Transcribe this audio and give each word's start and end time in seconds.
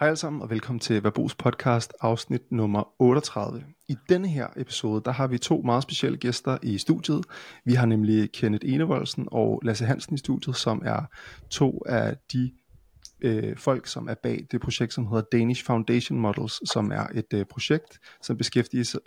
Hej 0.00 0.06
alle 0.06 0.16
sammen 0.16 0.42
og 0.42 0.50
velkommen 0.50 0.80
til 0.80 1.04
Verbos 1.04 1.34
podcast 1.34 1.92
afsnit 2.00 2.52
nummer 2.52 2.94
38. 2.98 3.64
I 3.88 3.96
denne 4.08 4.28
her 4.28 4.48
episode, 4.56 5.02
der 5.04 5.10
har 5.10 5.26
vi 5.26 5.38
to 5.38 5.62
meget 5.62 5.82
specielle 5.82 6.18
gæster 6.18 6.58
i 6.62 6.78
studiet. 6.78 7.24
Vi 7.64 7.74
har 7.74 7.86
nemlig 7.86 8.32
Kenneth 8.32 8.72
Enevoldsen 8.72 9.28
og 9.30 9.60
Lasse 9.64 9.84
Hansen 9.84 10.14
i 10.14 10.18
studiet, 10.18 10.56
som 10.56 10.82
er 10.84 11.02
to 11.50 11.82
af 11.86 12.16
de 12.32 12.52
øh, 13.20 13.56
folk, 13.56 13.86
som 13.86 14.08
er 14.08 14.14
bag 14.14 14.46
det 14.50 14.60
projekt, 14.60 14.92
som 14.94 15.06
hedder 15.06 15.24
Danish 15.32 15.64
Foundation 15.64 16.20
Models, 16.20 16.70
som 16.72 16.92
er 16.92 17.06
et 17.14 17.32
øh, 17.34 17.44
projekt, 17.44 17.98
som 18.22 18.36
beskæftiger 18.36 18.84
sig, 18.84 19.00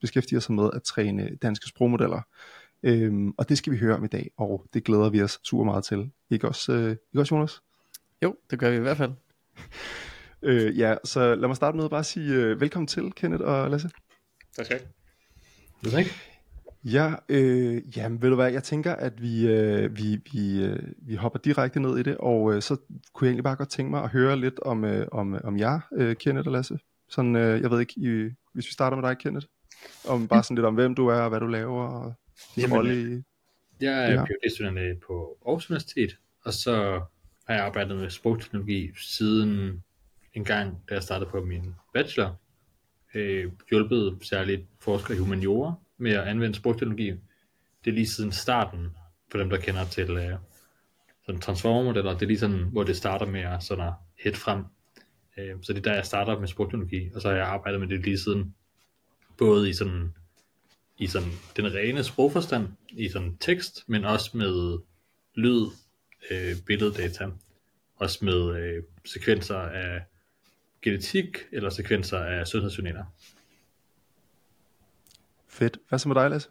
beskæftiger 0.00 0.40
sig 0.40 0.54
med 0.54 0.70
at 0.72 0.82
træne 0.82 1.36
danske 1.42 1.66
sprogmodeller. 1.68 2.20
Øhm, 2.82 3.34
og 3.38 3.48
det 3.48 3.58
skal 3.58 3.72
vi 3.72 3.78
høre 3.78 3.96
om 3.96 4.04
i 4.04 4.08
dag, 4.08 4.30
og 4.36 4.66
det 4.74 4.84
glæder 4.84 5.10
vi 5.10 5.22
os 5.22 5.40
super 5.44 5.64
meget 5.64 5.84
til. 5.84 6.10
Ikke 6.30 6.48
også, 6.48 6.72
øh, 6.72 6.90
ikke 6.90 7.20
også 7.20 7.34
Jonas? 7.34 7.62
Jo, 8.22 8.36
det 8.50 8.58
gør 8.58 8.70
vi 8.70 8.76
i 8.76 8.80
hvert 8.80 8.96
fald. 8.96 9.12
Øh, 10.42 10.78
ja, 10.78 10.94
så 11.04 11.34
lad 11.34 11.48
mig 11.48 11.56
starte 11.56 11.76
med 11.76 11.84
at 11.84 11.90
bare 11.90 12.04
sige 12.04 12.34
øh, 12.34 12.60
velkommen 12.60 12.86
til, 12.86 13.12
Kenneth 13.12 13.44
og 13.44 13.70
Lasse. 13.70 13.90
Tak 14.56 14.66
skal 14.66 14.80
du 15.84 15.90
have. 15.90 16.04
Ja, 16.84 17.14
øh, 17.28 17.96
jamen 17.96 18.22
ved 18.22 18.28
du 18.28 18.34
hvad, 18.34 18.52
jeg 18.52 18.62
tænker, 18.62 18.94
at 18.94 19.22
vi, 19.22 19.46
øh, 19.46 19.96
vi, 19.96 20.18
vi, 20.32 20.64
øh, 20.64 20.78
vi 20.98 21.14
hopper 21.14 21.38
direkte 21.38 21.80
ned 21.80 21.98
i 21.98 22.02
det, 22.02 22.16
og 22.16 22.54
øh, 22.54 22.62
så 22.62 22.76
kunne 23.12 23.26
jeg 23.26 23.30
egentlig 23.30 23.44
bare 23.44 23.56
godt 23.56 23.70
tænke 23.70 23.90
mig 23.90 24.02
at 24.02 24.10
høre 24.10 24.36
lidt 24.36 24.60
om, 24.60 24.84
øh, 24.84 25.06
om, 25.12 25.38
om 25.44 25.58
jer, 25.58 25.80
øh, 25.96 26.16
Kenneth 26.16 26.46
og 26.46 26.52
Lasse. 26.52 26.78
Sådan, 27.08 27.36
øh, 27.36 27.62
jeg 27.62 27.70
ved 27.70 27.80
ikke, 27.80 27.94
I, 27.96 28.30
hvis 28.54 28.66
vi 28.66 28.72
starter 28.72 28.96
med 28.96 29.08
dig, 29.08 29.18
Kenneth, 29.18 29.46
om 30.08 30.28
bare 30.28 30.42
sådan 30.42 30.54
lidt 30.54 30.66
om, 30.66 30.74
hvem 30.74 30.94
du 30.94 31.08
er, 31.08 31.20
og 31.20 31.28
hvad 31.28 31.40
du 31.40 31.46
laver, 31.46 31.88
og 31.88 32.14
Jamen, 32.56 32.76
rolle 32.76 33.02
i... 33.02 33.22
Jeg 33.80 34.04
er 34.04 34.12
ja. 34.12 34.24
phd 34.24 35.00
på 35.06 35.38
Aarhus 35.46 35.70
Universitet, 35.70 36.18
og 36.44 36.52
så 36.52 37.00
har 37.46 37.54
jeg 37.54 37.64
arbejdet 37.64 37.96
med 37.96 38.10
sprogteknologi 38.10 38.90
siden 38.96 39.82
en 40.34 40.44
gang, 40.44 40.82
da 40.88 40.94
jeg 40.94 41.02
startede 41.02 41.30
på 41.30 41.44
min 41.44 41.74
bachelor, 41.94 42.36
øh, 43.14 43.52
hjulpet 43.70 44.18
særligt 44.22 44.62
forskere 44.80 45.16
i 45.16 45.20
humaniora 45.20 45.74
med 45.96 46.12
at 46.12 46.28
anvende 46.28 46.54
sprogteknologi. 46.54 47.10
Det 47.84 47.90
er 47.90 47.92
lige 47.92 48.08
siden 48.08 48.32
starten, 48.32 48.88
for 49.30 49.38
dem 49.38 49.50
der 49.50 49.56
kender 49.56 49.84
til 49.84 50.10
øh, 50.10 50.38
sådan 51.26 51.40
transformermodeller, 51.40 52.12
det 52.12 52.22
er 52.22 52.26
lige 52.26 52.38
sådan, 52.38 52.68
hvor 52.72 52.82
det 52.82 52.96
starter 52.96 53.26
med 53.26 53.40
at 53.40 53.62
sådan 53.62 53.86
at 53.86 53.92
hætte 54.22 54.38
frem. 54.38 54.64
Øh, 55.38 55.56
så 55.62 55.72
det 55.72 55.78
er 55.78 55.82
der, 55.82 55.94
jeg 55.94 56.06
starter 56.06 56.38
med 56.38 56.48
sprogteknologi, 56.48 57.10
og 57.14 57.22
så 57.22 57.28
har 57.28 57.36
jeg 57.36 57.46
arbejdet 57.46 57.80
med 57.80 57.88
det 57.88 58.00
lige 58.00 58.18
siden, 58.18 58.54
både 59.38 59.70
i 59.70 59.72
sådan 59.72 60.14
i 60.98 61.06
sådan 61.06 61.32
den 61.56 61.74
rene 61.74 62.04
sprogforstand, 62.04 62.68
i 62.90 63.08
sådan 63.08 63.36
tekst, 63.36 63.84
men 63.86 64.04
også 64.04 64.36
med 64.36 64.78
lyd, 65.34 65.66
øh, 66.30 66.56
billeddata, 66.66 67.28
også 67.96 68.24
med 68.24 68.56
øh, 68.56 68.82
sekvenser 69.04 69.58
af 69.58 70.02
genetik 70.82 71.38
eller 71.52 71.70
sekvenser 71.70 72.18
af 72.18 72.46
sundhedsjournaler. 72.46 73.04
Fedt. 75.48 75.78
Hvad 75.88 75.98
så 75.98 76.08
med 76.08 76.16
dig, 76.16 76.30
Lasse? 76.30 76.48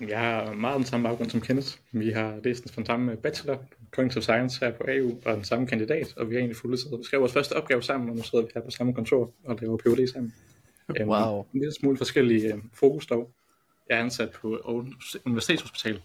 Jeg 0.00 0.18
har 0.18 0.52
meget 0.52 0.76
den 0.76 0.84
samme 0.84 1.08
baggrund 1.08 1.30
som 1.30 1.40
Kenneth. 1.40 1.68
Vi 1.92 2.10
har 2.10 2.40
læst 2.44 2.76
den 2.76 2.86
samme 2.86 3.16
bachelor, 3.16 3.64
Cognitive 3.90 4.22
Science 4.22 4.60
her 4.60 4.72
på 4.72 4.84
AU, 4.88 5.20
og 5.24 5.36
den 5.36 5.44
samme 5.44 5.66
kandidat, 5.66 6.14
og 6.16 6.28
vi 6.28 6.34
har 6.34 6.38
egentlig 6.38 6.56
fuldt 6.56 6.98
Vi 6.98 7.04
skrev 7.04 7.20
vores 7.20 7.32
første 7.32 7.52
opgave 7.52 7.82
sammen, 7.82 8.10
og 8.10 8.16
nu 8.16 8.22
sidder 8.22 8.44
vi 8.44 8.50
her 8.54 8.60
på 8.60 8.70
samme 8.70 8.94
kontor 8.94 9.34
og 9.44 9.58
laver 9.60 9.76
PhD 9.76 10.06
sammen. 10.12 10.34
Wow. 11.00 11.38
Um, 11.38 11.46
en 11.54 11.60
lille 11.60 11.74
smule 11.74 11.96
forskellige 11.96 12.54
um, 12.54 12.70
fokus 12.74 13.06
dog. 13.06 13.30
Jeg 13.88 13.98
er 13.98 14.02
ansat 14.02 14.30
på 14.30 14.58
Universitetshospital, 15.24 16.02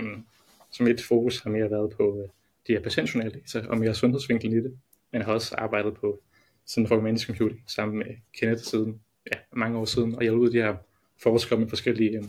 um, 0.00 0.26
som 0.70 0.86
et 0.86 1.02
fokus 1.02 1.40
har 1.40 1.50
mere 1.50 1.70
været 1.70 1.92
på 1.96 2.12
uh, 2.12 2.28
de 2.66 2.72
her 2.72 2.80
patientjournaldata 2.80 3.64
og 3.68 3.78
mere 3.78 3.94
sundhedsvinkel 3.94 4.52
i 4.52 4.56
det, 4.56 4.78
men 5.12 5.18
jeg 5.18 5.24
har 5.24 5.32
også 5.32 5.54
arbejdet 5.58 5.94
på 5.94 6.20
sådan 6.66 6.88
for 6.88 6.96
Humanity 6.96 7.26
Computing 7.26 7.60
sammen 7.66 7.98
med 7.98 8.06
Kenneth 8.38 8.62
siden 8.62 9.00
ja, 9.32 9.38
mange 9.52 9.78
år 9.78 9.84
siden, 9.84 10.14
og 10.14 10.24
jeg 10.24 10.32
ud 10.32 10.50
de 10.50 10.56
her 10.56 10.76
forskere 11.22 11.58
med 11.58 11.68
forskellige 11.68 12.18
um, 12.18 12.28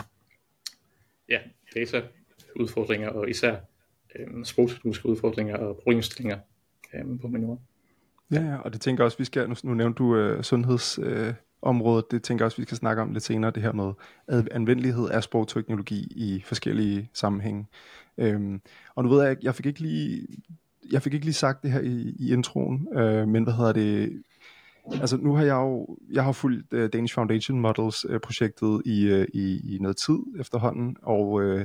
ja, 1.30 1.39
dataudfordringer, 1.76 3.09
og 3.09 3.30
især 3.30 3.55
um, 4.20 4.45
sprogteknologiske 4.45 5.09
udfordringer 5.09 5.58
og 5.58 5.80
problemstillinger 5.83 6.39
um, 7.02 7.20
på 7.20 7.27
minor. 7.27 7.61
Ja, 8.32 8.42
ja, 8.42 8.58
og 8.58 8.73
det 8.73 8.82
tænker 8.82 9.04
jeg 9.04 9.05
også, 9.05 9.17
vi 9.17 9.26
skal, 9.26 9.49
nu, 9.49 9.55
nu 9.64 9.73
nævnte 9.73 9.98
du 9.98 10.15
øh, 10.15 10.43
sundheds, 10.43 10.99
Øh 11.02 11.33
området, 11.65 12.11
det 12.11 12.23
tænker 12.23 12.43
jeg 12.43 12.45
også, 12.45 12.58
vi 12.58 12.64
skal 12.64 12.77
snakke 12.77 13.02
om 13.02 13.14
lidt 13.14 13.23
senere, 13.23 13.52
det 13.52 13.64
her 13.64 13.71
med 13.71 13.93
anvendelighed 14.52 15.09
af 15.09 15.23
sprogteknologi 15.23 16.08
i 16.15 16.42
forskellige 16.45 17.09
sammenhænge. 17.14 17.65
Øhm, 18.17 18.61
og 18.95 19.04
nu 19.04 19.09
ved 19.09 19.23
jeg, 19.23 19.38
jeg 19.42 19.55
fik 19.55 19.65
ikke 19.65 19.80
lige, 19.80 20.27
jeg 20.92 21.02
fik 21.02 21.14
ikke 21.14 21.26
lige 21.26 21.33
sagt 21.33 21.64
det 21.64 21.71
her 21.71 21.80
i, 21.80 22.15
i 22.20 22.33
introen, 22.33 22.88
øh, 22.98 23.27
men 23.27 23.43
hvad 23.43 23.54
hedder 23.54 23.73
det, 23.73 24.23
altså 24.91 25.17
nu 25.17 25.35
har 25.35 25.43
jeg 25.43 25.55
jo, 25.55 25.97
jeg 26.11 26.23
har 26.23 26.31
fulgt 26.31 26.73
uh, 26.73 26.85
Danish 26.93 27.13
Foundation 27.13 27.59
Models 27.59 28.09
uh, 28.09 28.19
projektet 28.19 28.81
øh, 28.85 28.93
i, 28.93 29.13
uh, 29.13 29.25
i, 29.33 29.75
i 29.75 29.77
noget 29.79 29.97
tid 29.97 30.17
efterhånden, 30.39 30.97
og 31.01 31.31
uh, 31.31 31.61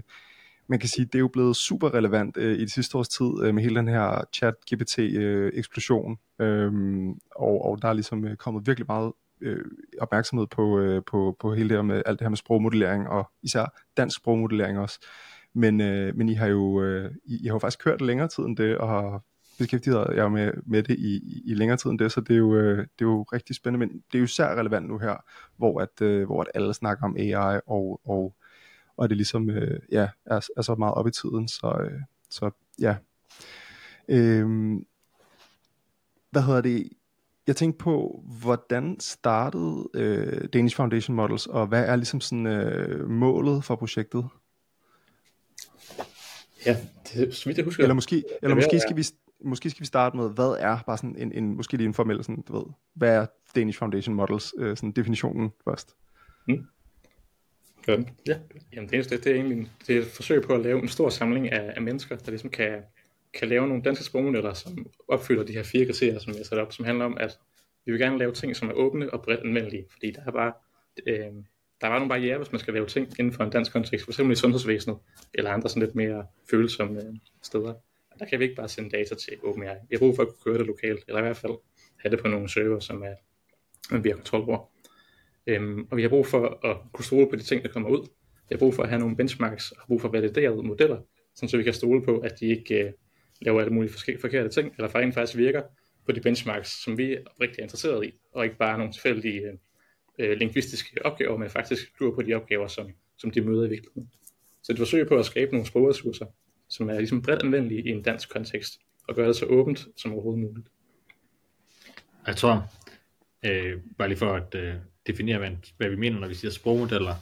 man 0.69 0.79
kan 0.79 0.89
sige, 0.89 1.05
det 1.05 1.15
er 1.15 1.19
jo 1.19 1.29
blevet 1.29 1.57
super 1.57 1.95
relevant 1.95 2.37
uh, 2.37 2.43
i 2.43 2.61
det 2.61 2.73
sidste 2.73 2.99
års 2.99 3.09
tid 3.09 3.27
uh, 3.27 3.55
med 3.55 3.63
hele 3.63 3.77
den 3.77 3.89
her 3.89 4.25
chat 4.33 4.55
GPT 4.75 4.99
uh, 4.99 5.59
eksplosion, 5.59 6.19
um, 6.39 7.19
og, 7.37 7.65
og 7.65 7.83
der 7.83 7.89
er 7.89 7.93
ligesom 7.93 8.25
uh, 8.25 8.35
kommet 8.35 8.67
virkelig 8.67 8.87
meget 8.89 9.13
øh, 9.41 9.65
opmærksomhed 10.01 10.47
på, 10.47 10.79
øh, 10.79 11.03
på, 11.07 11.37
på 11.41 11.55
hele 11.55 11.69
det 11.69 11.77
her 11.77 11.83
med 11.83 12.03
alt 12.07 12.19
det 12.19 12.25
her 12.25 12.29
med 12.29 12.37
sprogmodellering, 12.37 13.09
og 13.09 13.31
især 13.43 13.81
dansk 13.97 14.17
sprogmodellering 14.17 14.79
også. 14.79 15.01
Men, 15.55 15.81
øh, 15.81 16.17
men 16.17 16.29
I 16.29 16.35
har 16.35 16.47
jo 16.47 16.83
øh, 16.83 17.11
I, 17.25 17.39
I 17.43 17.47
har 17.47 17.55
jo 17.55 17.59
faktisk 17.59 17.85
kørt 17.85 18.01
længere 18.01 18.29
tid 18.29 18.45
end 18.45 18.57
det, 18.57 18.79
og 18.79 18.89
har 18.89 19.23
beskæftiget 19.61 20.17
jer 20.17 20.29
med, 20.29 20.53
med 20.67 20.83
det 20.83 20.99
i, 20.99 21.43
i, 21.47 21.55
længere 21.55 21.77
tid 21.77 21.91
end 21.91 21.99
det, 21.99 22.13
så 22.13 22.21
det 22.21 22.35
er, 22.35 22.39
jo, 22.39 22.57
øh, 22.57 22.79
det 22.79 22.85
er 22.85 23.05
jo 23.05 23.23
rigtig 23.23 23.57
spændende, 23.57 23.87
men 23.87 23.97
det 23.97 24.15
er 24.15 24.19
jo 24.19 24.25
især 24.25 24.55
relevant 24.55 24.89
nu 24.89 24.99
her, 24.99 25.17
hvor 25.57 25.81
at, 25.81 26.03
øh, 26.03 26.27
hvor 26.27 26.41
at 26.41 26.47
alle 26.55 26.75
snakker 26.75 27.05
om 27.05 27.17
AI, 27.17 27.61
og, 27.67 28.01
og, 28.05 28.35
og 28.97 29.09
det 29.09 29.17
ligesom 29.17 29.51
øh, 29.51 29.81
ja, 29.93 30.09
er, 30.27 30.49
er 30.57 30.63
så 30.63 30.75
meget 30.75 30.95
op 30.95 31.07
i 31.07 31.11
tiden, 31.11 31.49
så, 31.49 31.89
så 32.31 32.51
ja. 32.81 32.97
Øh, 34.09 34.47
hvad 36.31 36.43
hedder 36.43 36.61
det? 36.61 36.89
jeg 37.47 37.57
tænkte 37.57 37.79
på, 37.79 38.25
hvordan 38.41 39.01
startede 39.01 39.89
øh, 39.95 40.49
Danish 40.53 40.77
Foundation 40.77 41.17
Models, 41.17 41.47
og 41.47 41.67
hvad 41.67 41.85
er 41.85 41.97
ligesom 41.97 42.21
sådan 42.21 42.47
øh, 42.47 43.11
målet 43.11 43.65
for 43.65 43.77
projektet? 43.77 44.25
Ja, 46.67 46.77
det, 47.13 47.35
så 47.35 47.45
vidt 47.45 47.57
jeg 47.59 47.65
husker. 47.65 47.83
Eller 47.83 47.95
måske, 47.95 48.25
eller 48.43 48.55
måske 48.55 48.81
skal 48.81 48.97
vi 48.97 49.03
måske 49.45 49.71
skal 49.71 49.81
vi 49.81 49.87
starte 49.87 50.17
med, 50.17 50.31
hvad 50.35 50.57
er 50.59 50.79
bare 50.87 50.97
sådan 50.97 51.17
en, 51.17 51.33
en 51.33 51.57
måske 51.57 51.77
lige 51.77 51.87
en 51.87 51.95
formel 51.95 52.25
sådan, 52.25 52.43
du 52.49 52.59
ved, 52.59 52.65
hvad 52.95 53.17
er 53.17 53.27
Danish 53.57 53.79
Foundation 53.79 54.15
Models, 54.15 54.55
øh, 54.59 54.77
sådan 54.77 54.93
definitionen 54.93 55.53
først. 55.65 55.97
Mm. 56.49 56.67
Godt. 57.87 58.01
Ja. 58.27 58.39
Jamen 58.73 58.91
det, 58.91 59.11
det, 59.11 59.25
det 59.25 59.33
er 59.33 59.35
egentlig 59.35 59.71
det 59.87 59.97
er 59.97 60.01
et 60.01 60.07
forsøg 60.07 60.43
på 60.43 60.53
at 60.53 60.61
lave 60.61 60.83
en 60.83 60.89
stor 60.89 61.09
samling 61.09 61.53
af, 61.53 61.73
af 61.77 61.83
mennesker, 61.83 62.17
der 62.17 62.31
ligesom 62.31 62.51
kan 62.51 62.83
kan 63.35 63.49
lave 63.49 63.69
nogle 63.69 63.83
danske 63.83 64.05
sprogmodeller, 64.05 64.53
som 64.53 64.87
opfylder 65.09 65.45
de 65.45 65.53
her 65.53 65.63
fire 65.63 65.87
kriterier, 65.87 66.19
som 66.19 66.35
jeg 66.35 66.47
sat 66.47 66.59
op, 66.59 66.73
som 66.73 66.85
handler 66.85 67.05
om, 67.05 67.17
at 67.21 67.39
vi 67.85 67.93
vil 67.93 68.01
gerne 68.01 68.19
lave 68.19 68.33
ting, 68.33 68.57
som 68.57 68.69
er 68.69 68.73
åbne 68.73 69.15
og 69.15 69.23
bredt 69.23 69.41
anvendelige, 69.41 69.87
fordi 69.91 70.11
der 70.11 70.21
er 70.27 70.31
bare, 70.31 70.53
øh, 71.07 71.17
der 71.81 71.87
er 71.87 71.91
bare 71.91 71.99
nogle 71.99 72.09
barriere, 72.09 72.39
hvis 72.39 72.53
man 72.53 72.59
skal 72.59 72.75
lave 72.75 72.87
ting 72.87 73.09
inden 73.19 73.35
for 73.35 73.45
en 73.45 73.51
dansk 73.51 73.73
kontekst, 73.73 74.07
f.eks. 74.07 74.19
i 74.19 74.35
sundhedsvæsenet, 74.35 74.99
eller 75.35 75.51
andre 75.51 75.69
sådan 75.69 75.83
lidt 75.83 75.95
mere 75.95 76.27
følsomme 76.51 77.01
øh, 77.01 77.15
steder. 77.43 77.75
Der 78.21 78.27
kan 78.27 78.39
vi 78.39 78.45
ikke 78.45 78.57
bare 78.57 78.69
sende 78.69 78.91
data 78.91 79.15
til 79.15 79.39
OpenAI. 79.43 79.77
Vi 79.89 79.95
har 79.97 79.99
brug 79.99 80.17
for 80.17 80.23
at 80.23 80.29
kunne 80.29 80.45
køre 80.45 80.59
det 80.59 80.67
lokalt, 80.67 81.05
eller 81.09 81.19
i 81.19 81.23
hvert 81.23 81.37
fald 81.37 81.53
have 81.97 82.11
det 82.11 82.23
på 82.23 82.29
nogle 82.29 82.49
server, 82.49 82.81
som 82.81 83.03
er, 83.03 83.15
vi 84.03 84.09
har 84.09 84.17
kontrol 84.17 84.49
over. 84.49 84.71
Øhm, 85.47 85.87
og 85.91 85.97
vi 85.97 86.03
har 86.03 86.09
brug 86.09 86.27
for 86.27 86.67
at 86.67 86.77
kunne 86.93 87.05
stole 87.05 87.31
på 87.31 87.37
de 87.37 87.43
ting, 87.43 87.63
der 87.63 87.69
kommer 87.69 87.89
ud. 87.89 88.09
Vi 88.49 88.55
har 88.55 88.59
brug 88.59 88.75
for 88.75 88.83
at 88.83 88.89
have 88.89 89.01
nogle 89.01 89.17
benchmarks, 89.17 89.71
og 89.71 89.87
brug 89.87 90.01
for 90.01 90.09
validerede 90.09 90.63
modeller, 90.63 91.01
så 91.35 91.57
vi 91.57 91.63
kan 91.63 91.75
stole 91.75 92.05
på, 92.05 92.19
at 92.19 92.41
de 92.41 92.47
ikke 92.47 92.85
øh, 92.85 92.93
laver 93.41 93.61
alle 93.61 93.73
mulige 93.73 93.93
forkerte 94.21 94.49
ting, 94.49 94.75
eller 94.77 94.89
faktisk 94.89 95.15
faktisk 95.15 95.39
virker 95.39 95.63
på 96.07 96.13
de 96.13 96.21
benchmarks, 96.21 96.83
som 96.85 96.99
vi 96.99 97.13
er 97.13 97.21
rigtig 97.41 97.63
interesseret 97.63 98.07
i, 98.07 98.13
og 98.33 98.45
ikke 98.45 98.57
bare 98.57 98.79
nogle 98.79 98.93
tilfældige 98.93 99.43
øh, 100.19 100.39
lingvistiske 100.39 101.07
opgaver, 101.07 101.37
men 101.37 101.51
faktisk 101.51 101.97
klure 101.97 102.15
på 102.15 102.23
de 102.23 102.35
opgaver, 102.35 102.67
som, 102.67 102.91
som 103.19 103.31
de 103.31 103.41
møder 103.41 103.67
i 103.67 103.69
virkeligheden. 103.69 104.11
Så 104.63 104.73
det 104.73 104.79
forsøger 104.79 105.09
på 105.09 105.17
at 105.17 105.27
skabe 105.27 105.51
nogle 105.51 105.67
sprogressourcer, 105.67 106.27
som 106.71 106.91
er 106.91 106.99
ligesom 106.99 107.23
bredt 107.23 107.43
anvendelig 107.43 107.87
i 107.87 107.89
en 107.89 108.03
dansk 108.03 108.31
kontekst, 108.31 108.79
og 109.09 109.15
gøre 109.15 109.29
det 109.29 109.37
så 109.37 109.47
åbent 109.47 109.89
som 109.97 110.13
overhovedet 110.13 110.41
muligt. 110.41 110.69
Jeg 112.27 112.37
tror, 112.37 112.71
øh, 113.45 113.81
bare 113.99 114.09
lige 114.09 114.19
for 114.19 114.35
at 114.35 114.55
øh, 114.55 114.75
definere, 115.07 115.39
hvad, 115.39 115.51
hvad 115.77 115.89
vi 115.89 115.97
mener, 115.97 116.21
når 116.21 116.29
vi 116.29 116.35
siger 116.35 116.51
sprogmodeller, 116.51 117.15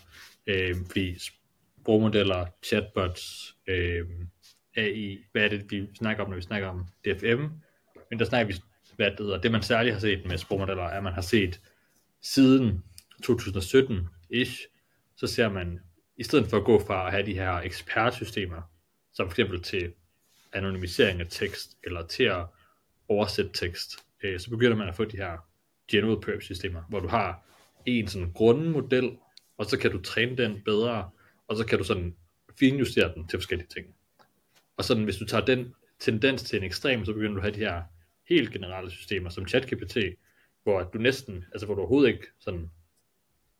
øh, 0.46 0.76
fordi 0.86 1.18
sprogmodeller, 1.18 2.46
chatbots, 2.62 3.54
øh, 3.68 4.06
AI, 4.76 5.18
hvad 5.32 5.44
er 5.44 5.48
det, 5.48 5.70
vi 5.70 5.88
snakker 5.94 6.24
om, 6.24 6.30
når 6.30 6.36
vi 6.36 6.42
snakker 6.42 6.68
om 6.68 6.86
DFM, 7.04 7.42
men 8.10 8.18
der 8.18 8.24
snakker 8.24 8.54
vi, 8.54 8.60
hvad 8.96 9.10
det 9.10 9.18
hedder, 9.18 9.40
det 9.40 9.52
man 9.52 9.62
særligt 9.62 9.94
har 9.94 10.00
set 10.00 10.26
med 10.26 10.38
sprogmodeller, 10.38 10.82
er, 10.82 10.88
at 10.96 11.02
man 11.02 11.12
har 11.12 11.22
set 11.22 11.60
siden 12.22 12.82
2017-ish, 13.26 14.66
så 15.16 15.26
ser 15.26 15.48
man, 15.48 15.80
i 16.16 16.22
stedet 16.22 16.46
for 16.50 16.56
at 16.56 16.64
gå 16.64 16.86
fra 16.86 17.06
at 17.06 17.12
have 17.12 17.26
de 17.26 17.34
her 17.34 17.52
ekspertsystemer, 17.52 18.62
som 19.18 19.28
for 19.28 19.32
eksempel 19.32 19.62
til 19.62 19.92
anonymisering 20.52 21.20
af 21.20 21.26
tekst, 21.30 21.76
eller 21.84 22.06
til 22.06 22.24
at 22.24 22.46
oversætte 23.08 23.50
tekst, 23.54 23.96
øh, 24.22 24.40
så 24.40 24.50
begynder 24.50 24.76
man 24.76 24.88
at 24.88 24.96
få 24.96 25.04
de 25.04 25.16
her 25.16 25.48
general 25.90 26.20
purpose 26.20 26.44
systemer, 26.44 26.82
hvor 26.88 27.00
du 27.00 27.08
har 27.08 27.42
en 27.86 28.08
sådan 28.08 28.32
grundmodel, 28.32 29.16
og 29.56 29.66
så 29.66 29.78
kan 29.78 29.90
du 29.90 30.02
træne 30.02 30.36
den 30.36 30.62
bedre, 30.64 31.10
og 31.48 31.56
så 31.56 31.66
kan 31.66 31.78
du 31.78 31.84
sådan 31.84 32.16
finjustere 32.58 33.14
den 33.14 33.28
til 33.28 33.38
forskellige 33.38 33.68
ting. 33.68 33.86
Og 34.76 34.84
sådan, 34.84 35.04
hvis 35.04 35.16
du 35.16 35.24
tager 35.24 35.44
den 35.44 35.74
tendens 35.98 36.42
til 36.42 36.56
en 36.56 36.64
ekstrem, 36.64 37.04
så 37.04 37.12
begynder 37.12 37.32
du 37.32 37.38
at 37.38 37.42
have 37.42 37.54
de 37.54 37.70
her 37.70 37.82
helt 38.28 38.52
generelle 38.52 38.90
systemer, 38.90 39.30
som 39.30 39.48
ChatGPT, 39.48 39.96
hvor 40.62 40.82
du 40.82 40.98
næsten, 40.98 41.44
altså 41.52 41.66
hvor 41.66 41.74
du 41.74 41.80
overhovedet 41.80 42.08
ikke 42.08 42.26
sådan, 42.40 42.70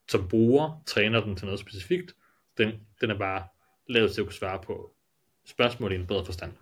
som 0.08 0.28
bruger, 0.28 0.82
træner 0.86 1.20
den 1.20 1.36
til 1.36 1.44
noget 1.44 1.60
specifikt, 1.60 2.14
den, 2.58 2.72
den 3.00 3.10
er 3.10 3.18
bare 3.18 3.46
lavet 3.88 4.12
til 4.12 4.20
at 4.20 4.26
kunne 4.26 4.34
svare 4.34 4.62
på 4.62 4.94
spørgsmål 5.48 5.92
i 5.92 5.94
en 5.94 6.06
bedre 6.06 6.24
forstand. 6.24 6.52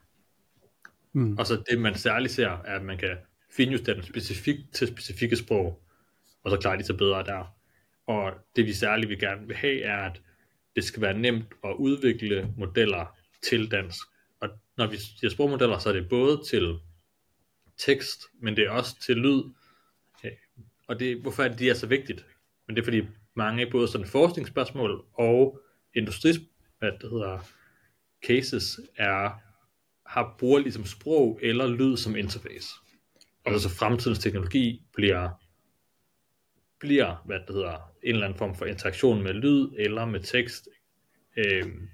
Mm. 1.13 1.39
Og 1.39 1.47
så 1.47 1.63
det, 1.71 1.81
man 1.81 1.95
særligt 1.95 2.33
ser, 2.33 2.49
er, 2.49 2.77
at 2.77 2.83
man 2.83 2.99
kan 2.99 3.17
finjustere 3.57 3.95
den 3.95 4.03
specifikt 4.03 4.75
til 4.75 4.89
specifikke 4.89 5.37
sprog, 5.37 5.83
og 6.45 6.51
så 6.51 6.57
klarer 6.57 6.77
de 6.77 6.85
sig 6.85 6.97
bedre 6.97 7.25
der. 7.25 7.57
Og 8.07 8.33
det 8.57 8.67
vi 8.67 8.73
særligt 8.73 9.09
vil 9.09 9.19
gerne 9.19 9.47
vil 9.47 9.57
have, 9.57 9.83
er, 9.83 9.97
at 9.97 10.23
det 10.77 10.85
skal 10.85 11.03
være 11.03 11.19
nemt 11.19 11.55
at 11.65 11.75
udvikle 11.79 12.55
modeller 12.57 13.17
til 13.43 13.71
dansk. 13.71 14.07
Og 14.41 14.49
når 14.77 14.87
vi 14.87 14.97
siger 14.97 15.31
sprogmodeller, 15.31 15.79
så 15.79 15.89
er 15.89 15.93
det 15.93 16.09
både 16.09 16.43
til 16.49 16.79
tekst, 17.79 18.23
men 18.41 18.57
det 18.57 18.65
er 18.65 18.71
også 18.71 19.01
til 19.01 19.17
lyd. 19.17 19.43
Og 20.89 21.01
det, 21.01 21.21
hvorfor 21.23 21.43
er 21.43 21.49
det, 21.49 21.59
de 21.59 21.71
er 21.71 21.75
så 21.75 21.87
vigtigt? 21.87 22.27
Men 22.67 22.77
det 22.77 22.83
er 22.83 22.85
fordi 22.85 23.03
mange 23.35 23.71
både 23.71 23.89
sådan 23.89 24.07
forskningsspørgsmål 24.07 25.05
og 25.13 25.61
industri, 25.95 26.31
hvad 26.79 26.93
det 26.93 27.11
hedder, 27.11 27.39
cases 28.27 28.81
er, 28.97 29.31
har 30.07 30.35
bruger 30.39 30.59
ligesom 30.59 30.85
sprog 30.85 31.39
eller 31.43 31.67
lyd 31.67 31.97
som 31.97 32.17
interface. 32.17 32.69
Og 33.45 33.61
så 33.61 33.69
fremtidens 33.69 34.19
teknologi 34.19 34.83
bliver 34.95 35.29
bliver, 36.79 37.23
hvad 37.25 37.39
det 37.47 37.55
hedder, 37.55 37.93
en 38.03 38.15
eller 38.15 38.27
anden 38.27 38.39
form 38.39 38.55
for 38.55 38.65
interaktion 38.65 39.23
med 39.23 39.33
lyd 39.33 39.69
eller 39.79 40.05
med 40.05 40.21
tekst. 40.21 40.69
Øhm, 41.37 41.89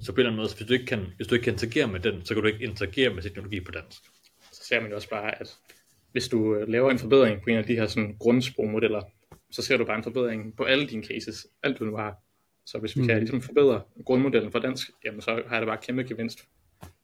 så 0.00 0.12
på 0.12 0.16
en 0.16 0.18
eller 0.18 0.30
anden 0.30 0.36
måde, 0.36 0.48
hvis 0.56 0.66
du, 0.66 0.72
ikke 0.72 0.86
kan, 0.86 1.06
hvis 1.16 1.26
du 1.26 1.34
ikke 1.34 1.44
kan 1.44 1.52
interagere 1.52 1.86
med 1.86 2.00
den, 2.00 2.24
så 2.24 2.34
kan 2.34 2.42
du 2.42 2.48
ikke 2.48 2.64
interagere 2.64 3.14
med 3.14 3.22
teknologi 3.22 3.60
på 3.60 3.72
dansk. 3.72 4.02
Så 4.52 4.64
ser 4.64 4.80
man 4.80 4.90
jo 4.90 4.96
også 4.96 5.10
bare, 5.10 5.40
at 5.40 5.58
hvis 6.12 6.28
du 6.28 6.54
øh, 6.54 6.68
laver 6.68 6.90
en 6.90 6.98
forbedring 6.98 7.42
på 7.42 7.50
en 7.50 7.56
af 7.56 7.64
de 7.64 7.74
her 7.74 7.86
sådan 7.86 8.16
grundsprogmodeller, 8.18 9.02
så 9.50 9.62
ser 9.62 9.76
du 9.76 9.84
bare 9.84 9.96
en 9.96 10.02
forbedring 10.02 10.56
på 10.56 10.64
alle 10.64 10.86
dine 10.86 11.04
cases, 11.04 11.46
alt 11.62 11.78
du 11.78 11.84
nu 11.84 11.96
har. 11.96 12.16
Så 12.68 12.78
hvis 12.78 12.96
vi 12.96 13.00
mm. 13.00 13.06
kan 13.08 13.18
ligesom 13.18 13.40
forbedre 13.40 13.82
grundmodellen 14.04 14.52
for 14.52 14.58
dansk, 14.58 14.90
jamen 15.04 15.20
så 15.20 15.42
har 15.46 15.58
det 15.60 15.66
bare 15.66 15.78
kæmpe 15.82 16.02
gevinst 16.02 16.38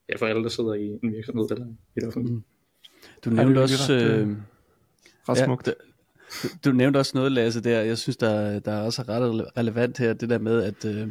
ja, 0.08 0.16
for 0.16 0.26
alle, 0.26 0.42
der 0.42 0.48
sidder 0.48 0.74
i 0.74 0.98
en 1.02 1.12
virksomhed 1.12 1.50
eller 1.50 1.66
i 1.66 2.00
det 2.00 2.08
offentlige. 2.08 2.34
Mm. 2.34 2.44
Du 3.24 3.30
nævnte 3.30 3.58
også... 3.58 3.94
Øh, 3.94 4.36
ret 5.28 5.38
smukt. 5.38 5.66
Ja, 5.66 5.72
du, 6.42 6.48
du 6.64 6.72
nævnte 6.72 6.98
også 6.98 7.12
noget, 7.14 7.32
Lasse, 7.32 7.60
der. 7.60 7.80
Jeg 7.80 7.98
synes, 7.98 8.16
der, 8.16 8.58
der 8.58 8.72
er 8.72 8.82
også 8.82 9.02
ret 9.02 9.56
relevant 9.56 9.98
her, 9.98 10.12
det 10.12 10.30
der 10.30 10.38
med, 10.38 10.62
at 10.62 10.84
øh, 10.84 11.08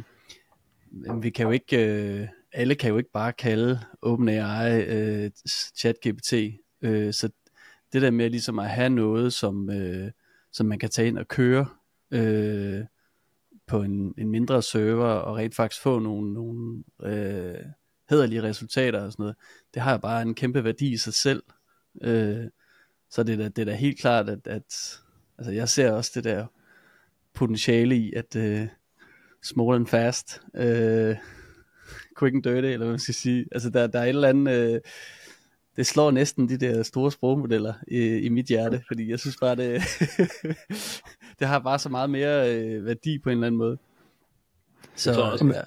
vi 1.22 1.30
kan 1.30 1.46
jo 1.46 1.50
ikke... 1.50 1.86
Øh, 1.86 2.28
alle 2.52 2.74
kan 2.74 2.90
jo 2.90 2.98
ikke 2.98 3.10
bare 3.12 3.32
kalde 3.32 3.80
OpenAI 4.02 4.82
øh, 4.82 5.30
ChatGPT. 5.76 6.32
Øh, 6.82 7.12
så 7.12 7.28
det 7.92 8.02
der 8.02 8.10
med 8.10 8.30
ligesom 8.30 8.58
at 8.58 8.68
have 8.68 8.90
noget, 8.90 9.32
som, 9.32 9.70
øh, 9.70 10.10
som 10.52 10.66
man 10.66 10.78
kan 10.78 10.90
tage 10.90 11.08
ind 11.08 11.18
og 11.18 11.28
køre 11.28 11.66
øh, 12.10 12.84
på 13.66 13.82
en, 13.82 14.14
en 14.18 14.30
mindre 14.30 14.62
server, 14.62 15.06
og 15.06 15.36
rent 15.36 15.54
faktisk 15.54 15.82
få 15.82 15.98
nogle, 15.98 16.34
nogle 16.34 16.84
øh, 17.02 17.64
hederlige 18.10 18.42
resultater 18.42 19.00
og 19.04 19.12
sådan 19.12 19.22
noget, 19.22 19.36
det 19.74 19.82
har 19.82 19.96
bare 19.96 20.22
en 20.22 20.34
kæmpe 20.34 20.64
værdi 20.64 20.92
i 20.92 20.96
sig 20.96 21.14
selv. 21.14 21.42
Øh, 22.02 22.44
så 23.10 23.22
det 23.22 23.32
er, 23.32 23.36
da, 23.36 23.48
det 23.48 23.58
er 23.58 23.64
da 23.64 23.74
helt 23.74 23.98
klart, 23.98 24.28
at, 24.28 24.46
at 24.46 24.98
altså 25.38 25.52
jeg 25.52 25.68
ser 25.68 25.92
også 25.92 26.10
det 26.14 26.24
der 26.24 26.46
potentiale 27.34 27.96
i, 27.96 28.12
at 28.12 28.36
uh, 28.36 28.68
small 29.42 29.76
and 29.76 29.86
fast, 29.86 30.40
uh, 30.54 30.60
quick 32.18 32.34
and 32.34 32.42
dirty, 32.42 32.66
eller 32.66 32.78
hvad 32.78 32.88
man 32.88 32.98
skal 32.98 33.14
sige. 33.14 33.46
Altså 33.52 33.70
der, 33.70 33.86
der 33.86 33.98
er 33.98 34.04
et 34.04 34.08
eller 34.08 34.28
andet, 34.28 34.74
uh, 34.74 34.80
det 35.76 35.86
slår 35.86 36.10
næsten 36.10 36.48
de 36.48 36.56
der 36.56 36.82
store 36.82 37.12
sprogmodeller 37.12 37.74
i, 37.88 37.98
i 37.98 38.28
mit 38.28 38.46
hjerte, 38.46 38.82
fordi 38.86 39.10
jeg 39.10 39.20
synes 39.20 39.36
bare, 39.40 39.56
det, 39.56 39.82
det 41.38 41.48
har 41.48 41.58
bare 41.58 41.78
så 41.78 41.88
meget 41.88 42.10
mere 42.10 42.40
uh, 42.78 42.86
værdi 42.86 43.18
på 43.18 43.30
en 43.30 43.36
eller 43.36 43.46
anden 43.46 43.58
måde. 43.58 43.78
Så, 44.94 45.14
så 45.14 45.20
også, 45.20 45.44
ja. 45.44 45.60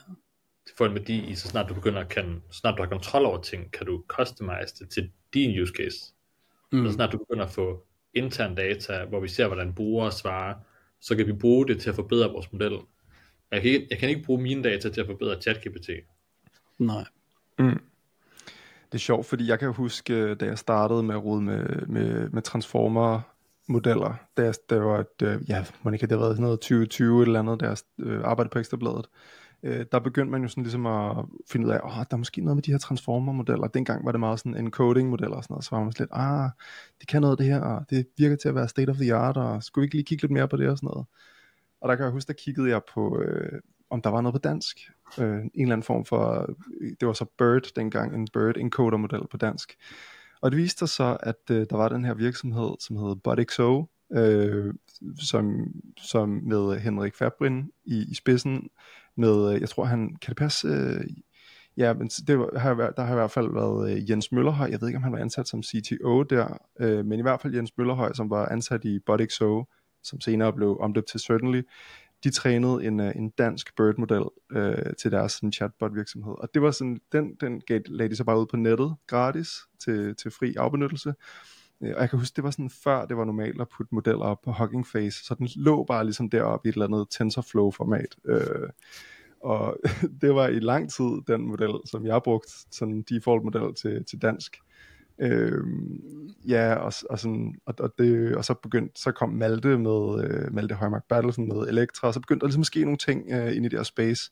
det 0.65 0.73
får 0.77 0.85
en 0.85 0.93
værdi 0.93 1.25
i, 1.25 1.35
så 1.35 1.47
snart 1.47 1.69
du 1.69 1.73
begynder 1.73 1.99
at 1.99 2.09
kan, 2.09 2.43
snart 2.51 2.77
du 2.77 2.83
har 2.83 2.89
kontrol 2.89 3.25
over 3.25 3.41
ting, 3.41 3.71
kan 3.71 3.85
du 3.85 4.03
customize 4.07 4.75
det 4.79 4.89
til 4.89 5.11
din 5.33 5.61
use 5.61 5.73
case. 5.77 6.13
Mm. 6.71 6.85
Så 6.85 6.93
snart 6.93 7.11
du 7.11 7.17
begynder 7.17 7.45
at 7.45 7.51
få 7.51 7.83
intern 8.13 8.55
data, 8.55 9.05
hvor 9.05 9.19
vi 9.19 9.27
ser, 9.27 9.47
hvordan 9.47 9.73
brugere 9.73 10.11
svarer, 10.11 10.55
så 11.01 11.15
kan 11.15 11.27
vi 11.27 11.33
bruge 11.33 11.67
det 11.67 11.81
til 11.81 11.89
at 11.89 11.95
forbedre 11.95 12.31
vores 12.31 12.51
model. 12.53 12.77
Jeg 13.51 13.61
kan 13.61 13.71
ikke, 13.71 13.87
jeg 13.89 13.97
kan 13.97 14.09
ikke 14.09 14.23
bruge 14.23 14.41
mine 14.41 14.63
data 14.63 14.89
til 14.89 15.01
at 15.01 15.07
forbedre 15.07 15.41
ChatGPT. 15.41 15.89
Nej. 16.77 17.05
Mm. 17.59 17.79
Det 18.91 18.97
er 18.97 18.99
sjovt, 18.99 19.25
fordi 19.25 19.47
jeg 19.47 19.59
kan 19.59 19.73
huske, 19.73 20.13
øh, 20.13 20.39
da 20.39 20.45
jeg 20.45 20.57
startede 20.57 21.03
med 21.03 21.15
at 21.15 21.23
rode 21.23 21.41
med, 21.41 21.85
med, 21.87 22.29
med 22.29 22.41
transformer 22.41 23.21
modeller, 23.67 24.13
da 24.37 24.43
jeg, 24.43 24.53
der 24.69 24.79
var 24.79 24.99
et, 24.99 25.21
øh, 25.23 25.49
ja, 25.49 25.65
Monika, 25.83 26.05
det 26.05 26.11
har 26.11 26.19
været 26.19 26.31
sådan 26.31 26.43
noget 26.43 26.59
2020 26.59 27.21
eller 27.21 27.39
andet, 27.39 27.59
der 27.59 27.67
jeg 27.67 27.77
øh, 27.99 28.21
arbejdede 28.23 28.51
på 28.51 28.59
Ekstrabladet 28.59 29.05
øh, 29.63 29.85
der 29.91 29.99
begyndte 29.99 30.31
man 30.31 30.41
jo 30.41 30.47
sådan 30.47 30.63
ligesom 30.63 30.85
at 30.85 31.25
finde 31.51 31.67
ud 31.67 31.71
af, 31.71 31.79
åh, 31.83 31.91
der 31.91 32.05
er 32.11 32.17
måske 32.17 32.41
noget 32.41 32.57
med 32.57 32.63
de 32.63 32.71
her 32.71 32.77
transformer-modeller. 32.77 33.67
Dengang 33.67 34.05
var 34.05 34.11
det 34.11 34.19
meget 34.19 34.39
sådan 34.39 34.55
encoding-modeller 34.55 35.35
og 35.35 35.43
sådan 35.43 35.53
noget, 35.53 35.65
så 35.65 35.75
var 35.75 35.83
man 35.83 35.91
sådan 35.91 36.03
lidt, 36.03 36.11
ah, 36.13 36.49
det 36.99 37.07
kan 37.07 37.21
noget 37.21 37.39
det 37.39 37.45
her, 37.45 37.59
og 37.61 37.85
det 37.89 38.07
virker 38.17 38.35
til 38.35 38.49
at 38.49 38.55
være 38.55 38.67
state 38.67 38.89
of 38.89 38.95
the 38.95 39.15
art, 39.15 39.37
og 39.37 39.63
skulle 39.63 39.83
vi 39.83 39.85
ikke 39.85 39.95
lige 39.95 40.05
kigge 40.05 40.23
lidt 40.23 40.31
mere 40.31 40.47
på 40.47 40.57
det 40.57 40.69
og 40.69 40.77
sådan 40.77 40.87
noget. 40.87 41.07
Og 41.81 41.89
der 41.89 41.95
kan 41.95 42.03
jeg 42.03 42.11
huske, 42.11 42.27
der 42.27 42.33
kiggede 42.33 42.69
jeg 42.69 42.81
på, 42.93 43.21
øh, 43.21 43.59
om 43.89 44.01
der 44.01 44.09
var 44.09 44.21
noget 44.21 44.33
på 44.33 44.39
dansk. 44.39 44.91
Øh, 45.19 45.37
en 45.37 45.51
eller 45.55 45.73
anden 45.73 45.83
form 45.83 46.05
for, 46.05 46.55
øh, 46.81 46.91
det 46.99 47.07
var 47.07 47.13
så 47.13 47.25
Bird 47.37 47.71
dengang, 47.75 48.15
en 48.15 48.27
Bird 48.33 48.57
encoder 48.57 48.97
model 48.97 49.21
på 49.31 49.37
dansk. 49.37 49.75
Og 50.41 50.51
det 50.51 50.57
viste 50.57 50.79
sig 50.79 50.89
så, 50.89 51.17
at 51.19 51.51
øh, 51.51 51.65
der 51.69 51.77
var 51.77 51.89
den 51.89 52.05
her 52.05 52.13
virksomhed, 52.13 52.75
som 52.79 52.95
hed 52.95 53.15
BotXO, 53.15 53.85
øh, 54.13 54.73
som, 55.19 55.67
som 55.97 56.29
med 56.29 56.79
Henrik 56.79 57.15
Fabrin 57.15 57.71
i, 57.85 58.05
i 58.11 58.15
spidsen, 58.15 58.69
med, 59.17 59.53
øh, 59.53 59.61
jeg 59.61 59.69
tror 59.69 59.85
han, 59.85 60.15
kan 60.21 60.29
det 60.29 60.37
passe, 60.37 60.67
øh, 60.67 61.05
ja, 61.77 61.93
men 61.93 62.07
det 62.07 62.49
har, 62.57 62.73
der 62.73 63.03
har 63.03 63.13
i 63.13 63.15
hvert 63.15 63.31
fald 63.31 63.53
været 63.53 63.91
øh, 63.91 64.09
Jens 64.09 64.31
Møllerhøj, 64.31 64.69
jeg 64.71 64.81
ved 64.81 64.87
ikke 64.87 64.97
om 64.97 65.03
han 65.03 65.11
var 65.11 65.19
ansat 65.19 65.47
som 65.47 65.63
CTO 65.63 66.23
der, 66.23 66.57
øh, 66.79 67.05
men 67.05 67.19
i 67.19 67.21
hvert 67.21 67.41
fald 67.41 67.55
Jens 67.55 67.77
Møllerhøj, 67.77 68.13
som 68.13 68.29
var 68.29 68.45
ansat 68.45 68.85
i 68.85 68.99
BotXO, 68.99 69.65
som 70.03 70.21
senere 70.21 70.53
blev 70.53 70.77
omdøbt 70.79 71.07
til 71.07 71.19
Certainly, 71.19 71.61
de 72.27 72.33
trænede 72.33 72.85
en, 72.85 72.99
øh, 72.99 73.15
en 73.15 73.29
dansk 73.29 73.75
Bird-model 73.75 74.23
øh, 74.51 74.93
til 75.01 75.11
deres 75.11 75.31
sådan, 75.31 75.51
chatbot 75.51 75.95
virksomhed. 75.95 76.33
Og 76.37 76.49
det 76.53 76.61
var 76.61 76.71
sådan, 76.71 76.99
den, 77.11 77.35
den 77.41 77.61
gav, 77.67 77.81
lagde 77.85 78.09
de 78.09 78.15
så 78.15 78.23
bare 78.23 78.39
ud 78.39 78.45
på 78.45 78.57
nettet 78.57 78.95
gratis 79.07 79.49
til, 79.79 80.15
til 80.15 80.31
fri 80.31 80.55
afbenyttelse. 80.55 81.13
Øh, 81.83 81.93
og 81.95 82.01
jeg 82.01 82.09
kan 82.09 82.19
huske, 82.19 82.35
det 82.35 82.43
var 82.43 82.51
sådan 82.51 82.69
før 82.69 83.05
det 83.05 83.17
var 83.17 83.25
normalt 83.25 83.61
at 83.61 83.67
putte 83.77 83.95
modeller 83.95 84.25
op 84.25 84.41
på 84.41 84.51
Hugging 84.51 84.87
Face, 84.87 85.25
så 85.25 85.35
den 85.35 85.49
lå 85.55 85.83
bare 85.83 86.03
ligesom 86.03 86.29
deroppe 86.29 86.67
i 86.67 86.69
et 86.69 86.73
eller 86.73 86.85
andet 86.85 87.07
TensorFlow 87.09 87.71
format. 87.71 88.15
Øh, 88.25 88.69
og 89.41 89.77
det 90.21 90.35
var 90.35 90.47
i 90.47 90.59
lang 90.59 90.91
tid 90.91 91.21
den 91.27 91.47
model, 91.47 91.73
som 91.85 92.05
jeg 92.05 92.21
brugte, 92.23 92.51
sådan 92.71 93.01
default 93.09 93.43
model 93.43 93.75
til, 93.75 94.05
til 94.05 94.21
dansk. 94.21 94.57
Øh, 95.19 95.63
ja, 96.47 96.73
og, 96.73 96.93
og, 97.09 97.19
sådan, 97.19 97.55
og, 97.65 97.75
og, 97.79 97.93
det, 97.97 98.35
og 98.35 98.45
så 98.45 98.53
begyndte, 98.53 99.01
så 99.01 99.11
kom 99.11 99.29
Malte 99.29 99.77
med, 99.77 100.23
øh, 100.23 100.53
Malte 100.53 100.75
Højmark 100.75 101.03
Battlesen 101.09 101.47
med 101.47 101.67
Elektra, 101.67 102.07
og 102.07 102.13
så 102.13 102.19
begyndte 102.19 102.41
der 102.41 102.47
ligesom 102.47 102.61
at 102.61 102.65
ske 102.65 102.83
nogle 102.83 102.97
ting 102.97 103.31
øh, 103.31 103.55
ind 103.55 103.65
i 103.65 103.69
der 103.69 103.83
space, 103.83 104.31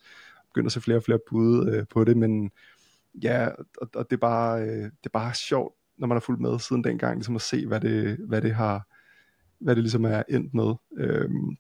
begyndte 0.54 0.68
at 0.68 0.72
se 0.72 0.82
flere 0.82 0.98
og 0.98 1.04
flere 1.04 1.20
bud 1.30 1.70
øh, 1.70 1.86
på 1.89 2.04
det, 2.04 2.18
men 2.18 2.51
ja, 3.24 3.48
og, 3.82 3.89
og 3.96 4.10
det, 4.10 4.15
er 4.15 4.22
bare, 4.22 4.62
øh, 4.62 4.84
det 4.84 5.06
er 5.06 5.10
bare 5.13 5.34
sjovt, 5.34 5.75
når 5.98 6.08
man 6.08 6.15
har 6.15 6.20
fulgt 6.20 6.42
med 6.42 6.60
siden 6.60 6.84
dengang, 6.84 7.15
ligesom 7.15 7.36
at 7.36 7.42
se, 7.42 7.68
hvad 7.68 7.80
det, 7.80 8.18
hvad 8.27 8.42
det 8.42 8.54
har, 8.54 8.88
hvad 9.60 9.75
det 9.75 9.84
ligesom 9.84 10.06
er 10.06 10.24
endt 10.30 10.54
med. 10.54 10.74
Øhm, 10.98 11.58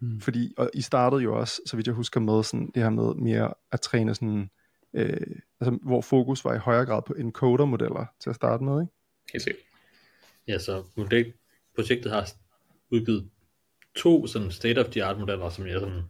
mm. 0.00 0.20
Fordi, 0.20 0.54
og 0.56 0.70
I 0.74 0.80
startede 0.80 1.22
jo 1.22 1.38
også, 1.38 1.60
så 1.66 1.76
vidt 1.76 1.86
jeg 1.86 1.94
husker 1.94 2.20
med, 2.20 2.42
sådan, 2.42 2.70
det 2.74 2.82
her 2.82 2.90
med 2.90 3.14
mere 3.14 3.54
at 3.72 3.80
træne 3.80 4.14
sådan, 4.14 4.50
øh, 4.94 5.36
altså, 5.60 5.78
hvor 5.82 6.00
fokus 6.00 6.44
var 6.44 6.54
i 6.54 6.58
højere 6.58 6.86
grad 6.86 7.02
på 7.06 7.14
encoder-modeller 7.14 8.06
til 8.20 8.30
at 8.30 8.36
starte 8.36 8.64
med, 8.64 8.80
ikke? 8.80 8.92
Helt 9.32 9.44
sikkert. 9.44 9.62
Ja, 10.48 10.58
så 10.58 10.84
model, 10.96 11.32
projektet 11.74 12.12
har 12.12 12.28
udgivet 12.90 13.30
to 13.94 14.26
sådan 14.26 14.50
state-of-the-art 14.50 15.18
modeller, 15.18 15.48
som 15.48 15.66
jeg 15.66 15.80
sådan 15.80 16.02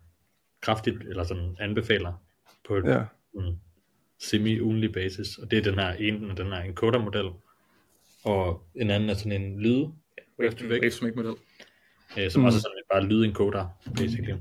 kraftigt, 0.61 1.03
eller 1.03 1.25
sådan 1.25 1.57
anbefaler 1.61 2.13
på 2.67 2.77
et 2.77 2.85
ja. 2.85 3.05
mm, 3.35 3.57
semi-ugenlig 4.19 4.93
basis, 4.93 5.39
og 5.39 5.51
det 5.51 5.59
er 5.59 5.63
den 5.63 5.75
her 5.75 5.93
ene, 5.93 6.37
den 6.37 6.47
her 6.47 6.61
encoder-model, 6.61 7.31
og 8.25 8.67
en 8.75 8.91
anden 8.91 9.11
er 9.11 9.15
sådan 9.15 9.43
en 9.43 9.61
lyd, 9.61 9.87
wave 10.39 11.13
model 11.17 11.35
øh, 12.19 12.31
som 12.31 12.41
mm. 12.41 12.47
også 12.47 12.59
er 12.59 12.61
sådan 12.61 12.83
bare 12.93 13.05
lydencoder, 13.05 13.69
basically. 13.97 14.35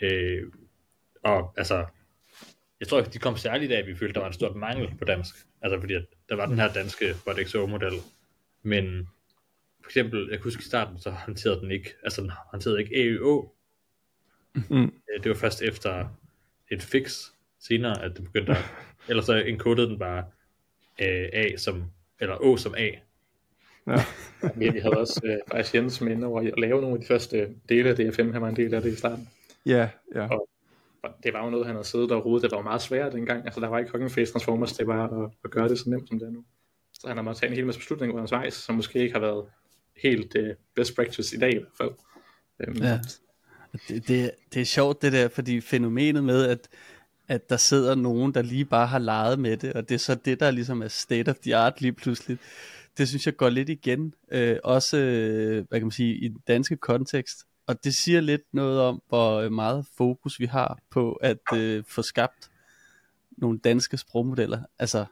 Øh, 0.00 0.52
og 1.24 1.54
altså, 1.56 1.86
jeg 2.80 2.88
tror 2.88 2.98
ikke, 2.98 3.10
de 3.10 3.18
kom 3.18 3.36
særligt 3.36 3.72
af, 3.72 3.78
at 3.78 3.86
vi 3.86 3.96
følte, 3.96 4.14
der 4.14 4.20
var 4.20 4.26
en 4.26 4.32
stort 4.32 4.56
mangel 4.56 4.94
på 4.98 5.04
dansk. 5.04 5.34
Altså 5.62 5.80
fordi, 5.80 5.94
at 5.94 6.04
der 6.28 6.36
var 6.36 6.46
den 6.46 6.58
her 6.58 6.72
danske 6.72 7.14
BotXO-model, 7.24 7.94
men 8.62 9.08
for 9.82 9.88
eksempel, 9.88 10.28
jeg 10.30 10.38
kan 10.38 10.44
huske 10.44 10.60
i 10.60 10.64
starten, 10.64 11.00
så 11.00 11.10
håndterede 11.10 11.60
den 11.60 11.70
ikke, 11.70 11.94
altså 12.02 12.22
den 12.22 12.30
håndterede 12.30 12.80
ikke 12.80 12.96
AEO. 12.96 13.52
Mm. 14.54 14.92
Det 15.22 15.28
var 15.28 15.34
først 15.34 15.62
efter 15.62 16.08
et 16.70 16.82
fix 16.82 17.24
senere, 17.60 18.02
at 18.02 18.16
det 18.16 18.24
begyndte 18.24 18.52
at, 18.52 18.64
eller 19.08 19.22
så 19.22 19.34
encodede 19.34 19.88
den 19.88 19.98
bare 19.98 20.24
øh, 21.00 21.28
A 21.32 21.56
som, 21.56 21.84
eller 22.20 22.36
O 22.36 22.56
som 22.56 22.74
A. 22.78 22.90
Ja. 23.86 23.92
ja 24.42 24.70
vi 24.72 24.78
havde 24.78 24.98
også 24.98 25.20
øh, 25.24 25.38
faktisk 25.50 25.74
Jens 25.74 26.00
med 26.00 26.24
over 26.24 26.40
at 26.40 26.58
lave 26.58 26.80
nogle 26.80 26.96
af 26.96 27.00
de 27.00 27.06
første 27.06 27.54
dele 27.68 27.88
af 27.88 27.96
DFM, 27.96 28.32
han 28.32 28.42
var 28.42 28.48
en 28.48 28.56
del 28.56 28.74
af 28.74 28.82
det 28.82 28.92
i 28.92 28.96
starten. 28.96 29.28
Ja, 29.66 29.88
ja. 30.14 30.28
Og, 30.28 30.48
og 31.06 31.14
det 31.22 31.32
var 31.32 31.44
jo 31.44 31.50
noget, 31.50 31.66
han 31.66 31.74
havde 31.74 31.86
siddet 31.86 32.12
og 32.12 32.26
rodet, 32.26 32.42
det 32.42 32.56
var 32.56 32.62
meget 32.62 32.82
svært 32.82 33.12
dengang, 33.12 33.44
altså 33.44 33.60
der 33.60 33.68
var 33.68 33.78
ikke 33.78 33.90
Hugging 33.92 34.10
Face 34.10 34.32
Transformers, 34.32 34.72
det 34.72 34.86
var 34.86 35.24
at, 35.24 35.30
at 35.44 35.50
gøre 35.50 35.68
det 35.68 35.78
så 35.78 35.90
nemt 35.90 36.08
som 36.08 36.18
det 36.18 36.28
er 36.28 36.32
nu. 36.32 36.44
Så 36.92 37.08
han 37.08 37.16
har 37.16 37.24
måttet 37.24 37.40
tage 37.40 37.50
en 37.50 37.56
hel 37.56 37.66
masse 37.66 37.80
beslutninger 37.80 38.16
undervejs, 38.16 38.54
som 38.54 38.74
måske 38.74 38.98
ikke 38.98 39.12
har 39.12 39.20
været 39.20 39.44
helt 40.02 40.36
uh, 40.38 40.48
best 40.74 40.96
practice 40.96 41.36
i 41.36 41.38
dag 41.38 41.52
i 41.52 41.58
hvert 41.58 41.76
fald. 41.78 41.90
Um, 42.68 42.82
ja. 42.82 43.00
Det, 43.88 44.08
det, 44.08 44.30
det 44.54 44.60
er 44.60 44.64
sjovt 44.64 45.02
det 45.02 45.12
der, 45.12 45.28
fordi 45.28 45.60
fænomenet 45.60 46.24
med, 46.24 46.44
at, 46.44 46.68
at 47.28 47.50
der 47.50 47.56
sidder 47.56 47.94
nogen, 47.94 48.34
der 48.34 48.42
lige 48.42 48.64
bare 48.64 48.86
har 48.86 48.98
leget 48.98 49.38
med 49.38 49.56
det, 49.56 49.72
og 49.72 49.88
det 49.88 49.94
er 49.94 49.98
så 49.98 50.14
det, 50.14 50.40
der 50.40 50.50
ligesom 50.50 50.82
er 50.82 50.88
state 50.88 51.28
of 51.28 51.36
the 51.36 51.56
art 51.56 51.80
lige 51.80 51.92
pludselig. 51.92 52.38
Det 52.98 53.08
synes 53.08 53.26
jeg 53.26 53.36
går 53.36 53.48
lidt 53.48 53.68
igen, 53.68 54.14
øh, 54.32 54.56
også 54.64 54.96
øh, 54.96 55.64
hvad 55.68 55.80
kan 55.80 55.86
man 55.86 55.90
sige, 55.90 56.14
i 56.14 56.28
den 56.28 56.40
danske 56.48 56.76
kontekst. 56.76 57.38
Og 57.66 57.84
det 57.84 57.94
siger 57.94 58.20
lidt 58.20 58.42
noget 58.52 58.80
om, 58.80 59.02
hvor 59.08 59.48
meget 59.48 59.86
fokus 59.96 60.40
vi 60.40 60.46
har 60.46 60.78
på 60.90 61.12
at 61.12 61.38
øh, 61.54 61.84
få 61.88 62.02
skabt 62.02 62.50
nogle 63.38 63.58
danske 63.58 63.96
sprogmodeller. 63.96 64.62
Altså, 64.78 65.04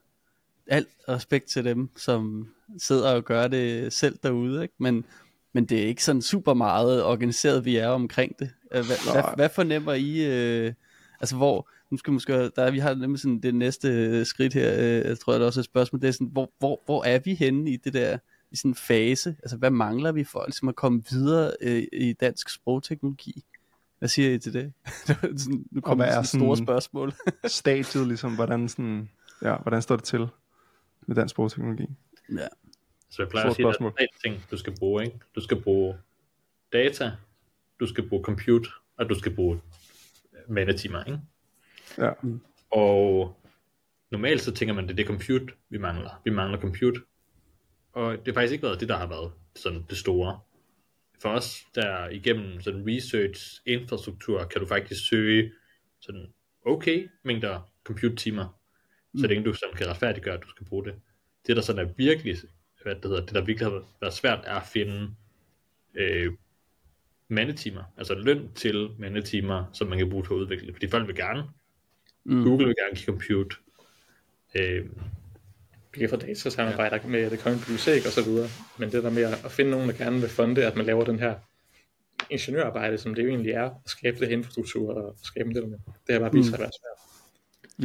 alt 0.66 0.88
respekt 1.08 1.48
til 1.48 1.64
dem, 1.64 1.90
som 1.96 2.48
sidder 2.78 3.14
og 3.14 3.24
gør 3.24 3.48
det 3.48 3.92
selv 3.92 4.18
derude, 4.22 4.62
ikke? 4.62 4.74
Men, 4.78 5.04
men 5.52 5.64
det 5.64 5.82
er 5.82 5.86
ikke 5.86 6.04
sådan 6.04 6.22
super 6.22 6.54
meget 6.54 7.04
organiseret, 7.04 7.64
vi 7.64 7.76
er 7.76 7.88
omkring 7.88 8.38
det. 8.38 8.50
Øh, 8.74 8.86
hvad, 8.86 9.12
hvad, 9.12 9.22
hvad 9.36 9.48
fornemmer 9.48 9.92
I, 9.92 10.24
øh, 10.24 10.72
altså 11.20 11.36
hvor, 11.36 11.68
nu 11.90 11.96
skal 11.96 12.12
måske, 12.12 12.32
der, 12.32 12.70
vi 12.70 12.78
har 12.78 12.94
nemlig 12.94 13.20
sådan 13.20 13.40
det 13.40 13.54
næste 13.54 14.24
skridt 14.24 14.54
her, 14.54 14.74
øh, 14.78 15.08
jeg 15.08 15.18
tror 15.18 15.32
jeg 15.32 15.40
der 15.40 15.46
også 15.46 15.60
er 15.60 15.62
et 15.62 15.66
spørgsmål, 15.66 16.02
det 16.02 16.08
er 16.08 16.12
sådan, 16.12 16.30
hvor, 16.32 16.50
hvor, 16.58 16.82
hvor 16.84 17.04
er 17.04 17.18
vi 17.18 17.34
henne 17.34 17.70
i 17.70 17.76
det 17.76 17.92
der, 17.92 18.18
i 18.54 18.56
sådan 18.56 18.70
en 18.70 18.74
fase, 18.74 19.36
altså 19.42 19.56
hvad 19.56 19.70
mangler 19.70 20.12
vi 20.12 20.24
for 20.24 20.44
ligesom 20.46 20.68
at 20.68 20.76
komme 20.76 21.02
videre 21.10 21.52
øh, 21.60 21.82
i 21.92 22.12
dansk 22.12 22.48
sprogteknologi? 22.48 23.44
Hvad 23.98 24.08
siger 24.08 24.34
I 24.34 24.38
til 24.38 24.52
det? 24.52 24.72
sådan, 25.42 25.64
nu 25.70 25.80
kommer 25.80 26.10
sådan 26.10 26.24
store 26.24 26.56
spørgsmål. 26.56 27.14
stadiet 27.46 28.06
ligesom, 28.08 28.34
hvordan, 28.34 28.68
sådan, 28.68 29.08
ja, 29.42 29.56
hvordan 29.56 29.82
står 29.82 29.96
det 29.96 30.04
til? 30.04 30.28
med 31.06 31.16
dansk 31.16 31.32
sprogteknologi? 31.32 31.86
Ja. 32.32 32.48
Så 33.10 33.22
jeg 33.22 33.28
plejer 33.28 33.46
at 33.46 33.56
sige, 33.56 33.68
at 33.68 33.76
der 33.78 33.86
er 33.86 33.90
tre 33.90 34.06
ting, 34.24 34.44
du 34.50 34.56
skal 34.56 34.78
bruge. 34.78 35.04
Ikke? 35.04 35.18
Du 35.34 35.40
skal 35.40 35.62
bruge 35.62 35.94
data, 36.72 37.12
du 37.80 37.86
skal 37.86 38.08
bruge 38.08 38.24
compute, 38.24 38.68
og 38.96 39.08
du 39.08 39.14
skal 39.18 39.34
bruge 39.34 39.60
mandetimer. 40.48 41.04
Ikke? 41.04 41.20
Ja. 41.98 42.10
Og 42.70 43.36
normalt 44.10 44.42
så 44.42 44.52
tænker 44.52 44.74
man, 44.74 44.84
det 44.84 44.90
er 44.90 44.96
det 44.96 45.06
compute, 45.06 45.46
vi 45.68 45.78
mangler. 45.78 46.20
Vi 46.24 46.30
mangler 46.30 46.60
compute. 46.60 47.00
Og 47.94 48.12
det 48.12 48.26
har 48.26 48.34
faktisk 48.34 48.52
ikke 48.52 48.66
været 48.66 48.80
det, 48.80 48.88
der 48.88 48.96
har 48.96 49.06
været 49.06 49.32
sådan 49.56 49.84
det 49.90 49.98
store. 49.98 50.40
For 51.22 51.28
os, 51.28 51.66
der 51.74 52.08
igennem 52.08 52.60
sådan 52.60 52.84
research 52.86 53.62
infrastruktur, 53.66 54.44
kan 54.44 54.60
du 54.60 54.66
faktisk 54.66 55.08
søge 55.08 55.52
sådan 56.00 56.32
okay 56.66 57.08
mængder 57.24 57.70
compute 57.84 58.16
timer 58.16 58.64
så 59.16 59.26
længe 59.26 59.44
du 59.44 59.52
sådan 59.52 59.74
kan 59.74 59.88
retfærdiggøre, 59.88 60.34
at 60.34 60.42
du 60.42 60.48
skal 60.48 60.66
bruge 60.66 60.84
det. 60.84 60.94
Det 61.46 61.56
der 61.56 61.62
sådan 61.62 61.86
er 61.86 61.92
virkelig, 61.96 62.36
hvad 62.82 62.94
det 62.94 63.04
hedder, 63.04 63.20
det 63.20 63.34
der 63.34 63.44
virkelig 63.44 63.70
har 63.70 63.82
været 64.00 64.14
svært, 64.14 64.40
er 64.44 64.54
at 64.54 64.66
finde 64.72 65.14
øh, 65.94 66.32
mandetimer, 67.28 67.82
altså 67.96 68.14
løn 68.14 68.52
til 68.54 68.90
mandetimer, 68.98 69.64
som 69.72 69.88
man 69.88 69.98
kan 69.98 70.10
bruge 70.10 70.24
til 70.24 70.30
at 70.30 70.36
udvikle. 70.36 70.72
Fordi 70.72 70.88
folk 70.88 71.06
vil 71.06 71.16
gerne. 71.16 71.44
Mm. 72.24 72.44
Google 72.44 72.66
vil 72.66 72.74
gerne 72.76 72.96
give 72.96 73.06
compute. 73.06 73.56
Øh, 74.56 74.86
vi 75.94 75.98
kan 75.98 76.08
få 76.08 76.16
datasamarbejder 76.16 76.98
ja. 77.04 77.08
med 77.08 77.30
det 77.30 77.38
kongelige 77.38 77.66
bibliotek 77.66 78.06
og 78.06 78.12
så 78.12 78.24
videre. 78.24 78.48
Men 78.78 78.92
det 78.92 79.02
der 79.02 79.10
med 79.10 79.22
at 79.22 79.52
finde 79.52 79.70
nogen, 79.70 79.88
der 79.88 79.94
gerne 79.94 80.20
vil 80.20 80.28
funde, 80.28 80.66
at 80.66 80.76
man 80.76 80.86
laver 80.86 81.04
den 81.04 81.18
her 81.18 81.34
ingeniørarbejde, 82.30 82.98
som 82.98 83.14
det 83.14 83.22
jo 83.22 83.28
egentlig 83.28 83.52
er, 83.52 83.64
at 83.64 83.72
skabe 83.86 84.18
det 84.18 84.28
her 84.28 84.36
infrastruktur 84.36 84.94
og 84.94 85.16
skabe 85.22 85.48
det, 85.48 85.80
det 86.06 86.12
har 86.12 86.20
bare 86.20 86.32
vist 86.32 86.48
sig 86.48 86.54
at 86.54 86.60
være 86.60 86.70
svært. 86.70 87.04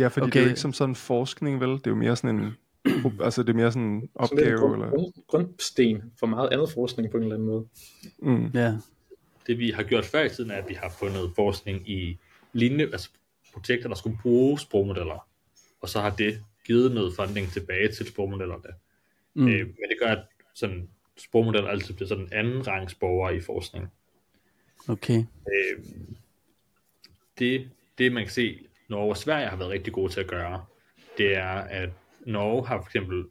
Ja, 0.01 0.07
fordi 0.07 0.23
okay. 0.23 0.31
det 0.31 0.39
er 0.39 0.43
jo 0.43 0.49
ikke 0.49 0.59
som 0.59 0.73
sådan 0.73 0.95
forskning, 0.95 1.59
vel? 1.59 1.69
Det 1.69 1.87
er 1.87 1.91
jo 1.91 1.95
mere 1.95 2.15
sådan 2.15 2.39
en, 2.39 2.53
altså 3.25 3.43
det 3.43 3.49
er 3.49 3.53
mere 3.53 3.71
sådan 3.71 3.87
en 3.87 4.09
opgave. 4.15 4.39
Så 4.39 4.45
det 4.45 4.47
er 4.47 4.53
en 4.53 4.59
grund, 4.59 4.83
eller? 4.83 5.11
grundsten 5.27 6.03
for 6.19 6.27
meget 6.27 6.49
andet 6.51 6.69
forskning 6.71 7.11
på 7.11 7.17
en 7.17 7.23
eller 7.23 7.35
anden 7.35 7.47
måde. 7.47 7.65
Mm. 8.19 8.51
Ja. 8.53 8.75
Det 9.47 9.59
vi 9.59 9.71
har 9.71 9.83
gjort 9.83 10.05
før 10.05 10.23
i 10.23 10.29
tiden 10.29 10.51
er, 10.51 10.55
at 10.55 10.69
vi 10.69 10.73
har 10.73 10.89
fundet 10.99 11.31
forskning 11.35 11.89
i 11.89 12.19
lignende, 12.53 12.83
altså 12.83 13.09
projekter, 13.53 13.87
der 13.87 13.95
skulle 13.95 14.17
bruge 14.21 14.59
sprogmodeller. 14.59 15.27
Og 15.81 15.89
så 15.89 15.99
har 15.99 16.09
det 16.09 16.43
givet 16.69 16.91
noget 16.91 17.13
funding 17.15 17.47
tilbage 17.47 17.91
til 17.91 18.07
sprogmodellerne. 18.07 18.73
Mm. 19.33 19.47
Øh, 19.47 19.65
men 19.65 19.89
det 19.89 19.97
gør, 20.01 20.07
at 20.07 20.25
sådan, 20.55 20.89
sprogmodeller 21.17 21.69
altid 21.69 21.93
bliver 21.93 22.07
sådan 22.07 22.23
en 22.23 22.33
anden 22.33 22.67
rangsborger 22.67 23.29
i 23.29 23.41
forskning. 23.41 23.87
Okay. 24.87 25.23
Øh, 25.53 25.83
det, 27.39 27.69
det 27.97 28.11
man 28.11 28.23
kan 28.23 28.31
se 28.31 28.59
Norge 28.89 29.11
og 29.11 29.17
Sverige 29.17 29.47
har 29.47 29.57
været 29.57 29.71
rigtig 29.71 29.93
gode 29.93 30.11
til 30.11 30.19
at 30.19 30.27
gøre, 30.27 30.65
det 31.17 31.35
er, 31.35 31.53
at 31.53 31.89
Norge 32.25 32.67
har 32.67 32.77
for 32.77 32.85
eksempel 32.85 33.25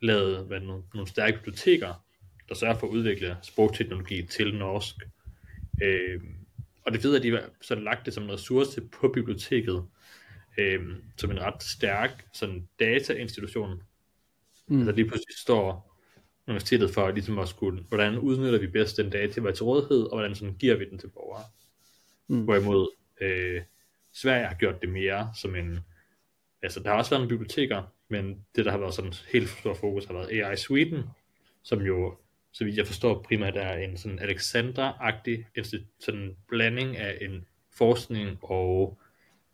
lavet 0.00 0.46
hvad, 0.46 0.60
nogle, 0.60 0.82
nogle 0.94 1.08
stærke 1.08 1.36
biblioteker, 1.36 2.04
der 2.48 2.54
sørger 2.54 2.78
for 2.78 2.86
at 2.86 2.92
udvikle 2.92 3.36
sprogteknologi 3.42 4.26
til 4.26 4.54
norsk. 4.54 4.96
Øh, 5.82 6.20
og 6.84 6.92
det 6.92 7.04
ved 7.04 7.16
at 7.16 7.22
de 7.22 7.30
har 7.30 7.44
så 7.60 7.74
lagt 7.74 8.06
det 8.06 8.14
som 8.14 8.24
en 8.24 8.32
ressource 8.32 8.80
på 8.80 9.08
biblioteket, 9.08 9.84
øh, 10.58 10.96
som 11.16 11.30
en 11.30 11.40
ret 11.40 11.62
stærk 11.62 12.26
sådan 12.32 12.68
datainstitution, 12.80 13.82
mm. 14.66 14.84
der 14.84 14.92
lige 14.92 15.08
pludselig 15.08 15.36
står 15.38 15.96
universitetet 16.46 16.90
for 16.90 17.10
ligesom 17.10 17.38
at 17.38 17.48
skulle, 17.48 17.82
hvordan 17.88 18.18
udnytter 18.18 18.58
vi 18.58 18.66
bedst 18.66 18.96
den 18.96 19.10
data, 19.10 19.40
der 19.40 19.48
er 19.48 19.52
til 19.52 19.64
rådighed, 19.64 20.02
og 20.02 20.18
hvordan 20.18 20.34
sådan 20.34 20.54
giver 20.54 20.76
vi 20.76 20.90
den 20.90 20.98
til 20.98 21.08
borgere. 21.08 21.44
Mm. 22.28 22.44
Hvorimod 22.44 22.88
øh, 23.20 23.62
Sverige 24.12 24.46
har 24.46 24.54
gjort 24.54 24.82
det 24.82 24.88
mere 24.88 25.30
som 25.40 25.54
en, 25.54 25.78
altså 26.62 26.80
der 26.80 26.90
har 26.90 26.96
også 26.96 27.10
været 27.10 27.20
nogle 27.20 27.38
biblioteker, 27.38 27.82
men 28.08 28.44
det 28.56 28.64
der 28.64 28.70
har 28.70 28.78
været 28.78 28.94
sådan 28.94 29.12
helt 29.32 29.48
stor 29.48 29.74
fokus 29.74 30.04
har 30.04 30.14
været 30.14 30.42
AI 30.42 30.56
Sweden, 30.56 31.02
som 31.62 31.82
jo, 31.82 32.16
så 32.52 32.64
vidt 32.64 32.76
jeg 32.76 32.86
forstår, 32.86 33.22
primært 33.22 33.56
er 33.56 33.72
en 33.72 33.96
sådan 33.96 34.18
Alexandra-agtig 34.18 35.62
sådan 36.00 36.36
blanding 36.48 36.96
af 36.96 37.18
en 37.20 37.46
forskning 37.72 38.38
og 38.42 38.98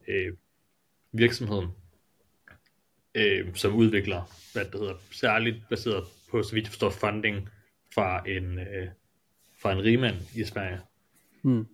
øh, 0.08 0.32
virksomheden, 1.12 1.68
øh, 3.14 3.54
som 3.54 3.74
udvikler, 3.74 4.22
hvad 4.52 4.64
det 4.64 4.80
hedder, 4.80 4.94
særligt 5.10 5.56
baseret 5.70 6.04
på, 6.30 6.42
så 6.42 6.54
vidt 6.54 6.64
jeg 6.64 6.70
forstår, 6.70 6.90
funding 6.90 7.48
fra 7.94 8.28
en, 8.28 8.58
øh, 8.58 8.88
fra 9.62 9.72
en 9.72 9.82
rigmand 9.82 10.16
i 10.34 10.44
Sverige. 10.44 10.80
Hmm 11.42 11.66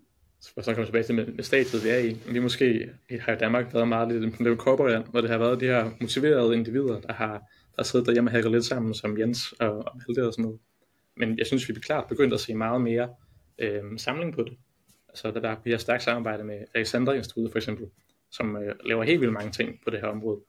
for 0.55 0.61
så 0.61 0.75
kommer 0.75 0.85
tilbage 0.85 1.05
til 1.05 1.15
med, 1.15 1.27
med 1.27 1.45
stadiet, 1.45 1.85
vi 1.85 1.89
er 1.89 1.99
i. 1.99 2.17
Vi 2.33 2.39
måske 2.39 2.91
har 3.21 3.33
i 3.33 3.39
Danmark 3.39 3.75
været 3.75 3.89
meget 3.89 4.09
lidt 4.13 4.41
en 4.41 4.57
korporant, 4.57 5.11
hvor 5.11 5.21
det 5.21 5.31
har 5.31 5.39
været 5.39 5.61
de 5.61 5.67
her 5.67 5.91
motiverede 6.01 6.57
individer, 6.57 7.01
der 7.01 7.13
har, 7.13 7.43
der 7.77 7.83
siddet 7.83 8.07
derhjemme 8.07 8.31
og 8.31 8.33
hækket 8.33 8.53
lidt 8.53 8.65
sammen, 8.65 8.95
som 8.95 9.19
Jens 9.19 9.53
og, 9.53 9.79
og 9.79 9.97
Malte 9.97 10.27
og 10.27 10.33
sådan 10.33 10.43
noget. 10.43 10.61
Men 11.17 11.39
jeg 11.39 11.47
synes, 11.47 11.69
vi 11.69 11.75
er 11.75 11.81
klart 11.81 12.07
begyndt 12.09 12.35
at 12.35 12.41
se 12.41 12.55
meget 12.55 12.81
mere 12.81 13.09
øh, 13.59 13.83
samling 13.97 14.35
på 14.35 14.43
det. 14.43 14.53
Altså, 15.09 15.31
der, 15.31 15.41
der 15.41 15.57
vi 15.65 15.71
har 15.71 15.79
stærkt 15.79 16.03
samarbejde 16.03 16.45
med 16.45 16.59
Alexander 16.75 17.13
Institut 17.13 17.51
for 17.51 17.59
eksempel, 17.59 17.87
som 18.31 18.57
øh, 18.57 18.75
laver 18.85 19.05
helt 19.05 19.21
vildt 19.21 19.33
mange 19.33 19.53
ting 19.53 19.81
på 19.85 19.91
det 19.91 20.01
her 20.01 20.09
område. 20.09 20.41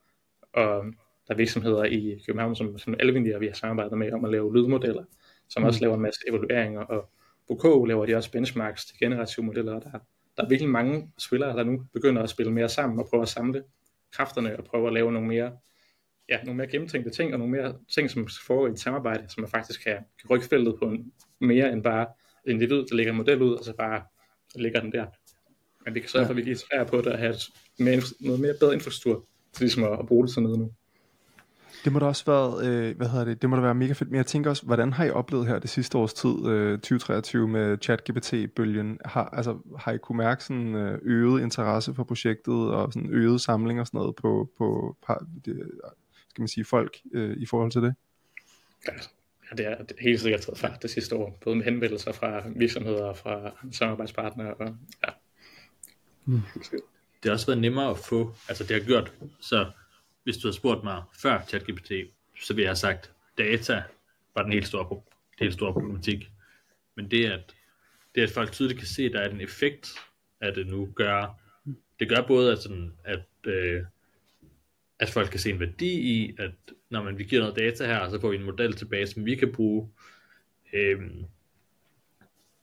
Og 0.52 0.84
der 1.28 1.34
er 1.34 1.36
virksomheder 1.36 1.84
i 1.84 2.22
København, 2.26 2.56
som, 2.56 2.78
som 2.78 2.94
Alvindia, 2.98 3.38
vi 3.38 3.46
har 3.46 3.54
samarbejdet 3.54 3.98
med 3.98 4.12
om 4.12 4.24
at 4.24 4.30
lave 4.30 4.56
lydmodeller, 4.56 5.04
som 5.48 5.62
mm. 5.62 5.66
også 5.66 5.80
laver 5.80 5.94
en 5.94 6.02
masse 6.02 6.20
evalueringer 6.28 6.80
og 6.80 7.10
på 7.50 7.54
K 7.54 7.88
laver 7.88 8.06
de 8.06 8.14
også 8.14 8.32
benchmarks 8.32 8.84
til 8.84 8.98
generative 8.98 9.46
modeller, 9.46 9.74
og 9.74 9.82
der, 9.82 9.90
der 10.36 10.44
er 10.44 10.48
virkelig 10.48 10.70
mange 10.70 11.12
spillere, 11.18 11.56
der 11.56 11.64
nu 11.64 11.86
begynder 11.92 12.22
at 12.22 12.30
spille 12.30 12.52
mere 12.52 12.68
sammen 12.68 12.98
og 12.98 13.06
prøve 13.10 13.22
at 13.22 13.28
samle 13.28 13.64
kræfterne 14.12 14.58
og 14.58 14.64
prøve 14.64 14.86
at 14.86 14.92
lave 14.92 15.12
nogle 15.12 15.28
mere, 15.28 15.52
ja, 16.28 16.42
nogle 16.42 16.56
mere 16.56 16.66
gennemtænkte 16.66 17.10
ting, 17.10 17.32
og 17.32 17.38
nogle 17.38 17.52
mere 17.52 17.74
ting, 17.94 18.10
som 18.10 18.28
foregår 18.46 18.66
i 18.66 18.70
et 18.70 18.78
samarbejde, 18.78 19.28
som 19.28 19.40
man 19.40 19.50
faktisk 19.50 19.84
kan, 19.84 19.96
kan 20.20 20.30
rykke 20.30 20.46
feltet 20.46 20.76
på 20.78 20.84
en, 20.84 21.12
mere 21.40 21.72
end 21.72 21.82
bare 21.82 22.06
et 22.46 22.50
individ, 22.50 22.76
der 22.76 22.94
lægger 22.94 23.12
en 23.12 23.16
model 23.16 23.42
ud, 23.42 23.54
og 23.54 23.64
så 23.64 23.76
bare 23.76 24.02
lægger 24.54 24.80
den 24.80 24.92
der. 24.92 25.06
Men 25.84 25.94
vi 25.94 26.00
kan 26.00 26.08
sørge 26.08 26.26
for, 26.26 26.30
at 26.30 26.36
vi 26.36 26.42
kan 26.42 26.52
iterere 26.52 26.86
på 26.86 26.96
det 26.96 27.06
og 27.06 27.18
have 27.18 27.34
mere, 27.78 28.02
noget 28.20 28.40
mere 28.40 28.54
bedre 28.60 28.74
infrastruktur 28.74 29.24
til 29.52 29.64
ligesom 29.64 29.84
at, 29.84 29.98
at 29.98 30.06
bruge 30.06 30.26
det 30.26 30.34
sådan 30.34 30.42
noget 30.42 30.58
nu. 30.58 30.72
Det 31.84 31.92
må 31.92 31.98
da 31.98 32.06
også 32.06 32.24
være, 32.26 32.68
øh, 32.68 32.96
hvad 32.96 33.08
hedder 33.08 33.24
det, 33.24 33.42
det 33.42 33.50
må 33.50 33.56
da 33.56 33.62
være 33.62 33.74
mega 33.74 33.92
fedt. 33.92 34.10
Men 34.10 34.16
jeg 34.16 34.26
tænker 34.26 34.50
også, 34.50 34.66
hvordan 34.66 34.92
har 34.92 35.04
I 35.04 35.10
oplevet 35.10 35.46
her 35.46 35.58
det 35.58 35.70
sidste 35.70 35.98
års 35.98 36.14
tid, 36.14 36.46
øh, 36.46 36.78
2023 36.78 37.48
med 37.48 37.78
ChatGPT-bølgen? 37.82 38.98
Har, 39.04 39.24
altså, 39.24 39.58
har 39.78 39.92
I 39.92 39.98
kunne 39.98 40.18
mærke 40.18 40.44
sådan 40.44 40.74
øh, 40.74 40.98
øget 41.02 41.42
interesse 41.42 41.94
for 41.94 42.04
projektet 42.04 42.54
og 42.54 42.92
sådan 42.92 43.10
øget 43.10 43.40
samling 43.40 43.80
og 43.80 43.86
sådan 43.86 43.98
noget 43.98 44.16
på, 44.16 44.50
på 44.58 44.96
par, 45.06 45.26
det, 45.44 45.70
skal 46.28 46.42
man 46.42 46.48
sige, 46.48 46.64
folk 46.64 46.96
øh, 47.12 47.36
i 47.36 47.46
forhold 47.46 47.70
til 47.70 47.82
det? 47.82 47.94
Ja, 48.88 48.92
Ja, 49.50 49.54
det 49.54 49.66
er 49.66 49.94
helt 50.00 50.20
sikkert 50.20 50.40
taget 50.40 50.58
fart 50.58 50.82
det 50.82 50.90
sidste 50.90 51.16
år, 51.16 51.38
både 51.44 51.56
med 51.56 51.64
henvendelser 51.64 52.12
fra 52.12 52.42
virksomheder 52.56 53.04
og 53.04 53.16
fra 53.16 53.52
samarbejdspartnere. 53.72 54.54
Og, 54.54 54.76
ja. 55.06 55.12
Mm. 56.24 56.40
Det 57.22 57.24
har 57.24 57.32
også 57.32 57.46
været 57.46 57.60
nemmere 57.60 57.90
at 57.90 57.98
få, 57.98 58.34
altså 58.48 58.64
det 58.64 58.76
har 58.76 58.86
gjort, 58.86 59.12
så 59.40 59.70
hvis 60.22 60.36
du 60.36 60.46
havde 60.48 60.56
spurgt 60.56 60.84
mig 60.84 61.02
før 61.22 61.42
ChatGPT, 61.48 61.92
så 62.40 62.54
ville 62.54 62.62
jeg 62.62 62.68
have 62.68 62.76
sagt, 62.76 63.12
data 63.38 63.82
var 64.34 64.42
den 64.42 64.52
helt 64.52 64.66
store, 64.66 64.88
den 64.88 65.00
helt 65.40 65.54
store 65.54 65.72
problematik. 65.72 66.30
Men 66.96 67.10
det 67.10 67.26
at, 67.26 67.54
det 68.14 68.22
at 68.22 68.30
folk 68.30 68.52
tydeligt 68.52 68.78
kan 68.78 68.88
se, 68.88 69.02
at 69.02 69.12
der 69.12 69.20
er 69.20 69.30
en 69.30 69.40
effekt 69.40 69.94
af 70.40 70.54
det 70.54 70.66
nu, 70.66 70.92
gør, 70.94 71.40
det 72.00 72.08
gør 72.08 72.26
både, 72.26 72.52
at, 72.52 72.58
sådan, 72.58 72.92
at, 73.04 73.26
øh, 73.44 73.84
at 74.98 75.10
folk 75.10 75.30
kan 75.30 75.40
se 75.40 75.50
en 75.50 75.60
værdi 75.60 76.00
i, 76.00 76.36
at 76.38 76.52
når 76.90 77.02
man 77.02 77.18
vi 77.18 77.24
giver 77.24 77.40
noget 77.40 77.56
data 77.56 77.86
her, 77.86 78.10
så 78.10 78.20
får 78.20 78.30
vi 78.30 78.36
en 78.36 78.42
model 78.42 78.76
tilbage, 78.76 79.06
som 79.06 79.24
vi 79.24 79.34
kan 79.34 79.52
bruge. 79.52 79.90
Øh, 80.72 81.00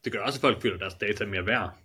det 0.03 0.11
gør 0.11 0.19
også, 0.19 0.37
at 0.37 0.41
folk 0.41 0.61
føler, 0.61 0.75
at 0.75 0.81
deres 0.81 0.93
data 0.93 1.23
er 1.23 1.27
mere 1.27 1.45
værd, 1.45 1.77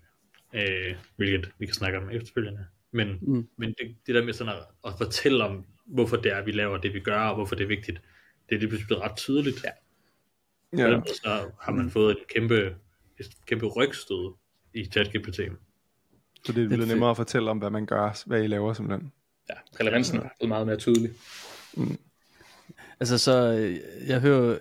øh, 0.55 0.95
hvilket 1.17 1.51
vi 1.59 1.67
kan 1.67 1.75
snakke 1.75 1.99
om 1.99 2.11
efterfølgende. 2.11 2.67
Men, 2.93 3.19
mm. 3.23 3.49
men 3.57 3.69
det, 3.69 3.97
det 4.07 4.15
der 4.15 4.25
med 4.25 4.33
sådan 4.33 4.53
at, 4.53 4.65
at 4.87 4.93
fortælle 4.99 5.45
om, 5.45 5.65
hvorfor 5.87 6.17
det 6.17 6.33
er, 6.33 6.45
vi 6.45 6.53
laver 6.53 6.79
det, 6.79 6.95
vi 6.95 7.01
gør, 7.01 7.21
og 7.21 7.35
hvorfor 7.35 7.55
det 7.55 7.65
er 7.65 7.69
vigtigt, 7.69 8.01
det 8.49 8.55
er 8.55 8.59
lige 8.59 8.69
pludselig 8.69 9.01
ret 9.01 9.17
tydeligt. 9.17 9.65
Ja. 9.65 9.71
Ja. 10.77 11.01
så 11.07 11.51
har 11.61 11.73
man 11.73 11.91
fået 11.91 12.11
et 12.11 12.27
kæmpe, 12.29 12.77
et 13.19 13.27
kæmpe 13.47 13.67
rygstød 13.67 14.35
i 14.75 14.85
ChatGPT. 14.85 15.41
Så 16.45 16.53
det 16.53 16.69
bliver 16.69 16.87
nemmere 16.87 17.11
at 17.11 17.17
fortælle 17.17 17.51
om, 17.51 17.59
hvad 17.59 17.71
man 17.71 17.87
gør, 17.87 18.23
hvad 18.27 18.43
I 18.43 18.47
laver 18.47 18.73
simpelthen. 18.73 19.13
Ja, 19.51 19.55
relevansen 19.81 20.19
er 20.19 20.29
blevet 20.39 20.49
meget 20.49 20.67
mere 20.67 20.77
tydelig. 20.77 21.11
Mm. 21.77 21.99
Altså 23.03 23.19
så, 23.19 23.53
øh, 23.53 23.81
jeg 24.07 24.21
hører, 24.21 24.59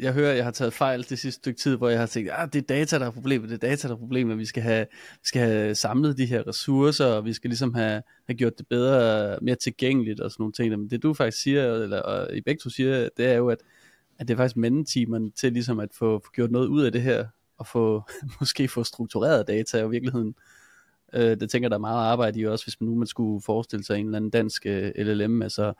jeg 0.00 0.12
hører, 0.12 0.34
jeg 0.34 0.44
har 0.44 0.50
taget 0.50 0.72
fejl 0.72 1.08
det 1.08 1.18
sidste 1.18 1.30
stykke 1.30 1.60
tid, 1.60 1.76
hvor 1.76 1.88
jeg 1.88 1.98
har 1.98 2.06
tænkt, 2.06 2.30
ah, 2.32 2.48
det 2.52 2.58
er 2.58 2.66
data, 2.66 2.98
der 2.98 3.06
er 3.06 3.10
problemet, 3.10 3.48
det 3.48 3.54
er 3.64 3.68
data, 3.68 3.88
der 3.88 3.94
er 3.94 3.98
problemet, 3.98 4.38
vi 4.38 4.44
skal 4.44 4.62
have, 4.62 4.86
vi 4.92 5.26
skal 5.26 5.42
have 5.42 5.74
samlet 5.74 6.16
de 6.16 6.26
her 6.26 6.48
ressourcer, 6.48 7.06
og 7.06 7.24
vi 7.24 7.32
skal 7.32 7.50
ligesom 7.50 7.74
have, 7.74 8.02
have 8.26 8.36
gjort 8.36 8.58
det 8.58 8.66
bedre, 8.68 9.38
mere 9.42 9.54
tilgængeligt 9.54 10.20
og 10.20 10.30
sådan 10.30 10.42
nogle 10.42 10.52
ting. 10.52 10.70
Men 10.70 10.90
det 10.90 11.02
du 11.02 11.14
faktisk 11.14 11.42
siger, 11.42 11.74
eller 11.74 12.00
og 12.00 12.36
i 12.36 12.40
begge 12.40 12.60
to 12.60 12.70
siger, 12.70 13.08
det 13.16 13.26
er 13.26 13.34
jo, 13.34 13.48
at, 13.48 13.58
at 14.18 14.28
det 14.28 14.34
er 14.34 14.38
faktisk 14.38 14.56
mandetimerne 14.56 15.30
til 15.30 15.52
ligesom 15.52 15.80
at 15.80 15.88
få, 15.94 16.20
få 16.24 16.30
gjort 16.32 16.50
noget 16.50 16.66
ud 16.66 16.82
af 16.82 16.92
det 16.92 17.02
her, 17.02 17.26
og 17.58 17.66
få, 17.66 18.02
måske 18.40 18.68
få 18.68 18.84
struktureret 18.84 19.46
data 19.48 19.84
og 19.84 19.90
virkeligheden. 19.90 20.34
Øh, 21.14 21.40
det 21.40 21.50
tænker 21.50 21.68
der 21.68 21.76
er 21.76 21.80
meget 21.80 22.10
arbejde 22.10 22.40
i 22.40 22.46
også, 22.46 22.64
hvis 22.64 22.80
man 22.80 22.88
nu 22.88 22.94
man 22.94 23.06
skulle 23.06 23.42
forestille 23.42 23.84
sig 23.84 23.98
en 23.98 24.06
eller 24.06 24.16
anden 24.16 24.30
dansk 24.30 24.66
øh, 24.66 24.92
LLM, 24.96 25.42
altså 25.42 25.72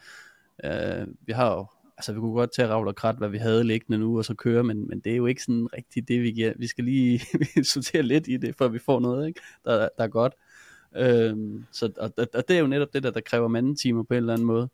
øh, 0.65 1.07
vi 1.27 1.33
har 1.33 1.53
jo 1.53 1.67
altså 2.01 2.13
vi 2.13 2.21
kunne 2.21 2.33
godt 2.33 2.53
tage 2.57 2.69
ravl 2.69 2.89
og 2.89 2.97
krat, 2.97 3.17
hvad 3.17 3.29
vi 3.29 3.39
havde 3.39 3.65
liggende 3.65 3.99
nu, 3.99 4.19
og 4.19 4.25
så 4.25 4.35
køre, 4.35 4.65
men, 4.65 4.89
men 4.89 5.01
det 5.01 5.13
er 5.13 5.17
jo 5.17 5.27
ikke 5.27 5.43
sådan 5.43 5.69
rigtigt 5.77 6.09
det, 6.09 6.23
vi 6.23 6.31
giver. 6.31 6.53
Vi 6.57 6.67
skal 6.67 6.85
lige 6.85 7.21
sortere 7.73 8.03
lidt 8.03 8.29
i 8.29 8.37
det, 8.37 8.55
før 8.59 8.69
vi 8.69 8.79
får 8.79 9.01
noget, 9.01 9.29
ikke? 9.29 9.41
Der, 9.65 9.89
der 9.99 10.05
er 10.05 10.09
godt. 10.09 10.35
Øhm, 10.97 11.65
så, 11.73 11.93
og, 11.97 12.13
og, 12.35 12.49
det 12.49 12.57
er 12.57 12.61
jo 12.61 12.67
netop 12.67 12.93
det 12.93 13.03
der, 13.03 13.11
der 13.11 13.21
kræver 13.21 13.49
mandetimer 13.49 14.03
på 14.03 14.15
en 14.15 14.17
eller 14.17 14.33
anden 14.33 14.47
måde. 14.47 14.69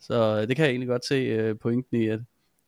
Så 0.00 0.40
øh, 0.40 0.48
det 0.48 0.56
kan 0.56 0.64
jeg 0.64 0.70
egentlig 0.70 0.88
godt 0.88 1.06
se 1.06 1.14
øh, 1.14 1.58
pointen 1.58 2.00
i, 2.00 2.06
at 2.06 2.20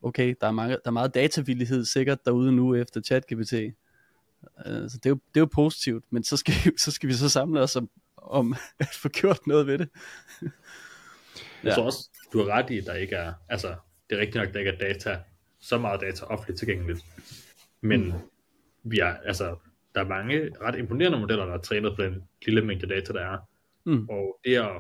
okay, 0.02 0.35
der 0.40 0.47
er, 0.47 0.52
mange, 0.52 0.73
der 0.73 0.81
er 0.85 0.90
meget 0.90 1.14
datavillighed 1.14 1.85
sikkert 1.85 2.25
derude 2.25 2.52
nu 2.52 2.75
efter 2.75 3.00
ChatGPT. 3.00 3.52
Øh, 3.52 4.90
så 4.90 4.99
det 5.02 5.07
er, 5.07 5.11
jo, 5.11 5.19
det 5.35 5.37
er 5.37 5.40
jo 5.40 5.49
positivt, 5.52 6.05
men 6.11 6.25
så 6.25 6.37
skal, 6.37 6.55
så 6.85 6.90
skal 6.90 7.09
vi 7.09 7.14
så 7.14 7.28
samle 7.28 7.61
os 7.61 7.76
om, 7.76 7.90
om 8.17 8.55
at 8.78 8.88
få 9.02 9.09
gjort 9.09 9.47
noget 9.47 9.67
ved 9.67 9.78
det. 9.78 9.88
ja. 10.43 10.49
Jeg 11.64 11.75
tror 11.75 11.85
også, 11.85 12.09
du 12.33 12.38
har 12.38 12.47
ret 12.47 12.71
i, 12.71 12.78
at 12.78 12.87
der 12.87 12.95
ikke 12.95 13.17
er, 13.17 13.33
altså 13.49 13.75
det 14.11 14.17
er 14.17 14.21
rigtigt 14.21 14.37
nok, 14.37 14.49
at 14.49 14.55
der 14.55 14.61
ikke 14.61 14.71
er 14.73 14.79
data, 14.79 15.19
så 15.61 15.79
meget 15.79 16.00
data 16.00 16.25
offentligt 16.25 16.59
tilgængeligt. 16.59 17.05
Men 17.81 18.05
mm. 18.05 18.12
vi 18.83 18.99
er, 18.99 19.17
altså, 19.17 19.57
der 19.95 20.00
er 20.00 20.09
mange 20.09 20.50
ret 20.61 20.79
imponerende 20.79 21.19
modeller, 21.19 21.45
der 21.45 21.55
er 21.55 21.59
trænet 21.59 21.97
på 21.97 22.02
den 22.02 22.25
lille 22.47 22.65
mængde 22.65 22.87
data, 22.87 23.13
der 23.13 23.21
er. 23.21 23.39
Mm. 23.85 24.09
Og 24.09 24.41
det 24.45 24.56
at, 24.56 24.71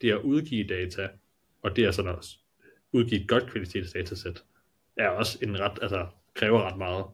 det 0.00 0.12
at 0.12 0.20
udgive 0.20 0.66
data, 0.66 1.08
og 1.62 1.76
det 1.76 1.84
er 1.84 1.90
sådan 1.90 2.10
at 2.10 2.26
udgive 2.92 3.20
et 3.20 3.28
godt 3.28 3.50
kvalitets 3.50 3.92
datasæt, 3.92 4.42
er 4.96 5.08
også 5.08 5.38
en 5.42 5.60
ret, 5.60 5.78
altså 5.82 6.06
kræver 6.34 6.62
ret 6.62 6.78
meget. 6.78 7.04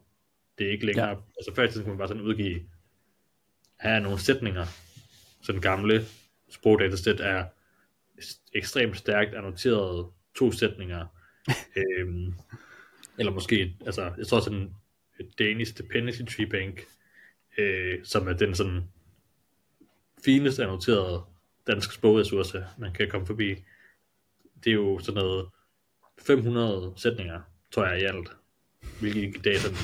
Det 0.59 0.67
er 0.67 0.71
ikke 0.71 0.87
længere, 0.87 1.09
ja. 1.09 1.15
altså 1.15 1.55
før 1.55 1.63
i 1.63 1.69
tiden 1.69 1.85
kunne 1.85 1.93
man 1.93 1.99
bare 1.99 2.09
sådan 2.09 2.23
udgive, 2.23 2.61
have 3.77 4.01
nogle 4.01 4.19
sætninger, 4.19 4.67
så 5.43 5.53
den 5.53 5.61
gamle 5.61 6.05
sprogdatasæt 6.51 7.21
er 7.21 7.45
ekstremt 8.53 8.97
stærkt 8.97 9.35
annoteret 9.35 10.07
to 10.35 10.53
sætninger, 10.53 11.07
øhm, 11.77 12.35
eller 13.19 13.33
måske, 13.33 13.77
altså, 13.87 14.13
jeg 14.19 14.27
tror 14.27 14.41
sådan, 14.41 14.75
Danish 15.39 15.79
Dependency 15.79 16.23
Tree 16.23 16.47
Bank, 16.47 16.85
øh, 17.59 18.05
som 18.05 18.29
er 18.29 18.33
den 18.33 18.55
sådan 18.55 18.83
finest 20.25 20.61
annoterede 20.61 21.23
dansk 21.67 21.93
sprogressource, 21.93 22.67
man 22.79 22.93
kan 22.93 23.09
komme 23.09 23.27
forbi. 23.27 23.55
Det 24.65 24.71
er 24.71 24.75
jo 24.75 24.99
sådan 24.99 25.23
noget 25.23 25.49
500 26.19 26.93
sætninger, 26.97 27.41
tror 27.71 27.87
jeg 27.87 28.01
i 28.01 28.05
alt, 28.05 28.29
hvilket 29.01 29.37
i 29.37 29.41
dag 29.41 29.59
sådan 29.59 29.77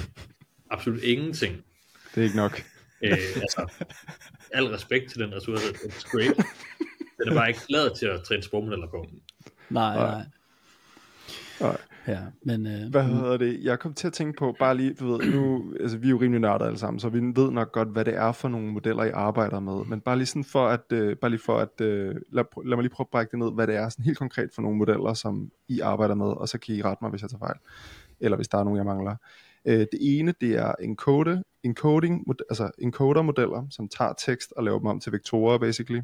absolut 0.70 1.02
ingenting. 1.02 1.64
Det 2.14 2.20
er 2.20 2.24
ikke 2.24 2.36
nok. 2.36 2.62
Øh, 3.04 3.18
altså, 3.36 3.84
al 4.52 4.64
respekt 4.64 5.10
til 5.10 5.20
den 5.20 5.34
ressource, 5.34 5.66
it's 5.66 6.10
great. 6.10 6.36
Den 7.18 7.28
er 7.28 7.34
bare 7.34 7.48
ikke 7.48 7.60
lavet 7.68 7.92
til 7.98 8.06
at 8.06 8.24
træne 8.24 8.42
sprogmodeller 8.42 8.88
på. 8.88 9.06
Nej, 9.70 9.96
nej. 9.96 10.24
Nej. 11.60 11.76
Ja, 12.08 12.20
men, 12.42 12.66
øh, 12.66 12.90
hvad 12.90 13.04
hedder 13.04 13.36
det? 13.36 13.64
Jeg 13.64 13.78
kom 13.78 13.94
til 13.94 14.06
at 14.06 14.12
tænke 14.12 14.38
på, 14.38 14.56
bare 14.58 14.76
lige, 14.76 14.94
du 14.94 15.12
ved, 15.12 15.32
nu, 15.34 15.72
altså 15.80 15.98
vi 15.98 16.06
er 16.06 16.10
jo 16.10 16.20
rimelig 16.20 16.40
nørder 16.40 16.64
alle 16.64 16.78
sammen, 16.78 17.00
så 17.00 17.08
vi 17.08 17.18
ved 17.18 17.50
nok 17.50 17.72
godt, 17.72 17.88
hvad 17.88 18.04
det 18.04 18.14
er 18.14 18.32
for 18.32 18.48
nogle 18.48 18.72
modeller, 18.72 19.04
I 19.04 19.10
arbejder 19.10 19.60
med. 19.60 19.84
Men 19.84 20.00
bare 20.00 20.16
lige 20.16 20.26
sådan 20.26 20.44
for 20.44 20.66
at, 20.68 20.92
øh, 20.92 21.16
bare 21.16 21.30
lige 21.30 21.40
for 21.40 21.58
at, 21.58 21.80
øh, 21.80 22.14
lad, 22.32 22.44
lad 22.64 22.76
mig 22.76 22.82
lige 22.82 22.92
prøve 22.92 23.04
at 23.04 23.10
brække 23.10 23.30
det 23.30 23.38
ned, 23.38 23.52
hvad 23.54 23.66
det 23.66 23.76
er 23.76 23.88
sådan 23.88 24.04
helt 24.04 24.18
konkret 24.18 24.50
for 24.54 24.62
nogle 24.62 24.78
modeller, 24.78 25.14
som 25.14 25.50
I 25.68 25.80
arbejder 25.80 26.14
med, 26.14 26.26
og 26.26 26.48
så 26.48 26.58
kan 26.58 26.74
I 26.74 26.82
rette 26.82 27.04
mig, 27.04 27.10
hvis 27.10 27.22
jeg 27.22 27.30
tager 27.30 27.38
fejl. 27.38 27.58
Eller 28.20 28.36
hvis 28.36 28.48
der 28.48 28.58
er 28.58 28.64
nogen, 28.64 28.76
jeg 28.76 28.86
mangler. 28.86 29.16
Øh, 29.64 29.78
det 29.78 29.98
ene, 30.00 30.34
det 30.40 30.58
er 30.58 30.72
encode, 30.80 31.42
encoding, 31.62 32.26
altså 32.50 32.70
encoder-modeller, 32.78 33.66
som 33.70 33.88
tager 33.88 34.12
tekst 34.12 34.52
og 34.56 34.64
laver 34.64 34.78
dem 34.78 34.86
om 34.86 35.00
til 35.00 35.12
vektorer, 35.12 35.58
basically. 35.58 36.00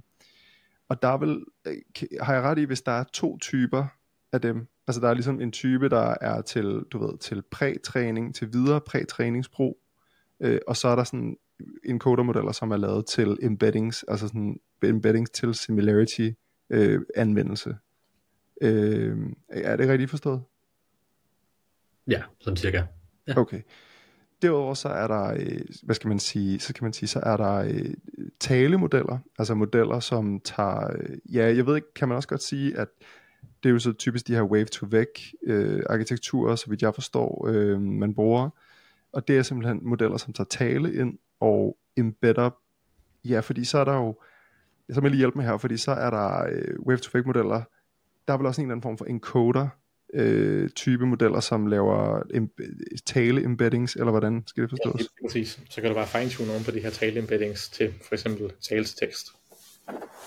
Og 0.88 1.02
der 1.02 1.08
er 1.08 1.18
vel, 1.18 1.44
øh, 1.66 1.74
har 2.22 2.34
jeg 2.34 2.42
ret 2.42 2.58
i, 2.58 2.64
hvis 2.64 2.82
der 2.82 2.92
er 2.92 3.04
to 3.12 3.38
typer 3.38 3.86
af 4.32 4.40
dem, 4.40 4.66
Altså 4.86 5.00
der 5.00 5.08
er 5.08 5.14
ligesom 5.14 5.40
en 5.40 5.52
type, 5.52 5.88
der 5.88 6.14
er 6.20 6.42
til, 6.42 6.84
du 6.92 7.06
ved, 7.06 7.18
til 7.18 7.42
prætræning, 7.50 8.34
til 8.34 8.52
videre 8.52 8.80
prætræningsbrug, 8.80 9.78
øh, 10.40 10.60
og 10.66 10.76
så 10.76 10.88
er 10.88 10.96
der 10.96 11.04
sådan 11.04 11.36
encoder-modeller, 11.84 12.52
som 12.52 12.70
er 12.70 12.76
lavet 12.76 13.06
til 13.06 13.38
embeddings, 13.42 14.04
altså 14.08 14.28
sådan 14.28 14.60
embeddings 14.84 15.30
til 15.30 15.54
similarity 15.54 16.30
øh, 16.70 17.00
anvendelse. 17.16 17.76
Øh, 18.62 19.18
er 19.48 19.76
det 19.76 19.88
rigtigt 19.88 20.10
forstået? 20.10 20.42
Ja, 22.06 22.22
sådan 22.40 22.56
cirka. 22.56 22.82
Ja. 23.26 23.38
Okay. 23.38 23.60
Derudover 24.42 24.74
så 24.74 24.88
er 24.88 25.06
der, 25.06 25.34
øh, 25.34 25.60
hvad 25.82 25.94
skal 25.94 26.08
man 26.08 26.18
sige, 26.18 26.60
så 26.60 26.74
kan 26.74 26.84
man 26.84 26.92
sige, 26.92 27.08
så 27.08 27.20
er 27.20 27.36
der 27.36 27.54
øh, 27.54 27.94
talemodeller, 28.40 29.18
altså 29.38 29.54
modeller, 29.54 30.00
som 30.00 30.40
tager, 30.40 30.92
øh, 30.98 31.34
ja, 31.34 31.56
jeg 31.56 31.66
ved 31.66 31.76
ikke, 31.76 31.94
kan 31.94 32.08
man 32.08 32.16
også 32.16 32.28
godt 32.28 32.42
sige, 32.42 32.78
at 32.78 32.88
det 33.64 33.70
er 33.70 33.72
jo 33.72 33.78
så 33.78 33.92
typisk 33.92 34.26
de 34.26 34.34
her 34.34 34.42
wave-to-vec 34.42 35.32
øh, 35.42 35.82
arkitekturer, 35.90 36.56
så 36.56 36.70
vidt 36.70 36.82
jeg 36.82 36.94
forstår, 36.94 37.48
øh, 37.48 37.80
man 37.80 38.14
bruger. 38.14 38.50
Og 39.12 39.28
det 39.28 39.38
er 39.38 39.42
simpelthen 39.42 39.80
modeller, 39.82 40.16
som 40.16 40.32
tager 40.32 40.48
tale 40.48 40.94
ind 40.94 41.18
og 41.40 41.76
embedder, 41.96 42.50
ja, 43.24 43.40
fordi 43.40 43.64
så 43.64 43.78
er 43.78 43.84
der 43.84 43.94
jo, 43.94 44.20
så 44.92 45.00
må 45.00 45.06
jeg 45.06 45.10
lige 45.10 45.18
hjælpe 45.18 45.38
mig 45.38 45.46
her, 45.46 45.56
fordi 45.56 45.76
så 45.76 45.90
er 45.90 46.10
der 46.10 46.46
øh, 46.50 46.80
wave-to-vec 46.86 47.26
modeller, 47.26 47.62
der 48.28 48.34
er 48.34 48.36
vel 48.36 48.46
også 48.46 48.60
en 48.60 48.66
eller 48.66 48.74
anden 48.74 48.82
form 48.82 48.98
for 48.98 49.04
encoder, 49.04 49.68
øh, 50.14 50.70
type 50.70 51.06
modeller, 51.06 51.40
som 51.40 51.66
laver 51.66 52.20
em- 52.20 53.02
tale 53.06 53.44
embeddings, 53.44 53.96
eller 53.96 54.10
hvordan 54.10 54.42
skal 54.46 54.62
det 54.62 54.70
forstås? 54.70 55.00
Ja, 55.00 55.26
præcis. 55.26 55.60
Så 55.70 55.80
kan 55.80 55.90
du 55.90 55.94
bare 55.94 56.06
fine-tune 56.06 56.48
nogen 56.48 56.64
på 56.64 56.70
de 56.70 56.80
her 56.80 56.90
tale 56.90 57.20
embeddings 57.20 57.68
til 57.68 57.94
for 58.02 58.14
eksempel 58.14 58.52
tale 58.60 58.84
til 58.84 58.96
tekst. 58.96 59.26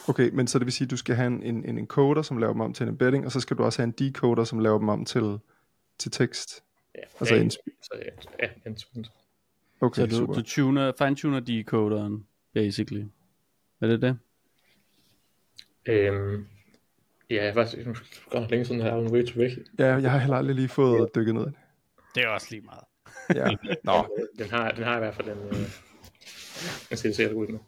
Okay, 0.10 0.30
men 0.34 0.48
så 0.48 0.60
det 0.60 0.66
vil 0.66 0.74
sige, 0.74 0.86
at 0.86 0.92
du 0.92 0.98
skal 0.98 1.16
have 1.16 1.28
en, 1.28 1.44
en, 1.44 1.66
en 1.66 1.78
encoder, 1.78 2.22
som 2.22 2.38
laver 2.38 2.54
dem 2.54 2.62
om 2.62 2.74
til 2.74 2.84
en 2.84 2.90
embedding, 2.90 3.26
og 3.26 3.32
så 3.32 3.40
skal 3.40 3.58
du 3.58 3.64
også 3.64 3.82
have 3.82 3.88
en 3.88 3.92
decoder, 3.92 4.44
som 4.44 4.60
laver 4.60 4.80
dem 4.80 4.90
om 4.90 5.06
til, 5.06 5.40
til 6.00 6.12
tekst. 6.12 6.64
Ja, 6.96 7.02
altså 7.20 7.36
ja, 7.36 7.42
en, 7.42 7.52
så, 7.52 7.60
ja, 8.40 8.50
en 8.66 8.78
Okay, 9.82 10.02
så 10.02 10.08
du, 10.08 10.16
super. 10.16 10.34
du 10.34 10.42
tuner, 10.42 10.92
fine-tuner 10.98 11.40
decoderen, 11.40 12.28
basically. 12.54 13.06
Er 13.82 13.88
det 13.88 14.02
det? 14.02 14.18
Øhm, 15.86 16.48
ja, 17.30 17.46
jeg 17.46 17.54
faktisk 17.54 17.88
godt 18.30 18.52
længe 18.52 18.66
siden, 18.66 18.82
jeg 18.82 18.92
har 18.92 18.98
en 18.98 19.12
way 19.12 19.26
to 19.26 19.34
væk. 19.40 19.52
Ja, 19.80 19.86
jeg 19.86 20.12
har 20.12 20.18
heller 20.18 20.38
aldrig 20.38 20.56
lige 20.56 20.68
fået 20.68 21.00
ja. 21.00 21.20
dykket 21.20 21.36
ned 21.36 21.42
i 21.42 21.46
det. 21.46 21.56
Det 22.16 22.24
er 22.24 22.28
også 22.28 22.48
lige 22.52 22.62
meget. 22.62 22.84
ja. 23.36 23.56
Nå. 23.92 24.18
Den 24.40 24.50
har, 24.50 24.72
den 24.72 24.84
har 24.84 24.96
i 24.96 25.00
hvert 25.00 25.16
fald 25.16 25.30
en... 25.30 25.38
Øh, 25.38 25.70
jeg 26.90 26.98
skal 26.98 27.16
se 27.16 27.24
det 27.24 27.34
ud 27.34 27.48
med. 27.48 27.60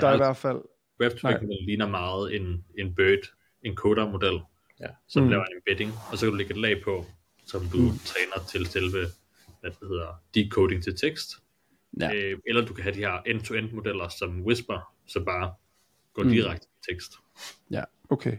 Der 0.00 0.08
er 0.08 0.14
i 0.14 0.16
hvert 0.16 0.36
fald 0.36 0.60
Web2 1.02 1.46
ligner 1.64 1.88
meget 1.88 2.36
en, 2.36 2.64
en 2.78 2.94
Bird 2.94 3.32
encoder 3.62 4.10
model, 4.10 4.40
ja. 4.80 4.86
som 5.08 5.22
mm. 5.22 5.28
laver 5.28 5.44
en 5.44 5.56
embedding, 5.56 5.92
og 6.10 6.18
så 6.18 6.26
kan 6.26 6.30
du 6.30 6.36
lægge 6.36 6.54
et 6.54 6.60
lag 6.60 6.82
på, 6.84 7.04
som 7.46 7.60
du 7.72 7.78
mm. 7.78 7.98
træner 8.04 8.46
til 8.48 8.66
selve, 8.66 9.06
hvad 9.60 9.70
det 9.70 9.88
hedder, 9.88 10.22
decoding 10.34 10.82
til 10.82 10.96
tekst. 10.96 11.30
Ja. 12.00 12.14
Øh, 12.14 12.38
eller 12.46 12.66
du 12.66 12.74
kan 12.74 12.82
have 12.82 12.94
de 12.94 13.00
her 13.00 13.22
end-to-end 13.26 13.72
modeller 13.72 14.08
som 14.08 14.42
Whisper, 14.42 14.94
så 15.06 15.24
bare 15.24 15.54
går 16.14 16.22
mm. 16.22 16.28
direkte 16.28 16.66
til 16.66 16.94
tekst. 16.94 17.12
Ja, 17.70 17.84
okay. 18.10 18.36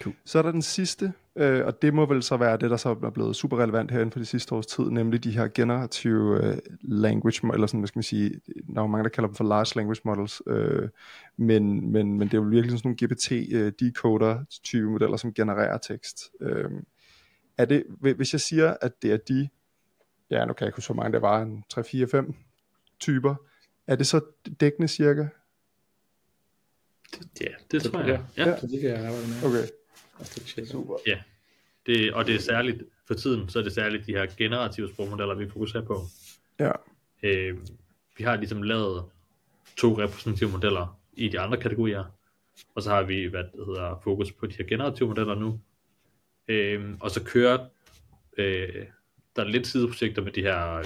Cool. 0.00 0.14
Så 0.24 0.38
er 0.38 0.42
der 0.42 0.52
den 0.52 0.62
sidste, 0.62 1.12
øh, 1.36 1.66
og 1.66 1.82
det 1.82 1.94
må 1.94 2.06
vel 2.06 2.22
så 2.22 2.36
være 2.36 2.56
det, 2.56 2.70
der 2.70 2.76
så 2.76 2.88
er 2.88 3.10
blevet 3.10 3.36
super 3.36 3.62
relevant 3.62 3.90
her 3.90 3.98
inden 3.98 4.12
for 4.12 4.18
de 4.18 4.24
sidste 4.24 4.54
års 4.54 4.66
tid, 4.66 4.84
nemlig 4.84 5.24
de 5.24 5.30
her 5.30 5.48
generative 5.48 6.44
øh, 6.44 6.58
language, 6.82 7.52
eller 7.54 7.66
sådan, 7.66 7.80
hvad 7.80 7.88
skal 7.88 7.98
man 7.98 8.02
sige, 8.02 8.40
der 8.74 8.82
er 8.82 8.86
mange, 8.86 9.04
der 9.04 9.10
kalder 9.10 9.28
dem 9.28 9.34
for 9.34 9.44
large 9.44 9.76
language 9.76 10.00
models, 10.04 10.42
øh, 10.46 10.88
men, 11.36 11.92
men, 11.92 12.18
men 12.18 12.28
det 12.28 12.34
er 12.34 12.38
jo 12.38 12.48
virkelig 12.48 12.78
sådan 12.78 12.96
nogle 13.00 13.14
GPT-decoder-type 13.14 14.82
øh, 14.86 14.90
modeller, 14.90 15.16
som 15.16 15.34
genererer 15.34 15.78
tekst. 15.78 16.30
Øh, 16.40 16.70
er 17.58 17.64
det, 17.64 17.84
hvis 18.16 18.32
jeg 18.32 18.40
siger, 18.40 18.76
at 18.80 19.02
det 19.02 19.12
er 19.12 19.16
de, 19.16 19.48
ja, 20.30 20.44
nu 20.44 20.52
kan 20.52 20.64
jeg 20.64 20.68
ikke 20.68 20.76
huske, 20.76 20.92
hvor 20.92 21.02
mange 21.02 21.12
det 21.12 21.22
var, 21.22 21.42
en 21.42 21.64
3, 21.70 21.84
4, 21.84 22.08
5 22.08 22.34
typer, 23.00 23.34
er 23.86 23.96
det 23.96 24.06
så 24.06 24.20
dækkende 24.60 24.88
cirka? 24.88 25.26
Ja, 27.40 27.46
det, 27.70 27.72
det 27.72 27.82
tror 27.82 28.00
jeg. 28.00 28.24
Ja, 28.36 28.48
ja. 28.48 28.56
det 28.56 28.80
kan 28.80 28.90
jeg 28.90 28.98
arbejde 28.98 29.26
med. 29.28 29.48
Okay. 29.48 29.68
Super. 30.66 30.94
Ja, 31.06 31.18
det, 31.86 32.12
og 32.12 32.26
det 32.26 32.34
er 32.34 32.38
særligt, 32.38 32.82
for 33.06 33.14
tiden, 33.14 33.48
så 33.48 33.58
er 33.58 33.62
det 33.62 33.72
særligt 33.72 34.06
de 34.06 34.12
her 34.12 34.26
generative 34.38 34.88
sprogmodeller, 34.88 35.34
vi 35.34 35.50
fokuserer 35.50 35.84
på. 35.84 36.02
Ja. 36.58 36.70
Øh, 37.22 37.58
vi 38.18 38.24
har 38.24 38.36
ligesom 38.36 38.62
lavet 38.62 39.04
to 39.76 39.98
repræsentative 39.98 40.50
modeller 40.50 40.98
i 41.12 41.28
de 41.28 41.40
andre 41.40 41.60
kategorier, 41.60 42.04
og 42.74 42.82
så 42.82 42.90
har 42.90 43.02
vi, 43.02 43.24
hvad 43.24 43.44
det 43.44 43.66
hedder, 43.66 44.00
fokus 44.04 44.32
på 44.32 44.46
de 44.46 44.54
her 44.58 44.64
generative 44.64 45.08
modeller 45.08 45.34
nu. 45.34 45.60
Øh, 46.48 46.94
og 47.00 47.10
så 47.10 47.24
kører 47.24 47.68
øh, 48.38 48.86
der 49.36 49.44
er 49.44 49.48
lidt 49.48 49.66
sideprojekter 49.66 50.22
med 50.22 50.32
de 50.32 50.42
her 50.42 50.74
øh, 50.74 50.84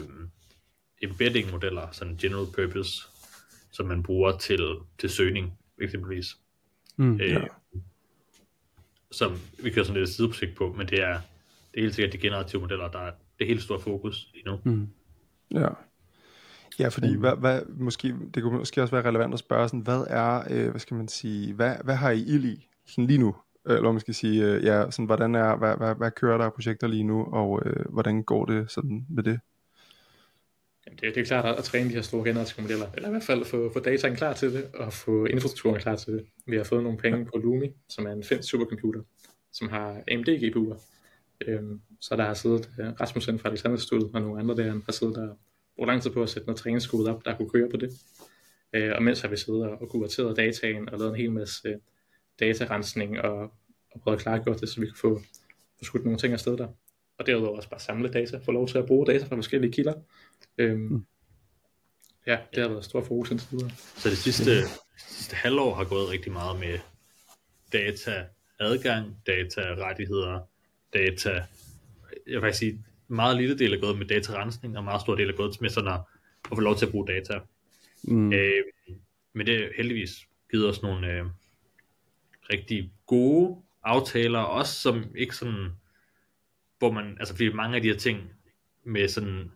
embedding-modeller, 1.02 1.88
sådan 1.92 2.16
general 2.16 2.46
purpose, 2.54 3.02
som 3.70 3.86
man 3.86 4.02
bruger 4.02 4.38
til, 4.38 4.60
til 4.98 5.10
søgning, 5.10 5.58
eksempelvis. 5.80 6.26
Mm, 6.96 7.20
øh, 7.20 7.30
ja. 7.30 7.40
Som 9.10 9.38
vi 9.62 9.70
kører 9.70 9.84
sådan 9.84 10.00
lidt 10.00 10.10
sideprojekt 10.10 10.56
på, 10.56 10.74
men 10.78 10.86
det 10.86 11.02
er, 11.02 11.18
det 11.72 11.78
er 11.78 11.80
helt 11.80 11.94
sikkert 11.94 12.12
de 12.12 12.18
generative 12.18 12.60
modeller, 12.60 12.88
der 12.88 12.98
er 12.98 13.12
det 13.38 13.46
helt 13.46 13.62
store 13.62 13.80
fokus 13.80 14.28
lige 14.34 14.44
nu. 14.44 14.58
Mm. 14.64 14.88
Ja. 15.54 15.68
Ja, 16.78 16.88
fordi 16.88 17.16
hvad, 17.16 17.36
hvad, 17.36 17.62
måske, 17.68 18.14
det 18.34 18.42
kunne 18.42 18.58
måske 18.58 18.82
også 18.82 18.94
være 18.94 19.08
relevant 19.08 19.32
at 19.32 19.38
spørge, 19.38 19.68
sådan, 19.68 19.80
hvad 19.80 20.04
er, 20.06 20.42
øh, 20.50 20.70
hvad 20.70 20.80
skal 20.80 20.96
man 20.96 21.08
sige, 21.08 21.54
hvad, 21.54 21.76
hvad 21.84 21.94
har 21.94 22.10
I 22.10 22.20
ild 22.20 22.44
i 22.44 22.68
sådan 22.86 23.06
lige 23.06 23.18
nu? 23.18 23.36
Eller 23.66 23.92
man 23.92 24.00
skal 24.00 24.14
sige, 24.14 24.44
øh, 24.44 24.64
ja, 24.64 24.90
sådan, 24.90 25.06
hvordan 25.06 25.34
er, 25.34 25.56
hvad, 25.56 25.76
hvad, 25.76 25.94
hvad 25.94 26.10
kører 26.10 26.38
der 26.38 26.44
af 26.44 26.52
projekter 26.52 26.86
lige 26.86 27.04
nu, 27.04 27.24
og 27.24 27.62
øh, 27.66 27.84
hvordan 27.92 28.22
går 28.22 28.44
det 28.44 28.70
sådan 28.70 29.06
med 29.10 29.22
det? 29.22 29.40
Jamen 30.86 30.98
det, 31.00 31.14
det 31.14 31.20
er 31.20 31.24
klart 31.24 31.44
at, 31.44 31.58
at 31.58 31.64
træne 31.64 31.88
de 31.88 31.94
her 31.94 32.02
store 32.02 32.24
generative 32.24 32.62
modeller, 32.62 32.86
eller 32.94 33.08
i 33.08 33.10
hvert 33.10 33.22
fald 33.22 33.44
få, 33.44 33.72
få 33.72 33.80
dataen 33.80 34.16
klar 34.16 34.32
til 34.32 34.52
det, 34.52 34.70
og 34.74 34.92
få 34.92 35.24
infrastrukturen 35.24 35.80
klar 35.80 35.96
til 35.96 36.12
det. 36.12 36.26
Vi 36.46 36.56
har 36.56 36.64
fået 36.64 36.82
nogle 36.82 36.98
penge 36.98 37.24
på 37.24 37.38
Lumi, 37.38 37.70
som 37.88 38.06
er 38.06 38.12
en 38.12 38.24
finsk 38.24 38.48
supercomputer, 38.50 39.02
som 39.52 39.68
har 39.68 40.02
AMD 40.08 40.28
GPU'er. 40.28 40.80
Øhm, 41.46 41.80
så 42.00 42.16
der 42.16 42.24
har 42.24 42.34
siddet 42.34 42.70
uh, 42.78 43.00
Rasmussen 43.00 43.38
fra 43.38 43.48
Alexanderstudiet 43.48 44.10
og 44.14 44.20
nogle 44.20 44.40
andre 44.40 44.56
der, 44.56 44.80
har 44.84 44.92
siddet 44.92 45.16
der 45.16 45.34
brugt 45.76 45.88
lang 45.88 46.02
tid 46.02 46.10
på 46.10 46.22
at 46.22 46.28
sætte 46.28 46.46
noget 46.46 46.58
træningskode 46.58 47.14
op, 47.14 47.24
der 47.24 47.36
kunne 47.36 47.50
køre 47.50 47.68
på 47.70 47.76
det. 47.76 47.90
Øh, 48.72 48.92
og 48.96 49.02
mens 49.02 49.20
har 49.20 49.28
vi 49.28 49.36
siddet 49.36 49.62
og 49.62 49.88
kurateret 49.88 50.36
dataen 50.36 50.88
og 50.88 50.98
lavet 50.98 51.10
en 51.10 51.16
hel 51.16 51.32
masse 51.32 51.68
uh, 51.68 51.80
datarensning 52.40 53.20
og, 53.20 53.52
og 53.92 54.00
prøvet 54.00 54.16
at 54.16 54.22
klargøre 54.22 54.56
det, 54.60 54.68
så 54.68 54.80
vi 54.80 54.86
kan 54.86 54.96
få, 54.96 55.20
få 55.78 55.84
skudt 55.84 56.04
nogle 56.04 56.18
ting 56.18 56.32
afsted 56.32 56.56
der. 56.56 56.68
Og 57.18 57.26
derudover 57.26 57.56
også 57.56 57.70
bare 57.70 57.80
samle 57.80 58.08
data, 58.08 58.38
få 58.38 58.52
lov 58.52 58.68
til 58.68 58.78
at 58.78 58.86
bruge 58.86 59.06
data 59.06 59.24
fra 59.24 59.36
forskellige 59.36 59.72
kilder. 59.72 59.94
Øhm, 60.58 60.80
mm. 60.80 61.06
Ja, 62.26 62.38
det 62.54 62.62
har 62.62 62.68
været 62.68 62.84
stor 62.84 63.04
fokus 63.04 63.30
indtil 63.30 63.48
videre. 63.50 63.70
Så 63.96 64.10
det 64.10 64.18
sidste, 64.18 64.52
sidste 64.98 65.36
halvår 65.36 65.74
har 65.74 65.84
gået 65.84 66.08
rigtig 66.08 66.32
meget 66.32 66.60
med 66.60 66.78
data 67.72 68.26
adgang, 68.60 69.16
data 69.26 69.60
rettigheder, 69.60 70.40
data, 70.92 71.44
jeg 72.26 72.42
vil 72.42 72.54
sige, 72.54 72.84
meget 73.08 73.36
lille 73.36 73.58
del 73.58 73.72
er 73.72 73.80
gået 73.80 73.98
med 73.98 74.06
datarensning, 74.06 74.78
og 74.78 74.84
meget 74.84 75.00
stor 75.00 75.14
del 75.14 75.30
er 75.30 75.36
gået 75.36 75.60
med 75.60 75.70
sådan 75.70 75.92
at, 75.92 76.00
at 76.50 76.56
få 76.56 76.60
lov 76.60 76.76
til 76.76 76.86
at 76.86 76.92
bruge 76.92 77.06
data. 77.06 77.40
Mm. 78.02 78.32
Øh, 78.32 78.64
men 79.32 79.46
det 79.46 79.64
er 79.64 79.68
heldigvis 79.76 80.26
givet 80.50 80.68
os 80.68 80.82
nogle 80.82 81.12
øh, 81.12 81.26
rigtig 82.52 82.92
gode 83.06 83.62
aftaler, 83.82 84.38
også 84.38 84.80
som 84.80 85.04
ikke 85.16 85.36
sådan, 85.36 85.68
hvor 86.78 86.90
man, 86.92 87.16
altså 87.18 87.34
fordi 87.34 87.52
mange 87.52 87.76
af 87.76 87.82
de 87.82 87.88
her 87.88 87.96
ting 87.96 88.32
med 88.84 89.08
sådan 89.08 89.52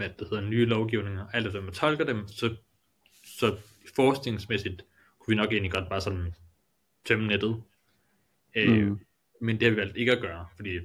hvad 0.00 0.10
det 0.18 0.28
hedder, 0.30 0.48
nye 0.48 0.64
lovgivninger, 0.64 1.26
alt 1.32 1.46
efter 1.46 1.60
man 1.60 1.72
tolker 1.72 2.04
dem, 2.04 2.28
så, 2.28 2.56
så 3.24 3.56
forskningsmæssigt 3.96 4.84
kunne 5.18 5.32
vi 5.32 5.36
nok 5.36 5.52
egentlig 5.52 5.72
godt 5.72 5.88
bare 5.88 6.00
sådan 6.00 6.34
tømme 7.04 7.26
nettet. 7.26 7.62
Øh, 8.56 8.86
mm. 8.86 8.98
Men 9.40 9.60
det 9.60 9.62
har 9.62 9.70
vi 9.70 9.76
valgt 9.76 9.96
ikke 9.96 10.12
at 10.12 10.20
gøre, 10.20 10.46
fordi 10.56 10.78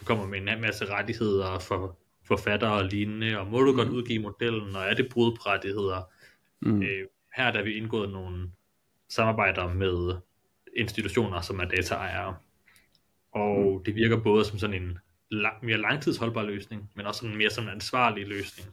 du 0.00 0.04
kommer 0.04 0.26
med 0.26 0.38
en 0.38 0.60
masse 0.60 0.84
rettigheder 0.84 1.58
for 1.58 1.98
forfattere 2.24 2.72
og 2.72 2.84
lignende, 2.84 3.38
og 3.38 3.46
må 3.46 3.60
du 3.60 3.70
mm. 3.70 3.76
godt 3.76 3.88
udgive 3.88 4.22
modellen, 4.22 4.76
og 4.76 4.82
er 4.82 4.94
det 4.94 5.08
brud 5.10 5.36
på 5.36 5.42
rettigheder? 5.46 6.10
Mm. 6.60 6.82
Øh, 6.82 7.06
her 7.36 7.50
der 7.50 7.62
vi 7.62 7.74
indgået 7.74 8.10
nogle 8.10 8.50
samarbejder 9.08 9.74
med 9.74 10.16
institutioner, 10.76 11.40
som 11.40 11.60
er 11.60 11.64
dataejere, 11.64 12.36
og 13.32 13.76
mm. 13.78 13.84
det 13.84 13.94
virker 13.94 14.22
både 14.22 14.44
som 14.44 14.58
sådan 14.58 14.82
en 14.82 14.98
lang, 15.30 15.64
mere 15.64 15.78
langtidsholdbar 15.78 16.42
løsning, 16.42 16.90
men 16.94 17.06
også 17.06 17.26
en 17.26 17.36
mere 17.36 17.50
sådan 17.50 17.70
ansvarlig 17.70 18.26
løsning. 18.26 18.68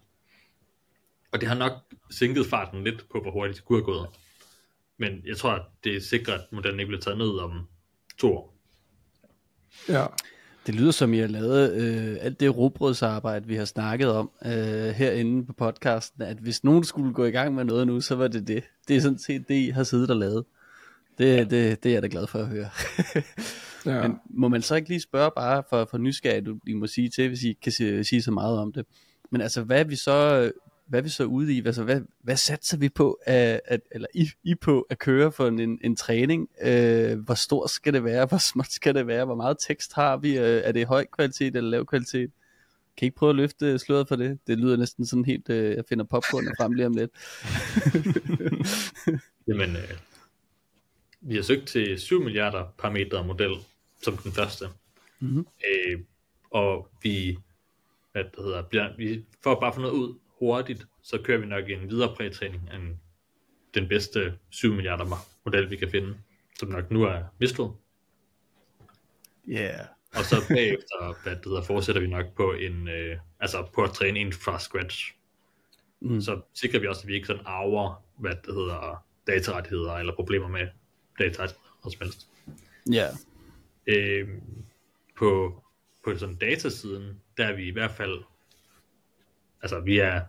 Og 1.32 1.42
det 1.42 1.50
har 1.50 1.56
nok 1.56 1.72
sænket 2.12 2.46
farten 2.46 2.84
lidt 2.84 3.10
på, 3.12 3.22
hvor 3.22 3.32
hurtigt 3.32 3.58
det 3.58 3.66
kunne 3.66 3.78
have 3.78 3.86
gået. 3.86 4.08
Men 4.98 5.22
jeg 5.26 5.38
tror, 5.38 5.52
at 5.52 5.62
det 5.84 5.96
er 5.96 6.02
sikkert, 6.02 6.39
at 6.39 6.46
modellen 6.52 6.80
ikke 6.80 6.88
bliver 6.88 7.02
taget 7.02 7.18
ned 7.18 7.38
om 7.38 7.68
to 8.18 8.38
år. 8.38 8.54
Ja. 9.89 10.06
Det 10.68 10.76
lyder 10.76 10.92
som, 10.92 11.13
I 11.13 11.18
har 11.18 11.28
lavet 11.28 11.74
øh, 11.74 12.18
alt 12.22 12.39
det 12.39 12.58
robrødsarbejde, 12.58 13.48
vi 13.48 13.56
har 13.56 13.66
snakket 13.66 14.12
om 14.12 14.32
øh, 14.46 14.52
herinde 14.89 15.46
på 15.46 15.54
podcasten, 15.54 16.22
at 16.22 16.38
hvis 16.38 16.63
nogen 16.63 16.84
skulle 16.84 17.13
gå 17.13 17.26
i 17.26 17.32
gang 17.32 17.56
med 17.56 17.63
noget 17.63 17.88
nu, 17.88 18.02
så 18.02 18.16
var 18.16 18.28
det 18.28 18.48
det. 18.48 18.63
Det 18.88 18.96
er 18.96 19.02
sådan 19.02 19.20
set 19.20 19.48
det, 19.48 19.56
I 19.56 19.70
har 19.70 19.84
siddet 19.84 20.10
og 20.10 20.16
lavet. 20.16 20.46
Det, 21.18 21.38
ja. 21.38 21.44
det, 21.44 21.84
det 21.84 21.89
er 21.89 21.94
jeg 21.94 22.02
da 22.02 22.08
glad 22.12 22.28
for 22.28 22.39
at 22.39 22.48
høre. 22.48 22.70
Ja. 23.86 24.08
Men 24.08 24.19
må 24.30 24.48
man 24.48 24.62
så 24.62 24.76
ikke 24.76 24.89
lige 24.89 25.02
spørge 25.02 25.32
bare 25.36 25.63
for, 25.69 25.86
for 25.86 25.98
nysgerrig, 25.98 26.46
du 26.46 26.60
I 26.67 26.74
må 26.74 26.88
sige 26.88 27.10
til, 27.10 27.28
hvis 27.28 27.43
I 27.43 27.58
kan 27.62 27.72
sige, 27.72 28.04
sige 28.04 28.22
så 28.22 28.32
meget 28.32 28.60
om 28.60 28.74
det. 28.74 28.86
Men 29.32 29.41
altså, 29.41 29.63
hvad 29.63 29.80
er 29.80 29.84
vi 29.84 29.96
så, 29.96 30.52
hvad 30.88 31.00
er 31.00 31.04
vi 31.04 31.10
så 31.10 31.24
ude 31.24 31.54
i? 31.54 31.65
Altså, 31.65 31.84
hvad, 31.84 32.02
hvad 32.24 32.38
satser 32.38 32.78
vi 32.78 32.89
på, 32.89 33.19
at, 33.26 33.62
at, 33.65 33.82
eller 33.91 34.08
I, 34.13 34.30
I 34.43 34.56
på 34.56 34.88
at 34.89 35.00
køre 35.00 35.32
for 35.32 35.48
en, 35.48 35.80
en 35.84 35.96
træning? 35.96 36.50
Øh, 36.62 37.19
hvor 37.19 37.34
stor 37.34 37.67
skal 37.67 37.93
det 37.93 38.04
være? 38.04 38.26
Hvor 38.26 38.38
småt 38.38 38.72
skal 38.72 38.96
det 38.96 39.08
være? 39.08 39.26
Hvor 39.26 39.36
meget 39.36 39.58
tekst 39.67 39.93
har 39.93 40.17
vi? 40.17 40.38
Øh, 40.38 40.62
er 40.63 40.72
det 40.72 40.88
høj 40.88 41.06
kvalitet 41.06 41.56
eller 41.56 41.69
lav 41.69 41.86
kvalitet? 41.86 42.32
Kan 42.98 43.06
I 43.06 43.08
ikke 43.08 43.17
prøve 43.17 43.30
at 43.30 43.36
løfte 43.36 43.80
sløret 43.80 44.08
for 44.08 44.15
det? 44.15 44.39
Det 44.48 44.60
lyder 44.60 44.78
næsten 44.78 45.06
sådan 45.06 45.26
helt, 45.26 45.50
øh, 45.50 45.76
jeg 45.76 45.84
finder 45.89 46.06
popcorn 46.06 46.43
frem 46.58 46.74
lige 46.74 46.86
om 46.86 46.93
lidt. 46.93 47.12
Jamen, 49.48 49.76
øh, 49.76 49.98
vi 51.22 51.36
har 51.36 51.41
søgt 51.41 51.67
til 51.67 52.00
7 52.00 52.24
milliarder 52.24 52.65
parametre 52.78 53.24
model 53.24 53.52
som 54.04 54.18
den 54.18 54.32
første. 54.32 54.66
Mm-hmm. 55.20 55.48
Øh, 55.68 56.00
og 56.52 56.89
vi, 57.02 57.38
hvad 58.12 58.24
det 58.24 58.44
hedder, 58.44 58.62
bliver, 58.62 58.98
vi, 58.98 59.26
for 59.44 59.52
at 59.52 59.60
bare 59.60 59.74
få 59.74 59.80
noget 59.80 59.94
ud 59.94 60.20
hurtigt, 60.39 60.88
så 61.02 61.22
kører 61.24 61.39
vi 61.39 61.46
nok 61.46 61.70
en 61.70 61.89
videre 61.89 62.16
prætræning 62.16 62.70
end 62.74 62.98
den 63.74 63.88
bedste 63.88 64.34
7 64.50 64.74
milliarder 64.74 65.06
model, 65.46 65.70
vi 65.70 65.76
kan 65.76 65.92
finde, 65.92 66.18
som 66.60 66.70
nok 66.70 66.92
nu 66.92 67.04
er 67.04 67.24
mistet. 67.39 67.72
Yeah. 69.50 69.80
og 70.16 70.24
så 70.24 70.36
bagefter, 70.50 71.24
hvad 71.24 71.36
det 71.36 71.46
hedder, 71.46 71.62
fortsætter 71.62 72.02
vi 72.02 72.08
nok 72.08 72.26
på 72.36 72.52
en, 72.52 72.88
øh, 72.88 73.18
altså 73.39 73.68
på 73.74 73.84
at 73.84 73.92
træne 73.92 74.20
en 74.20 74.34
fra 74.34 74.60
scratch. 74.60 75.13
Mm. 76.00 76.22
Så 76.22 76.42
sikrer 76.54 76.80
vi 76.80 76.88
også, 76.88 77.02
at 77.02 77.08
vi 77.08 77.13
ikke 77.13 77.28
sådan 77.28 77.44
arver, 77.46 78.04
hvad 78.18 78.36
det 78.46 78.54
hedder, 78.54 79.06
datarettigheder 79.28 79.94
eller 79.94 80.16
problemer 80.16 80.48
med 80.48 80.68
datarettigheder 81.20 81.78
og 81.82 81.92
som 81.92 82.02
helst. 82.02 82.28
Ja. 82.92 82.94
Yeah. 82.94 83.13
Øh, 83.88 84.28
på, 85.17 85.63
på 86.04 86.17
sådan 86.17 86.36
datasiden, 86.36 87.22
der 87.38 87.46
er 87.46 87.56
vi 87.56 87.67
i 87.67 87.72
hvert 87.72 87.91
fald, 87.91 88.24
altså 89.62 89.80
vi 89.80 89.98
er 89.98 90.22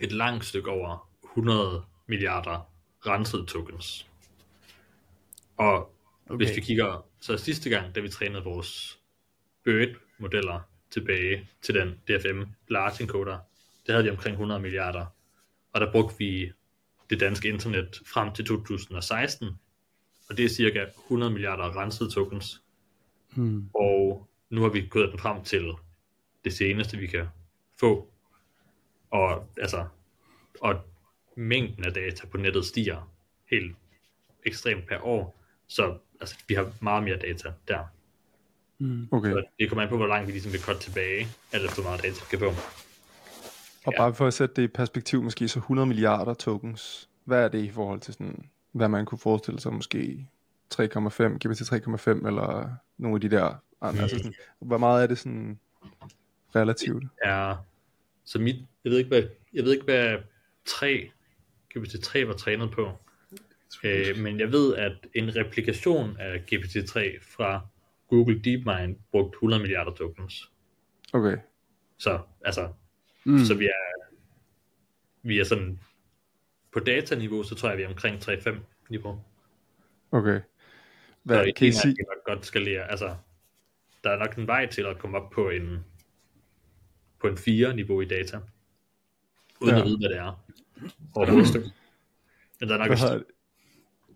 et 0.00 0.12
langt 0.12 0.44
stykke 0.44 0.70
over 0.70 1.08
100 1.24 1.84
milliarder 2.06 2.72
rensede 3.06 3.46
tokens. 3.46 4.06
Og 5.56 5.94
okay. 6.26 6.36
hvis 6.36 6.56
vi 6.56 6.60
kigger, 6.60 7.06
så 7.20 7.36
sidste 7.36 7.70
gang, 7.70 7.94
da 7.94 8.00
vi 8.00 8.08
trænede 8.08 8.44
vores 8.44 9.00
BERT-modeller 9.64 10.60
tilbage 10.90 11.48
til 11.62 11.74
den 11.74 11.90
DFM 11.90 12.42
large 12.68 13.02
encoder, 13.02 13.38
der 13.86 13.92
havde 13.92 14.04
vi 14.04 14.10
omkring 14.10 14.32
100 14.32 14.60
milliarder. 14.60 15.06
Og 15.72 15.80
der 15.80 15.92
brugte 15.92 16.18
vi 16.18 16.52
det 17.10 17.20
danske 17.20 17.48
internet 17.48 18.02
frem 18.06 18.32
til 18.34 18.44
2016 18.44 19.48
og 20.28 20.36
det 20.36 20.44
er 20.44 20.48
cirka 20.48 20.84
100 21.04 21.32
milliarder 21.32 21.80
rensede 21.80 22.10
tokens. 22.10 22.62
Hmm. 23.34 23.70
Og 23.74 24.28
nu 24.50 24.62
har 24.62 24.68
vi 24.68 24.86
gået 24.90 25.10
den 25.10 25.18
frem 25.18 25.44
til 25.44 25.72
det 26.44 26.52
seneste, 26.52 26.96
vi 26.96 27.06
kan 27.06 27.26
få. 27.80 28.08
Og, 29.10 29.48
altså, 29.60 29.86
og 30.60 30.80
mængden 31.36 31.84
af 31.84 31.92
data 31.92 32.26
på 32.26 32.36
nettet 32.36 32.64
stiger 32.64 33.12
helt 33.50 33.76
ekstremt 34.46 34.86
per 34.88 34.98
år. 35.04 35.42
Så 35.66 35.98
altså, 36.20 36.36
vi 36.48 36.54
har 36.54 36.72
meget 36.80 37.04
mere 37.04 37.16
data 37.16 37.52
der. 37.68 37.84
Mm. 38.78 39.08
Okay. 39.10 39.30
Så 39.30 39.44
det 39.58 39.68
kommer 39.68 39.82
an 39.82 39.88
på, 39.88 39.96
hvor 39.96 40.06
langt 40.06 40.26
vi 40.26 40.32
ligesom 40.32 40.52
vil 40.52 40.62
korte 40.62 40.78
tilbage, 40.78 41.26
alt 41.52 41.64
efter 41.64 41.82
hvor 41.82 41.90
meget 41.90 42.02
data 42.02 42.14
vi 42.14 42.26
kan 42.30 42.38
få. 42.38 42.52
Og 43.86 43.92
ja. 43.92 43.98
bare 43.98 44.14
for 44.14 44.26
at 44.26 44.34
sætte 44.34 44.54
det 44.54 44.62
i 44.62 44.68
perspektiv, 44.68 45.22
måske 45.22 45.48
så 45.48 45.58
100 45.58 45.86
milliarder 45.86 46.34
tokens. 46.34 47.08
Hvad 47.24 47.44
er 47.44 47.48
det 47.48 47.64
i 47.64 47.70
forhold 47.70 48.00
til 48.00 48.14
sådan, 48.14 48.50
hvad 48.76 48.88
man 48.88 49.06
kunne 49.06 49.18
forestille 49.18 49.60
sig 49.60 49.72
måske 49.72 50.28
3,5, 50.74 50.84
GPT 51.22 51.62
3,5 51.62 52.26
eller 52.26 52.76
nogle 52.98 53.16
af 53.16 53.20
de 53.20 53.30
der 53.30 53.54
andre, 53.80 54.02
altså 54.02 54.16
sådan, 54.16 54.34
hvor 54.58 54.78
meget 54.78 55.02
er 55.02 55.06
det 55.06 55.18
sådan 55.18 55.60
relativt? 56.54 57.04
Ja, 57.24 57.54
så 58.24 58.38
mit, 58.38 58.56
jeg 58.84 58.90
ved 58.90 58.98
ikke 58.98 59.08
hvad, 59.08 59.22
jeg 59.52 59.64
ved 59.64 59.72
ikke 59.72 59.84
hvad 59.84 60.18
3, 60.64 61.10
GPT-3 61.76 62.26
var 62.26 62.32
trænet 62.32 62.70
på, 62.70 62.92
øh, 63.84 64.18
men 64.18 64.40
jeg 64.40 64.52
ved, 64.52 64.74
at 64.74 64.96
en 65.14 65.36
replikation 65.36 66.16
af 66.18 66.44
GPT-3 66.52 67.00
fra 67.36 67.66
Google 68.08 68.42
DeepMind 68.42 68.96
brugte 69.10 69.36
100 69.36 69.62
milliarder 69.62 69.94
tokens. 69.94 70.50
Okay. 71.12 71.36
Så, 71.98 72.20
altså, 72.44 72.68
mm. 73.24 73.38
så 73.38 73.54
vi 73.54 73.64
er, 73.64 74.12
vi 75.22 75.38
er 75.38 75.44
sådan, 75.44 75.80
på 76.76 76.80
dataniveau, 76.80 77.42
så 77.42 77.54
tror 77.54 77.68
jeg, 77.68 77.78
vi 77.78 77.82
er 77.82 77.88
omkring 77.88 78.16
3-5 78.22 78.54
niveau. 78.90 79.20
Okay. 80.12 80.40
Hvad, 81.22 81.36
så 81.36 81.52
kan 81.56 81.68
I 81.68 81.72
sige? 81.72 81.96
nok 81.98 82.36
godt 82.36 82.46
skalere, 82.46 82.90
altså, 82.90 83.14
der 84.04 84.10
er 84.10 84.18
nok 84.18 84.36
en 84.36 84.46
vej 84.46 84.66
til 84.66 84.82
at 84.82 84.98
komme 84.98 85.18
op 85.18 85.30
på 85.30 85.50
en, 85.50 85.84
på 87.20 87.26
en 87.26 87.38
4 87.38 87.74
niveau 87.74 88.00
i 88.00 88.04
data, 88.04 88.38
uden 89.60 89.74
ja. 89.74 89.80
at 89.80 89.86
vide, 89.86 89.98
hvad 89.98 90.08
det 90.08 90.18
er. 90.18 90.44
Overhovedet. 91.14 91.72
Men 92.60 92.68
der 92.68 92.74
er 92.74 92.78
nok 92.78 92.88
hvad, 92.88 92.96
har, 92.96 93.22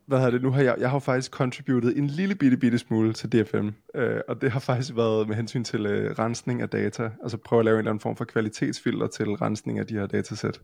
hvad 0.07 0.19
har 0.19 0.31
det 0.31 0.43
nu 0.43 0.51
har 0.51 0.63
jeg, 0.63 0.77
jeg 0.79 0.91
har 0.91 0.99
faktisk 0.99 1.33
contributed 1.33 1.97
en 1.97 2.07
lille 2.07 2.35
bitte 2.35 2.57
bitte 2.57 2.79
smule 2.79 3.13
til 3.13 3.33
DFM, 3.33 3.69
øh, 3.95 4.21
og 4.29 4.41
det 4.41 4.51
har 4.51 4.61
faktisk 4.61 4.97
været 4.97 5.29
med 5.29 5.37
hensyn 5.37 5.65
til 5.65 5.87
øh, 5.87 6.19
rensning 6.19 6.63
af 6.63 6.69
data, 6.69 7.11
altså 7.23 7.37
prøve 7.37 7.61
at 7.61 7.65
lave 7.65 7.75
en 7.75 7.79
eller 7.79 7.91
anden 7.91 8.01
form 8.01 8.17
for 8.17 8.25
kvalitetsfilter 8.25 9.07
til 9.07 9.27
rensning 9.27 9.79
af 9.79 9.87
de 9.87 9.95
her 9.95 10.07
datasæt. 10.07 10.61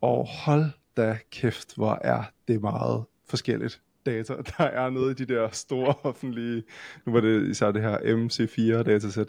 Og 0.00 0.26
hold 0.44 0.70
da 0.96 1.18
kæft, 1.30 1.74
hvor 1.76 1.98
er 2.02 2.22
det 2.48 2.60
meget 2.60 3.04
forskelligt 3.26 3.80
data. 4.06 4.34
Der 4.58 4.64
er 4.64 4.90
noget 4.90 5.20
i 5.20 5.24
de 5.24 5.34
der 5.34 5.48
store 5.50 5.94
offentlige, 6.02 6.62
nu 7.06 7.12
var 7.12 7.20
det 7.20 7.48
især 7.50 7.72
det 7.72 7.82
her 7.82 7.98
MC4 7.98 8.82
datasæt. 8.82 9.28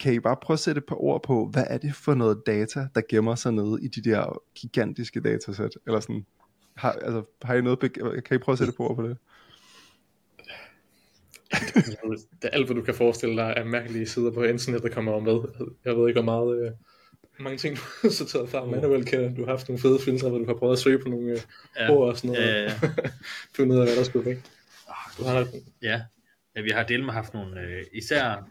Kan 0.00 0.14
I 0.14 0.20
bare 0.20 0.36
prøve 0.42 0.54
at 0.54 0.58
sætte 0.58 0.78
et 0.78 0.84
par 0.84 1.02
ord 1.02 1.22
på, 1.22 1.48
hvad 1.52 1.64
er 1.66 1.78
det 1.78 1.94
for 1.94 2.14
noget 2.14 2.42
data, 2.46 2.88
der 2.94 3.00
gemmer 3.08 3.34
sig 3.34 3.52
nede 3.52 3.78
i 3.82 3.88
de 3.88 4.10
der 4.10 4.42
gigantiske 4.54 5.20
datasæt? 5.20 5.70
Eller 5.86 6.00
sådan, 6.00 6.26
har, 6.74 6.92
altså, 6.92 7.22
har 7.42 7.54
I 7.54 7.60
noget, 7.60 7.80
kan 8.24 8.34
I 8.34 8.38
prøve 8.38 8.52
at 8.52 8.58
sætte 8.58 8.70
et 8.70 8.76
par 8.76 8.84
ord 8.84 8.96
på 8.96 9.02
det? 9.02 9.16
det 12.42 12.44
er 12.44 12.48
alt, 12.48 12.66
hvad 12.66 12.76
du 12.76 12.82
kan 12.82 12.94
forestille 12.94 13.36
dig 13.36 13.56
af 13.56 13.66
mærkelige 13.66 14.06
sider 14.06 14.30
på 14.30 14.42
internet, 14.42 14.82
der 14.82 14.88
kommer 14.88 15.20
med. 15.20 15.68
Jeg 15.84 15.96
ved 15.96 16.08
ikke, 16.08 16.20
hvor 16.20 16.32
meget, 16.32 16.62
øh, 16.62 16.70
mange 17.40 17.58
ting, 17.58 17.76
du 17.76 17.82
har 18.02 18.08
sorteret 18.08 18.50
fra 18.50 18.64
manuelt. 18.64 19.08
Kan, 19.08 19.34
du 19.34 19.44
har 19.44 19.50
haft 19.50 19.68
nogle 19.68 19.80
fede 19.80 19.98
filtre, 20.00 20.28
hvor 20.28 20.38
du 20.38 20.46
har 20.46 20.54
prøvet 20.54 20.72
at 20.72 20.78
søge 20.78 20.98
på 20.98 21.08
nogle 21.08 21.30
øh, 21.30 21.38
ja. 21.76 21.90
ord 21.90 22.08
og 22.08 22.16
sådan 22.16 22.30
noget. 22.30 22.46
Ja, 22.46 22.62
ja, 22.62 22.62
ja. 22.62 23.10
Finde 23.56 23.74
ud 23.74 23.80
af, 23.80 23.86
hvad 23.86 23.96
der 23.96 24.04
skulle 24.04 24.26
væk. 24.30 24.36
Du 25.18 25.24
har... 25.24 25.48
Ja. 25.82 26.00
ja, 26.56 26.60
vi 26.60 26.70
har 26.70 26.82
delt 26.82 27.04
med 27.04 27.12
haft 27.12 27.34
nogle, 27.34 27.60
øh, 27.60 27.84
især, 27.92 28.50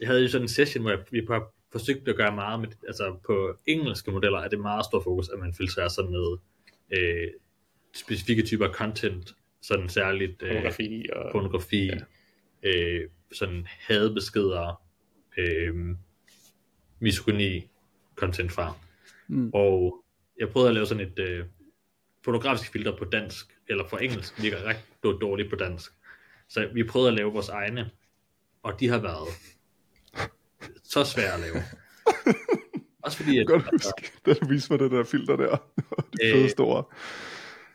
jeg 0.00 0.08
havde 0.08 0.22
jo 0.22 0.28
sådan 0.28 0.44
en 0.44 0.48
session, 0.48 0.82
hvor 0.82 0.96
vi 1.10 1.22
har 1.30 1.52
forsøgt 1.72 2.08
at 2.08 2.16
gøre 2.16 2.34
meget 2.34 2.60
med, 2.60 2.68
altså 2.86 3.16
på 3.26 3.56
engelske 3.66 4.10
modeller 4.10 4.38
er 4.38 4.48
det 4.48 4.60
meget 4.60 4.84
stor 4.84 5.00
fokus, 5.00 5.28
at 5.28 5.38
man 5.38 5.54
filtrerer 5.54 5.88
sådan 5.88 6.10
med 6.10 6.36
øh, 6.90 7.28
specifikke 7.94 8.42
typer 8.42 8.72
content, 8.72 9.34
sådan 9.62 9.88
særligt 9.88 10.42
øh, 10.42 10.48
pornografi, 10.48 11.06
og, 11.12 11.32
pornografi 11.32 11.90
ja. 12.62 12.68
øh, 12.68 13.08
sådan 13.32 13.66
hadbeskeder, 13.68 14.82
øh, 15.38 15.74
misogyni 17.00 17.70
content 18.16 18.52
fra. 18.52 18.74
Mm. 19.28 19.50
Og 19.54 20.04
jeg 20.38 20.48
prøvede 20.48 20.68
at 20.68 20.74
lave 20.74 20.86
sådan 20.86 21.06
et 21.06 21.18
øh, 21.18 21.44
pornografisk 22.24 22.72
filter 22.72 22.96
på 22.96 23.04
dansk, 23.04 23.46
eller 23.68 23.88
på 23.88 23.96
engelsk, 23.96 24.42
virker 24.42 24.64
ret 24.64 24.84
dårligt 25.02 25.50
på 25.50 25.56
dansk. 25.56 25.92
Så 26.48 26.68
vi 26.74 26.84
prøvede 26.84 27.08
at 27.08 27.14
lave 27.14 27.32
vores 27.32 27.48
egne, 27.48 27.90
og 28.62 28.80
de 28.80 28.88
har 28.88 28.98
været 28.98 29.28
så 30.84 31.04
svære 31.04 31.34
at 31.34 31.40
lave. 31.40 31.62
Også 33.04 33.16
fordi, 33.16 33.38
at... 33.38 33.46
Godt 33.46 33.62
huske, 33.70 34.12
da 34.26 34.34
du 34.34 34.46
viste 34.48 34.72
mig 34.72 34.78
det 34.78 34.90
der 34.90 35.04
filter 35.04 35.36
der. 35.36 35.56
de 36.22 36.42
øh, 36.42 36.50
store. 36.50 36.84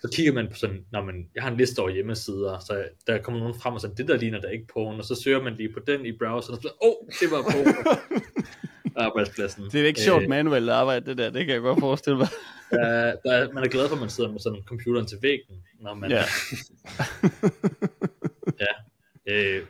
Så 0.01 0.11
kigger 0.13 0.33
man 0.33 0.47
på 0.47 0.55
sådan, 0.55 0.85
når 0.91 1.03
man, 1.03 1.29
jeg 1.35 1.43
har 1.43 1.51
en 1.51 1.57
liste 1.57 1.79
over 1.79 1.89
hjemmesider, 1.89 2.59
så 2.59 2.85
der 3.07 3.21
kommer 3.21 3.39
nogen 3.39 3.59
frem 3.61 3.73
og 3.73 3.81
siger, 3.81 3.93
det 3.93 4.07
der 4.07 4.17
ligner 4.17 4.41
der 4.41 4.49
ikke 4.49 4.67
porno, 4.73 4.97
og 4.97 5.05
så 5.05 5.15
søger 5.23 5.43
man 5.43 5.55
lige 5.55 5.73
på 5.73 5.79
den 5.87 6.05
i 6.05 6.11
browseren, 6.17 6.57
og 6.57 6.61
så 6.61 6.69
åh, 6.81 6.89
oh, 6.89 7.07
det 7.19 7.31
var 7.31 7.41
porno. 7.41 7.95
arbejdspladsen. 8.95 9.63
Det 9.71 9.81
er 9.81 9.85
ikke 9.85 10.01
sjovt 10.01 10.23
øh, 10.23 10.29
manuelt 10.29 10.69
arbejde, 10.69 11.05
det 11.05 11.17
der, 11.17 11.29
det 11.29 11.45
kan 11.45 11.53
jeg 11.53 11.61
godt 11.61 11.79
forestille 11.79 12.17
mig. 12.17 12.27
Ja, 12.71 12.77
der 13.05 13.31
er, 13.31 13.51
man 13.53 13.63
er 13.63 13.67
glad 13.67 13.87
for, 13.87 13.95
at 13.95 14.01
man 14.01 14.09
sidder 14.09 14.31
med 14.31 14.39
sådan 14.39 14.61
computeren 14.65 15.05
til 15.05 15.17
væggen, 15.21 15.63
når 15.79 15.93
man... 15.93 16.11
Ja. 16.11 16.23
ja. 18.63 18.73
Øh, 19.27 19.65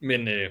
men... 0.00 0.28
Øh, 0.28 0.34
jeg 0.34 0.50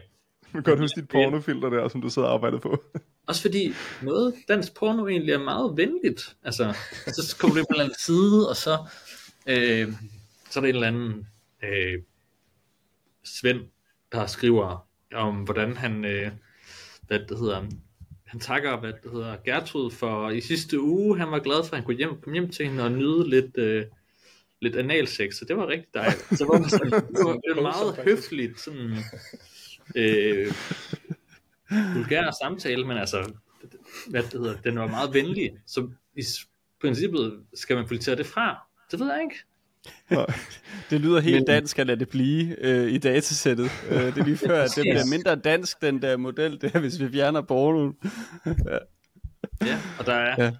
kan 0.53 0.63
godt 0.63 0.79
huske 0.79 1.01
dit 1.01 1.09
pornofilter 1.09 1.69
der, 1.69 1.87
som 1.87 2.01
du 2.01 2.09
sidder 2.09 2.27
og 2.27 2.33
arbejder 2.33 2.59
på. 2.59 2.83
Også 3.27 3.41
fordi 3.41 3.73
noget 4.01 4.33
dansk 4.47 4.75
porno 4.75 5.07
egentlig 5.07 5.33
er 5.33 5.43
meget 5.43 5.77
venligt. 5.77 6.35
Altså, 6.43 6.73
så 7.07 7.37
kommer 7.39 7.53
du 7.53 7.59
ind 7.59 7.67
på 7.67 7.73
en 7.73 7.75
eller 7.75 7.83
anden 7.83 7.99
side, 7.99 8.49
og 8.49 8.55
så, 8.55 8.77
øh, 9.47 9.93
så 10.49 10.59
er 10.59 10.61
der 10.61 10.69
en 10.69 10.75
eller 10.75 10.87
anden 10.87 11.27
øh, 11.63 12.01
Svend, 13.23 13.59
der 14.11 14.25
skriver 14.25 14.87
om, 15.13 15.35
hvordan 15.35 15.77
han, 15.77 16.05
øh, 16.05 16.31
hvad 17.07 17.19
det 17.19 17.39
hedder, 17.39 17.65
han 18.29 18.39
takker, 18.39 18.79
hvad 18.79 18.93
det 19.03 19.11
hedder, 19.11 19.37
Gertrud 19.45 19.91
for 19.91 20.29
i 20.29 20.41
sidste 20.41 20.81
uge, 20.81 21.17
han 21.17 21.31
var 21.31 21.39
glad 21.39 21.63
for, 21.63 21.73
at 21.73 21.77
han 21.77 21.83
kunne 21.85 21.97
hjem, 21.97 22.21
komme 22.21 22.33
hjem 22.33 22.51
til 22.51 22.67
hende 22.67 22.83
og 22.83 22.91
nyde 22.91 23.29
lidt, 23.29 23.57
øh, 23.57 23.85
lidt 24.61 24.75
analsex, 24.75 25.35
så 25.35 25.45
det 25.45 25.57
var 25.57 25.67
rigtig 25.67 25.93
dejligt. 25.93 26.25
Så 26.37 26.45
var 26.45 26.57
det, 26.57 26.71
sådan, 26.71 26.91
det, 26.91 27.25
var, 27.25 27.33
det 27.33 27.61
meget 27.61 27.95
høfligt, 28.05 28.59
sådan, 28.59 28.95
øh, 29.95 30.53
vulgær 31.95 32.31
samtale, 32.41 32.87
men 32.87 32.97
altså, 32.97 33.33
hvad 34.09 34.23
det 34.23 34.31
hedder, 34.31 34.61
den 34.61 34.79
var 34.79 34.87
meget 34.87 35.13
venlig, 35.13 35.51
så 35.67 35.89
i 36.15 36.23
princippet 36.81 37.43
skal 37.53 37.75
man 37.75 37.87
filtrere 37.87 38.15
det 38.15 38.25
fra. 38.25 38.67
Det 38.91 38.99
ved 38.99 39.11
jeg 39.13 39.21
ikke. 39.23 39.43
det 40.89 41.01
lyder 41.01 41.19
helt 41.19 41.35
Men, 41.35 41.45
dansk 41.45 41.79
at 41.79 41.87
lade 41.87 41.99
det 41.99 42.09
blive 42.09 42.65
øh, 42.65 42.91
i 42.91 42.97
datasættet. 42.97 43.69
Øh, 43.89 43.97
det 43.97 44.17
er 44.17 44.23
lige 44.23 44.37
før, 44.37 44.61
at 44.61 44.71
det 44.75 44.83
bliver 44.83 45.09
mindre 45.09 45.35
dansk, 45.35 45.81
den 45.81 46.01
der 46.01 46.17
model 46.17 46.61
der, 46.61 46.79
hvis 46.79 46.99
vi 46.99 47.09
fjerner 47.11 47.41
porno. 47.41 47.91
ja. 48.45 48.77
ja, 49.65 49.79
og 49.99 50.05
der 50.05 50.13
er... 50.13 50.43
Ja. 50.43 50.51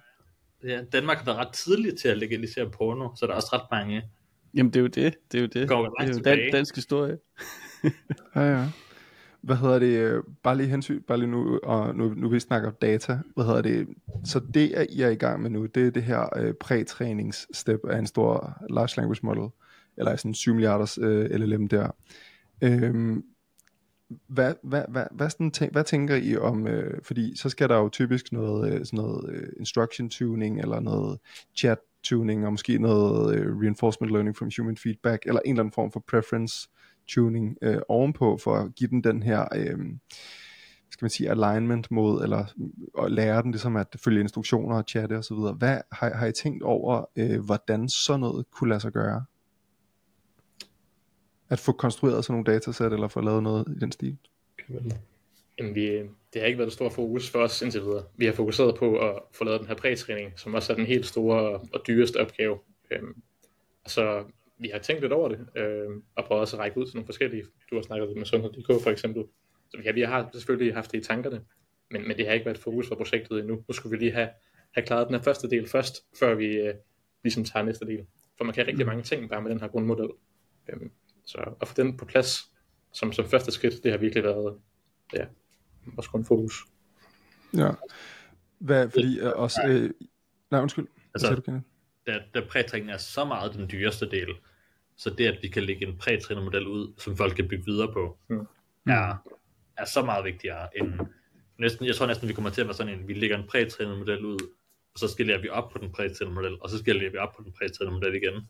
Ja, 0.64 0.80
Danmark 0.92 1.18
har 1.18 1.24
været 1.24 1.38
ret 1.38 1.52
tidligt 1.52 1.98
til 1.98 2.08
at 2.08 2.18
legalisere 2.18 2.70
porno, 2.70 3.08
så 3.16 3.26
der 3.26 3.32
er 3.32 3.36
også 3.36 3.48
ret 3.52 3.66
mange... 3.70 4.02
Jamen 4.54 4.72
det 4.72 4.76
er 4.76 4.80
jo 4.80 4.86
det, 4.86 5.14
det 5.32 5.38
er 5.38 5.42
jo 5.42 5.46
det. 5.46 5.68
Går 5.68 5.94
det 6.00 6.08
er 6.08 6.14
jo 6.14 6.20
dan- 6.20 6.52
dansk 6.52 6.74
historie. 6.74 7.18
ja, 8.34 8.40
ja. 8.40 8.66
Hvad 9.42 9.56
hedder 9.56 9.78
det, 9.78 9.98
øh, 9.98 10.22
bare 10.42 10.56
lige 10.56 10.68
hensyn, 10.68 11.02
bare 11.02 11.18
lige 11.18 11.30
nu, 11.30 11.58
og 11.62 11.96
nu, 11.96 12.14
nu 12.16 12.28
vi 12.28 12.40
snakker 12.40 12.70
data, 12.70 13.18
hvad 13.34 13.44
hedder 13.44 13.62
det, 13.62 13.88
så 14.24 14.40
det 14.54 14.78
er 14.78 14.86
I 14.90 15.00
er 15.00 15.08
i 15.08 15.14
gang 15.14 15.42
med 15.42 15.50
nu, 15.50 15.66
det 15.66 15.86
er 15.86 15.90
det 15.90 16.02
her 16.02 16.38
øh, 16.38 16.54
prætræningsstep 16.54 17.80
af 17.84 17.98
en 17.98 18.06
stor 18.06 18.56
large 18.70 18.96
language 18.96 19.20
model, 19.22 19.48
eller 19.96 20.16
sådan 20.16 20.34
7 20.34 20.54
milliarders 20.54 20.98
øh, 20.98 21.30
LLM 21.30 21.68
der. 21.68 21.90
Øhm, 22.62 23.24
hvad, 24.26 24.54
hvad, 24.62 24.82
hvad, 24.88 25.04
hvad, 25.10 25.30
sådan 25.30 25.50
tænk, 25.50 25.72
hvad 25.72 25.84
tænker 25.84 26.16
I 26.16 26.36
om, 26.36 26.66
øh, 26.66 27.00
fordi 27.02 27.36
så 27.36 27.48
skal 27.48 27.68
der 27.68 27.76
jo 27.76 27.88
typisk 27.88 28.32
noget, 28.32 28.72
øh, 28.72 28.86
sådan 28.86 28.96
noget 28.96 29.30
øh, 29.30 29.48
instruction 29.58 30.08
tuning, 30.08 30.60
eller 30.60 30.80
noget 30.80 31.18
chat 31.56 31.78
tuning, 32.02 32.46
og 32.46 32.52
måske 32.52 32.78
noget 32.78 33.36
øh, 33.36 33.58
reinforcement 33.60 34.12
learning 34.12 34.36
from 34.36 34.50
human 34.58 34.76
feedback, 34.76 35.26
eller 35.26 35.40
en 35.44 35.50
eller 35.50 35.62
anden 35.62 35.72
form 35.72 35.92
for 35.92 36.04
preference 36.08 36.68
tuning 37.10 37.56
øh, 37.62 37.78
ovenpå, 37.88 38.38
for 38.44 38.54
at 38.54 38.74
give 38.74 38.90
den 38.90 39.04
den 39.04 39.22
her, 39.22 39.48
øh, 39.56 39.78
skal 40.90 41.04
man 41.04 41.10
sige, 41.10 41.30
alignment 41.30 41.90
mod, 41.90 42.22
eller 42.22 42.44
at 43.04 43.12
lære 43.12 43.42
den 43.42 43.50
ligesom 43.50 43.76
at 43.76 43.96
følge 44.04 44.20
instruktioner 44.20 44.76
og 44.76 44.84
chatte 44.88 45.18
osv. 45.18 45.36
Hvad 45.36 45.78
har, 45.92 46.14
har 46.14 46.26
I 46.26 46.32
tænkt 46.32 46.62
over, 46.62 47.04
øh, 47.16 47.40
hvordan 47.40 47.88
sådan 47.88 48.20
noget 48.20 48.50
kunne 48.50 48.70
lade 48.70 48.80
sig 48.80 48.92
gøre? 48.92 49.24
At 51.48 51.58
få 51.58 51.72
konstrueret 51.72 52.24
sådan 52.24 52.34
nogle 52.34 52.52
datasæt, 52.52 52.92
eller 52.92 53.08
få 53.08 53.20
lavet 53.20 53.42
noget 53.42 53.68
i 53.76 53.80
den 53.80 53.92
stil? 53.92 54.16
Jamen, 55.58 55.74
vi, 55.74 55.86
det 56.32 56.40
har 56.40 56.46
ikke 56.46 56.58
været 56.58 56.66
et 56.68 56.72
stort 56.72 56.92
fokus 56.92 57.30
for 57.30 57.38
os 57.38 57.62
indtil 57.62 57.80
videre. 57.80 58.04
Vi 58.16 58.26
har 58.26 58.32
fokuseret 58.32 58.74
på 58.78 58.98
at 58.98 59.18
få 59.32 59.44
lavet 59.44 59.60
den 59.60 59.68
her 59.68 59.74
prætræning, 59.74 60.32
som 60.36 60.54
også 60.54 60.72
er 60.72 60.76
den 60.76 60.86
helt 60.86 61.06
store 61.06 61.60
og 61.72 61.80
dyreste 61.86 62.16
opgave. 62.16 62.58
Øhm, 62.90 63.22
så 63.86 64.24
vi 64.60 64.68
har 64.72 64.78
tænkt 64.78 65.02
lidt 65.02 65.12
over 65.12 65.28
det, 65.28 65.46
øh, 65.56 65.88
og 66.16 66.24
prøvet 66.24 66.40
også 66.40 66.56
at 66.56 66.60
række 66.60 66.78
ud 66.78 66.86
til 66.86 66.96
nogle 66.96 67.06
forskellige, 67.06 67.44
du 67.70 67.74
har 67.74 67.82
snakket 67.82 68.16
med 68.16 68.26
Sundhed.dk 68.26 68.82
for 68.82 68.90
eksempel. 68.90 69.24
Så 69.70 69.80
ja, 69.84 69.92
vi 69.92 70.00
har 70.00 70.30
selvfølgelig 70.32 70.74
haft 70.74 70.92
det 70.92 70.98
i 70.98 71.04
tankerne, 71.04 71.40
men, 71.90 72.08
men 72.08 72.16
det 72.16 72.26
har 72.26 72.32
ikke 72.32 72.46
været 72.46 72.58
fokus 72.58 72.88
for 72.88 72.94
projektet 72.94 73.38
endnu. 73.38 73.64
Nu 73.68 73.72
skulle 73.72 73.98
vi 73.98 74.04
lige 74.04 74.12
have, 74.12 74.28
have 74.74 74.86
klaret 74.86 75.06
den 75.06 75.14
her 75.14 75.22
første 75.22 75.50
del 75.50 75.68
først, 75.68 75.94
før 76.18 76.34
vi 76.34 76.46
øh, 76.46 76.74
ligesom 77.22 77.44
tager 77.44 77.64
næste 77.64 77.86
del. 77.86 78.06
For 78.36 78.44
man 78.44 78.54
kan 78.54 78.66
rigtig 78.66 78.84
mm. 78.84 78.88
mange 78.88 79.02
ting 79.02 79.28
bare 79.30 79.42
med 79.42 79.50
den 79.50 79.60
her 79.60 79.68
grundmodel. 79.68 80.10
Øhm, 80.68 80.90
så 81.26 81.54
at 81.60 81.68
få 81.68 81.74
den 81.76 81.96
på 81.96 82.04
plads 82.04 82.50
som, 82.92 83.12
som 83.12 83.28
første 83.28 83.52
skridt, 83.52 83.84
det 83.84 83.90
har 83.90 83.98
virkelig 83.98 84.24
været 84.24 84.58
ja, 85.14 85.24
vores 85.86 86.08
grundfokus. 86.08 86.54
Ja. 87.56 87.70
Hvad, 88.58 88.90
fordi 88.90 89.20
øh, 89.20 89.32
også... 89.34 89.60
Øh, 89.68 89.90
nej, 90.50 90.60
undskyld. 90.60 90.86
Altså, 91.14 91.34
du, 91.34 91.60
da, 92.06 92.22
da 92.34 92.46
prætræningen 92.50 92.90
er 92.90 92.96
så 92.96 93.24
meget 93.24 93.54
den 93.54 93.70
dyreste 93.70 94.10
del, 94.10 94.28
så 95.00 95.10
det, 95.10 95.26
at 95.26 95.38
vi 95.42 95.48
kan 95.48 95.62
lægge 95.62 95.86
en 95.86 95.98
prætrænet 95.98 96.44
model 96.44 96.66
ud, 96.66 96.92
som 96.98 97.16
folk 97.16 97.36
kan 97.36 97.48
bygge 97.48 97.64
videre 97.66 97.92
på, 97.92 98.18
mm. 98.28 98.46
er, 98.86 99.14
er 99.76 99.84
så 99.84 100.02
meget 100.04 100.24
vigtigere 100.24 100.78
end 100.78 100.92
næsten, 101.58 101.86
jeg 101.86 101.96
tror 101.96 102.06
næsten, 102.06 102.28
vi 102.28 102.32
kommer 102.32 102.50
til 102.50 102.60
at 102.60 102.66
være 102.66 102.74
sådan 102.74 102.98
en, 102.98 103.08
vi 103.08 103.14
lægger 103.14 103.38
en 103.38 103.48
prætrænet 103.48 103.98
model 103.98 104.24
ud, 104.24 104.38
og 104.94 104.98
så 104.98 105.08
skalerer 105.08 105.40
vi 105.40 105.48
op 105.48 105.70
på 105.70 105.78
den 105.78 105.92
prætrænede 105.92 106.34
model, 106.34 106.56
og 106.60 106.70
så 106.70 106.78
skalerer 106.78 107.10
vi 107.10 107.16
op 107.16 107.36
på 107.36 107.42
den 107.44 107.52
prætrænede 107.52 107.94
model 107.94 108.14
igen. 108.14 108.48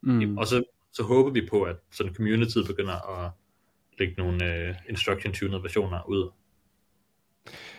Mm. 0.00 0.38
Og 0.38 0.46
så, 0.46 0.64
så 0.92 1.02
håber 1.02 1.30
vi 1.30 1.46
på, 1.50 1.62
at 1.62 1.76
sådan 1.90 2.14
community 2.14 2.58
begynder 2.66 3.24
at 3.24 3.30
lægge 3.98 4.14
nogle 4.18 4.68
uh, 4.68 4.76
instruction 4.88 5.32
tuned 5.32 5.60
versioner 5.60 6.08
ud. 6.08 6.30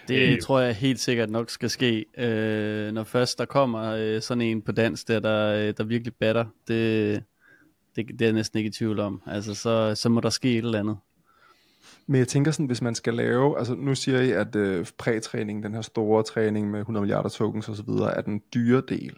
Det 0.07 0.33
øh, 0.33 0.41
tror 0.41 0.59
jeg 0.59 0.75
helt 0.75 0.99
sikkert 0.99 1.29
nok 1.29 1.49
skal 1.49 1.69
ske, 1.69 2.05
øh, 2.17 2.91
når 2.91 3.03
først 3.03 3.37
der 3.37 3.45
kommer 3.45 3.83
øh, 3.83 4.21
sådan 4.21 4.41
en 4.41 4.61
på 4.61 4.71
dans, 4.71 5.03
der, 5.03 5.19
der, 5.19 5.67
øh, 5.67 5.73
der 5.77 5.83
virkelig 5.83 6.13
batter. 6.15 6.45
Det, 6.67 7.23
det, 7.95 8.07
det 8.07 8.21
er 8.21 8.25
jeg 8.25 8.33
næsten 8.33 8.57
ikke 8.57 8.67
i 8.67 8.71
tvivl 8.71 8.99
om. 8.99 9.21
Altså, 9.25 9.53
så, 9.53 9.95
så 9.95 10.09
må 10.09 10.19
der 10.19 10.29
ske 10.29 10.51
et 10.51 10.65
eller 10.65 10.79
andet. 10.79 10.97
Men 12.07 12.19
jeg 12.19 12.27
tænker 12.27 12.51
sådan, 12.51 12.65
hvis 12.65 12.81
man 12.81 12.95
skal 12.95 13.13
lave, 13.13 13.57
altså 13.57 13.75
nu 13.75 13.95
siger 13.95 14.21
I, 14.21 14.31
at 14.31 14.55
øh, 14.55 14.85
prætræning, 14.97 15.63
den 15.63 15.73
her 15.73 15.81
store 15.81 16.23
træning 16.23 16.71
med 16.71 16.79
100 16.79 17.01
milliarder 17.01 17.29
tokens 17.29 17.69
osv., 17.69 17.89
er 17.89 18.21
den 18.21 18.41
dyre 18.53 18.81
del. 18.89 19.17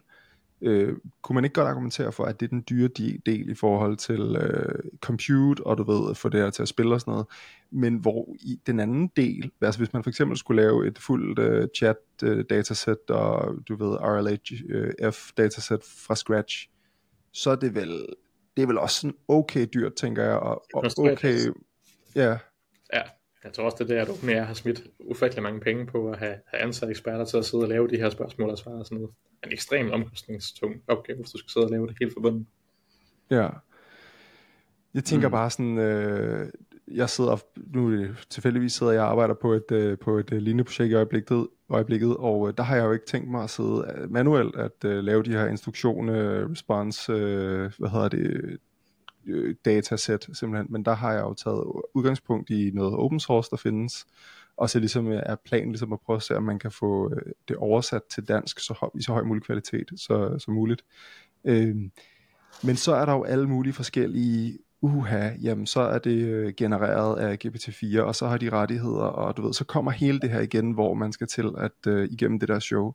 Øh, 0.62 0.96
kunne 1.22 1.34
man 1.34 1.44
ikke 1.44 1.54
godt 1.54 1.68
argumentere 1.68 2.12
for, 2.12 2.26
at 2.26 2.40
det 2.40 2.46
er 2.46 2.50
den 2.50 2.64
dyre 2.70 2.88
del 3.26 3.50
i 3.50 3.56
forhold 3.56 3.98
til 3.98 4.36
øh, 4.36 4.92
compute, 5.02 5.68
og 5.68 5.78
du 5.78 5.84
ved, 5.84 6.16
få 6.16 6.30
det 6.30 6.40
her 6.40 6.50
til 6.50 6.62
at 6.62 6.68
spille 6.68 6.94
og 6.94 7.02
sådan 7.02 7.12
noget, 7.12 7.26
men 7.72 7.96
hvor 7.96 8.36
i 8.40 8.60
den 8.68 8.80
anden 8.80 9.12
del, 9.16 9.52
altså 9.62 9.80
hvis 9.80 9.94
man 9.94 10.04
for 10.04 10.10
eksempel 10.10 10.38
skulle 10.38 10.62
lave 10.62 10.88
et 10.88 11.00
fuldt 11.00 11.40
øh, 11.40 11.68
chat 11.76 11.98
øh, 12.24 12.46
datasæt, 12.50 13.10
og 13.10 13.56
du 13.68 13.76
ved, 13.76 13.98
RLHF 13.98 15.30
øh, 15.30 15.34
datasæt 15.38 15.84
fra 15.84 16.16
scratch, 16.16 16.70
så 17.32 17.52
er 17.52 17.56
det 17.56 17.76
vel, 17.76 18.06
det 18.58 18.64
er 18.64 18.68
vel 18.68 18.78
også 18.78 19.00
sådan 19.00 19.18
okay 19.28 19.68
dyrt, 19.74 19.96
tænker 19.96 20.24
jeg, 20.24 20.36
og, 20.36 20.66
og 20.74 20.84
okay, 20.98 21.38
ja, 22.16 22.38
Ja, 22.94 23.02
jeg 23.44 23.54
tror 23.54 23.64
også, 23.64 23.78
det 23.80 23.92
er 23.92 23.96
der, 23.96 24.02
at 24.02 24.10
OpenAI 24.10 24.46
har 24.46 24.54
smidt 24.54 24.84
ufattelig 25.00 25.44
mange 25.44 25.60
penge 25.60 25.86
på 25.86 26.10
at 26.10 26.20
have, 26.20 26.36
have 26.48 26.62
ansat 26.62 26.90
eksperter 26.90 27.26
til 27.26 27.38
at 27.38 27.46
sidde 27.46 27.64
og 27.64 27.70
lave 27.70 27.88
de 27.88 27.98
her 27.98 28.10
spørgsmål 28.10 28.50
og 28.50 28.58
svare 28.58 28.76
og 28.76 28.86
sådan 28.86 28.98
noget. 28.98 29.12
En 29.46 29.52
ekstremt 29.52 29.92
omkostningstung 29.92 30.76
opgave, 30.88 31.18
hvis 31.18 31.32
du 31.32 31.38
skal 31.38 31.50
sidde 31.50 31.66
og 31.66 31.72
lave 31.72 31.88
det 31.88 31.96
helt 32.00 32.14
forbundet. 32.14 32.46
Ja. 33.30 33.50
Jeg 34.94 35.04
tænker 35.04 35.28
mm. 35.28 35.32
bare 35.32 35.50
sådan, 35.50 35.78
øh, 35.78 36.50
jeg 36.94 37.10
sidder, 37.10 37.38
nu 37.74 38.08
tilfældigvis 38.30 38.74
sidder 38.74 38.92
jeg 38.92 39.02
og 39.02 39.10
arbejder 39.10 39.34
på 39.34 39.54
et, 39.54 39.72
øh, 39.72 39.98
på 39.98 40.18
et 40.18 40.34
øh, 40.34 40.42
lignende 40.42 40.64
projekt 40.64 40.92
i 40.92 40.94
øjeblikket, 40.94 41.48
øjeblikket, 41.70 42.18
og 42.18 42.48
øh, 42.48 42.54
der 42.58 42.64
har 42.64 42.76
jeg 42.76 42.86
jo 42.86 42.92
ikke 42.92 43.06
tænkt 43.06 43.32
mig 43.32 43.44
at 43.44 43.50
sidde 43.50 43.94
øh, 43.96 44.12
manuelt 44.12 44.56
at 44.56 44.86
øh, 44.86 45.04
lave 45.04 45.24
de 45.24 45.32
her 45.32 45.48
instruktioner, 45.48 46.16
øh, 46.16 46.52
response, 46.52 47.12
øh, 47.12 47.72
hvad 47.80 47.90
hedder 47.90 48.10
det, 48.10 48.58
øh, 49.26 49.56
datasæt 49.66 50.30
simpelthen, 50.34 50.68
men 50.70 50.86
der 50.86 50.94
har 50.94 51.14
jeg 51.14 51.22
jo 51.22 51.34
taget 51.34 51.64
udgangspunkt 51.94 52.50
i 52.50 52.72
noget 52.74 52.94
open 52.94 53.20
source, 53.20 53.50
der 53.52 53.58
findes, 53.58 54.06
og 54.58 54.70
så 54.70 54.80
ligesom 54.80 55.08
øh, 55.08 55.24
er 55.26 55.36
planen 55.46 55.72
ligesom 55.72 55.94
at 55.94 56.00
prøve 56.00 56.18
at 56.18 56.24
se, 56.24 56.38
om 56.38 56.44
man 56.44 56.60
kan 56.60 56.72
få 56.72 57.14
øh, 57.14 57.32
det 57.48 57.58
oversat 57.58 58.02
til 58.04 58.28
dansk 58.28 58.60
så 58.60 58.74
høj, 58.80 58.90
i 58.96 59.02
så 59.02 59.12
høj 59.12 59.24
mulig 59.24 59.44
kvalitet 59.44 59.88
så, 59.96 60.36
så 60.40 60.52
muligt. 60.52 60.86
Øh, 61.46 61.76
men 62.64 62.76
så 62.76 62.96
er 62.96 63.06
der 63.06 63.14
jo 63.14 63.24
alle 63.24 63.50
mulige 63.50 63.74
forskellige 63.74 64.60
uha, 64.84 65.30
jamen 65.42 65.66
så 65.66 65.82
er 65.82 66.00
det 66.00 66.26
øh, 66.26 66.54
genereret 66.58 67.20
af 67.20 67.38
GPT-4, 67.46 68.00
og 68.00 68.16
så 68.16 68.28
har 68.28 68.38
de 68.38 68.50
rettigheder, 68.50 69.04
og 69.04 69.38
du 69.38 69.42
ved, 69.42 69.54
så 69.54 69.66
kommer 69.66 69.92
hele 69.92 70.20
det 70.20 70.30
her 70.30 70.40
igen, 70.40 70.72
hvor 70.72 70.94
man 70.94 71.12
skal 71.12 71.28
til 71.28 71.52
at 71.58 71.88
øh, 71.88 72.10
igennem 72.12 72.40
det 72.40 72.50
der 72.50 72.60
show. 72.60 72.94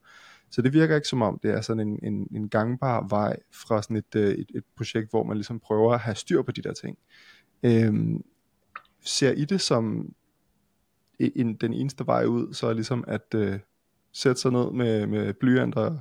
Så 0.51 0.63
det 0.63 0.73
virker 0.73 0.95
ikke 0.95 1.09
som 1.09 1.23
om, 1.23 1.39
det 1.43 1.51
er 1.51 1.61
sådan 1.61 1.89
en, 1.89 1.99
en, 2.03 2.29
en 2.31 2.49
gangbar 2.49 3.07
vej 3.09 3.37
fra 3.53 3.83
sådan 3.83 3.97
et, 3.97 4.15
øh, 4.17 4.29
et, 4.29 4.51
et 4.55 4.65
projekt, 4.77 5.11
hvor 5.11 5.25
man 5.25 5.37
ligesom 5.37 5.61
prøver 5.61 5.95
at 5.95 6.01
have 6.01 6.15
styr 6.15 6.43
på 6.43 6.53
de 6.53 6.63
der 6.63 6.73
ting. 6.73 6.99
Øhm, 7.63 8.25
ser 9.01 9.33
I 9.33 9.45
det 9.45 9.61
som 9.61 10.15
en, 11.19 11.55
den 11.55 11.73
eneste 11.73 12.07
vej 12.07 12.25
ud, 12.25 12.55
så 12.55 12.67
er 12.67 12.73
ligesom 12.73 13.05
at 13.07 13.35
øh, 13.35 13.59
sætte 14.13 14.41
sig 14.41 14.53
ned 14.53 14.73
med, 14.73 15.07
med 15.07 15.35
blyanter 15.35 15.99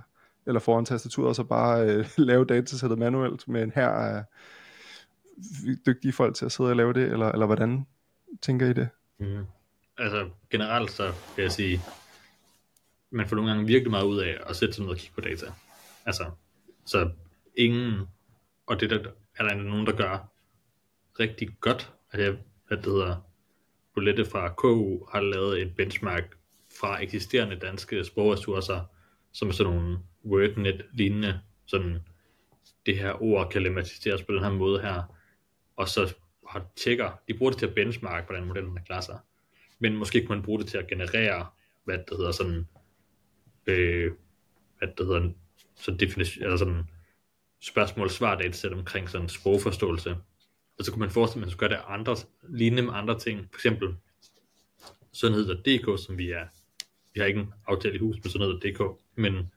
eller 0.47 0.59
foran 0.59 0.85
tastaturet, 0.85 1.29
og 1.29 1.35
så 1.35 1.43
bare 1.43 1.89
øh, 1.89 2.05
lave 2.27 2.45
datasættet 2.45 2.99
manuelt 2.99 3.47
med 3.47 3.63
en 3.63 3.71
her 3.75 3.89
af 3.89 4.23
dygtige 5.85 6.13
folk 6.13 6.35
til 6.35 6.45
at 6.45 6.51
sidde 6.51 6.69
og 6.69 6.75
lave 6.75 6.93
det, 6.93 7.03
eller, 7.11 7.31
eller 7.31 7.45
hvordan 7.45 7.87
tænker 8.41 8.69
I 8.69 8.73
det? 8.73 8.89
Mm. 9.19 9.45
Altså 9.97 10.29
generelt 10.49 10.91
så 10.91 11.13
vil 11.35 11.43
jeg 11.43 11.51
sige, 11.51 11.81
man 13.09 13.27
får 13.27 13.35
nogle 13.35 13.51
gange 13.51 13.67
virkelig 13.67 13.91
meget 13.91 14.05
ud 14.05 14.19
af 14.19 14.37
at 14.45 14.55
sætte 14.55 14.73
sig 14.73 14.83
ned 14.83 14.91
og 14.91 14.97
kigge 14.97 15.15
på 15.15 15.21
data. 15.21 15.45
Altså, 16.05 16.31
så 16.85 17.11
ingen, 17.55 18.01
og 18.67 18.79
det 18.79 18.89
der, 18.89 19.11
er 19.35 19.47
der 19.47 19.55
nogen, 19.55 19.85
der 19.85 19.95
gør 19.95 20.31
rigtig 21.19 21.49
godt, 21.59 21.93
at 22.11 22.19
jeg, 22.19 22.37
hvad 22.67 22.77
det 22.77 22.85
hedder, 22.85 23.15
Bolette 23.93 24.25
fra 24.25 24.53
KU 24.53 25.05
har 25.11 25.21
lavet 25.21 25.61
et 25.61 25.75
benchmark 25.75 26.37
fra 26.79 27.03
eksisterende 27.03 27.55
danske 27.55 28.03
sprogressourcer, 28.03 28.81
som 29.31 29.47
er 29.47 29.51
sådan 29.51 29.73
nogle 29.73 29.97
WordNet-lignende, 30.25 31.39
sådan 31.65 31.99
det 32.85 32.97
her 32.97 33.21
ord 33.23 33.49
kan 33.49 33.63
lematiseres 33.63 34.23
på 34.23 34.33
den 34.33 34.43
her 34.43 34.51
måde 34.51 34.81
her, 34.81 35.16
og 35.77 35.89
så 35.89 36.15
har 36.49 36.65
tjekker, 36.75 37.11
de 37.27 37.33
bruger 37.33 37.51
det 37.51 37.59
til 37.59 37.65
at 37.65 37.75
benchmark, 37.75 38.25
hvordan 38.25 38.45
modellen 38.45 38.79
klarer 38.85 39.01
sig. 39.01 39.19
Men 39.79 39.95
måske 39.95 40.19
kan 40.19 40.29
man 40.29 40.43
bruge 40.43 40.59
det 40.59 40.67
til 40.67 40.77
at 40.77 40.87
generere, 40.87 41.47
hvad 41.83 41.97
det 41.97 42.17
hedder, 42.17 42.31
sådan 42.31 42.67
øh, 43.67 44.11
hvad 44.77 44.87
det 44.97 45.05
hedder, 45.05 45.29
så 45.75 45.91
definition, 45.91 46.43
eller 46.43 46.57
sådan 46.57 46.83
spørgsmål-svar 47.59 48.35
dataset 48.35 48.73
omkring 48.73 49.09
sådan 49.09 49.29
sprogforståelse. 49.29 50.17
Og 50.79 50.85
så 50.85 50.91
kunne 50.91 50.99
man 50.99 51.11
forestille, 51.11 51.41
at 51.41 51.45
man 51.45 51.51
skulle 51.51 51.69
gøre 51.69 51.79
det 51.79 51.85
andre, 51.87 52.15
lignende 52.49 52.83
med 52.83 52.93
andre 52.93 53.19
ting. 53.19 53.47
For 53.51 53.57
eksempel 53.57 53.95
sundhed.dk, 55.13 56.05
som 56.05 56.17
vi 56.17 56.31
er, 56.31 56.45
vi 57.13 57.19
har 57.19 57.27
ikke 57.27 57.39
en 57.39 57.53
aftale 57.67 57.95
i 57.95 57.99
hus 57.99 58.15
med 58.23 58.31
sundhed.dk, 58.31 58.81
men 59.15 59.51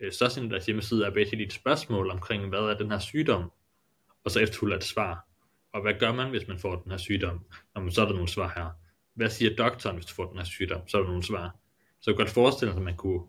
øh, 0.00 0.12
så 0.12 0.28
sådan 0.28 0.50
deres 0.50 0.66
hjemmeside 0.66 1.06
er 1.06 1.10
basically 1.10 1.46
et 1.46 1.52
spørgsmål 1.52 2.10
omkring, 2.10 2.48
hvad 2.48 2.58
er 2.58 2.78
den 2.78 2.90
her 2.90 2.98
sygdom, 2.98 3.50
og 4.24 4.30
så 4.30 4.40
efterfulgt 4.40 4.76
et 4.76 4.84
svar. 4.84 5.26
Og 5.72 5.82
hvad 5.82 5.94
gør 6.00 6.12
man, 6.12 6.30
hvis 6.30 6.48
man 6.48 6.58
får 6.58 6.76
den 6.76 6.90
her 6.90 6.98
sygdom? 6.98 7.40
Jamen, 7.76 7.90
så 7.90 8.00
er 8.02 8.06
der 8.06 8.12
nogle 8.12 8.28
svar 8.28 8.52
her. 8.56 8.70
Hvad 9.14 9.30
siger 9.30 9.56
doktoren, 9.56 9.96
hvis 9.96 10.06
du 10.06 10.14
får 10.14 10.26
den 10.26 10.38
her 10.38 10.44
sygdom? 10.44 10.88
Så 10.88 10.96
er 10.96 11.02
der 11.02 11.08
nogle 11.08 11.22
svar. 11.22 11.56
Så 12.00 12.10
jeg 12.10 12.16
kan 12.16 12.24
godt 12.24 12.34
forestille 12.34 12.72
mig, 12.72 12.80
at 12.80 12.84
man 12.84 12.96
kunne, 12.96 13.22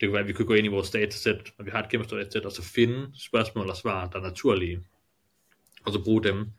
det 0.00 0.08
kunne 0.08 0.12
være, 0.12 0.22
at 0.22 0.28
vi 0.28 0.32
kunne 0.32 0.46
gå 0.46 0.54
ind 0.54 0.66
i 0.66 0.70
vores 0.70 0.90
datasæt, 0.90 1.52
og 1.58 1.66
vi 1.66 1.70
har 1.70 1.82
et 1.82 1.90
kæmpe 1.90 2.04
stort 2.04 2.18
datasæt, 2.18 2.44
og 2.44 2.52
så 2.52 2.62
finde 2.62 3.10
spørgsmål 3.14 3.70
og 3.70 3.76
svar, 3.76 4.08
der 4.08 4.18
er 4.18 4.22
naturlige, 4.22 4.80
og 5.86 5.92
så 5.92 6.04
bruge 6.04 6.22
dem. 6.22 6.50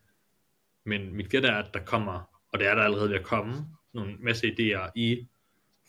Men 0.86 1.16
mit 1.16 1.30
gæt 1.30 1.46
er, 1.46 1.56
at 1.56 1.74
der 1.74 1.80
kommer, 1.80 2.30
og 2.54 2.60
det 2.60 2.68
er 2.68 2.76
der 2.76 2.84
allerede 2.84 3.10
ved 3.10 3.16
at 3.16 3.24
komme, 3.24 3.66
nogle 3.94 4.16
masse 4.20 4.48
idéer 4.48 4.92
i 4.96 5.28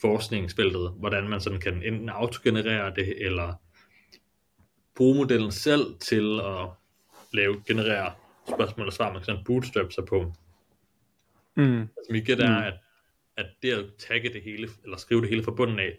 forskningsfeltet, 0.00 0.90
hvordan 0.98 1.28
man 1.28 1.40
sådan 1.40 1.60
kan 1.60 1.82
enten 1.82 2.08
autogenerere 2.08 2.94
det, 2.94 3.26
eller 3.26 3.54
bruge 4.96 5.16
modellen 5.16 5.52
selv 5.52 5.98
til 6.00 6.40
at 6.40 6.68
lave, 7.32 7.62
generere 7.66 8.12
spørgsmål 8.48 8.86
og 8.86 8.92
svar, 8.92 9.12
man 9.12 9.20
kan 9.20 9.24
sådan 9.24 9.44
bootstrap 9.44 9.92
sig 9.92 10.04
på. 10.04 10.32
Mm. 11.54 11.80
Altså, 11.80 12.08
mit 12.10 12.24
gæt 12.26 12.40
er, 12.40 12.58
mm. 12.58 12.66
at 12.66 12.74
at 13.36 13.46
det 13.62 13.72
at 13.72 13.84
tagge 13.98 14.32
det 14.32 14.42
hele, 14.42 14.68
eller 14.84 14.96
skrive 14.96 15.20
det 15.20 15.28
hele 15.28 15.42
fra 15.42 15.52
bunden 15.52 15.78
af, 15.78 15.98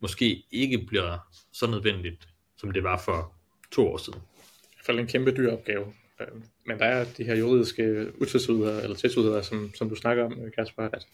måske 0.00 0.44
ikke 0.50 0.78
bliver 0.78 1.18
så 1.52 1.66
nødvendigt, 1.66 2.28
som 2.56 2.70
det 2.70 2.82
var 2.82 2.98
for 2.98 3.34
to 3.72 3.88
år 3.88 3.96
siden. 3.96 4.18
I 4.18 4.74
hvert 4.74 4.86
fald 4.86 4.98
en 4.98 5.06
kæmpe 5.06 5.36
dyr 5.36 5.52
opgave. 5.52 5.92
Øh, 6.20 6.26
men 6.66 6.78
der 6.78 6.84
er 6.84 7.04
de 7.16 7.24
her 7.24 7.36
juridiske 7.36 8.12
utvetydigheder, 8.20 8.80
eller 8.80 8.96
tilsudheder, 8.96 9.42
som, 9.42 9.74
som 9.74 9.88
du 9.88 9.94
snakker 9.94 10.24
om, 10.24 10.38
Kasper, 10.56 10.82
at 10.82 11.06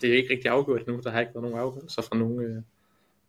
det 0.00 0.10
er 0.10 0.16
ikke 0.16 0.32
rigtig 0.32 0.50
afgjort 0.50 0.86
nu. 0.86 1.00
Der 1.04 1.10
har 1.10 1.20
ikke 1.20 1.34
været 1.34 1.42
nogen 1.42 1.58
afgørelser 1.58 2.02
fra 2.02 2.16
nogen, 2.16 2.40
øh, 2.40 2.62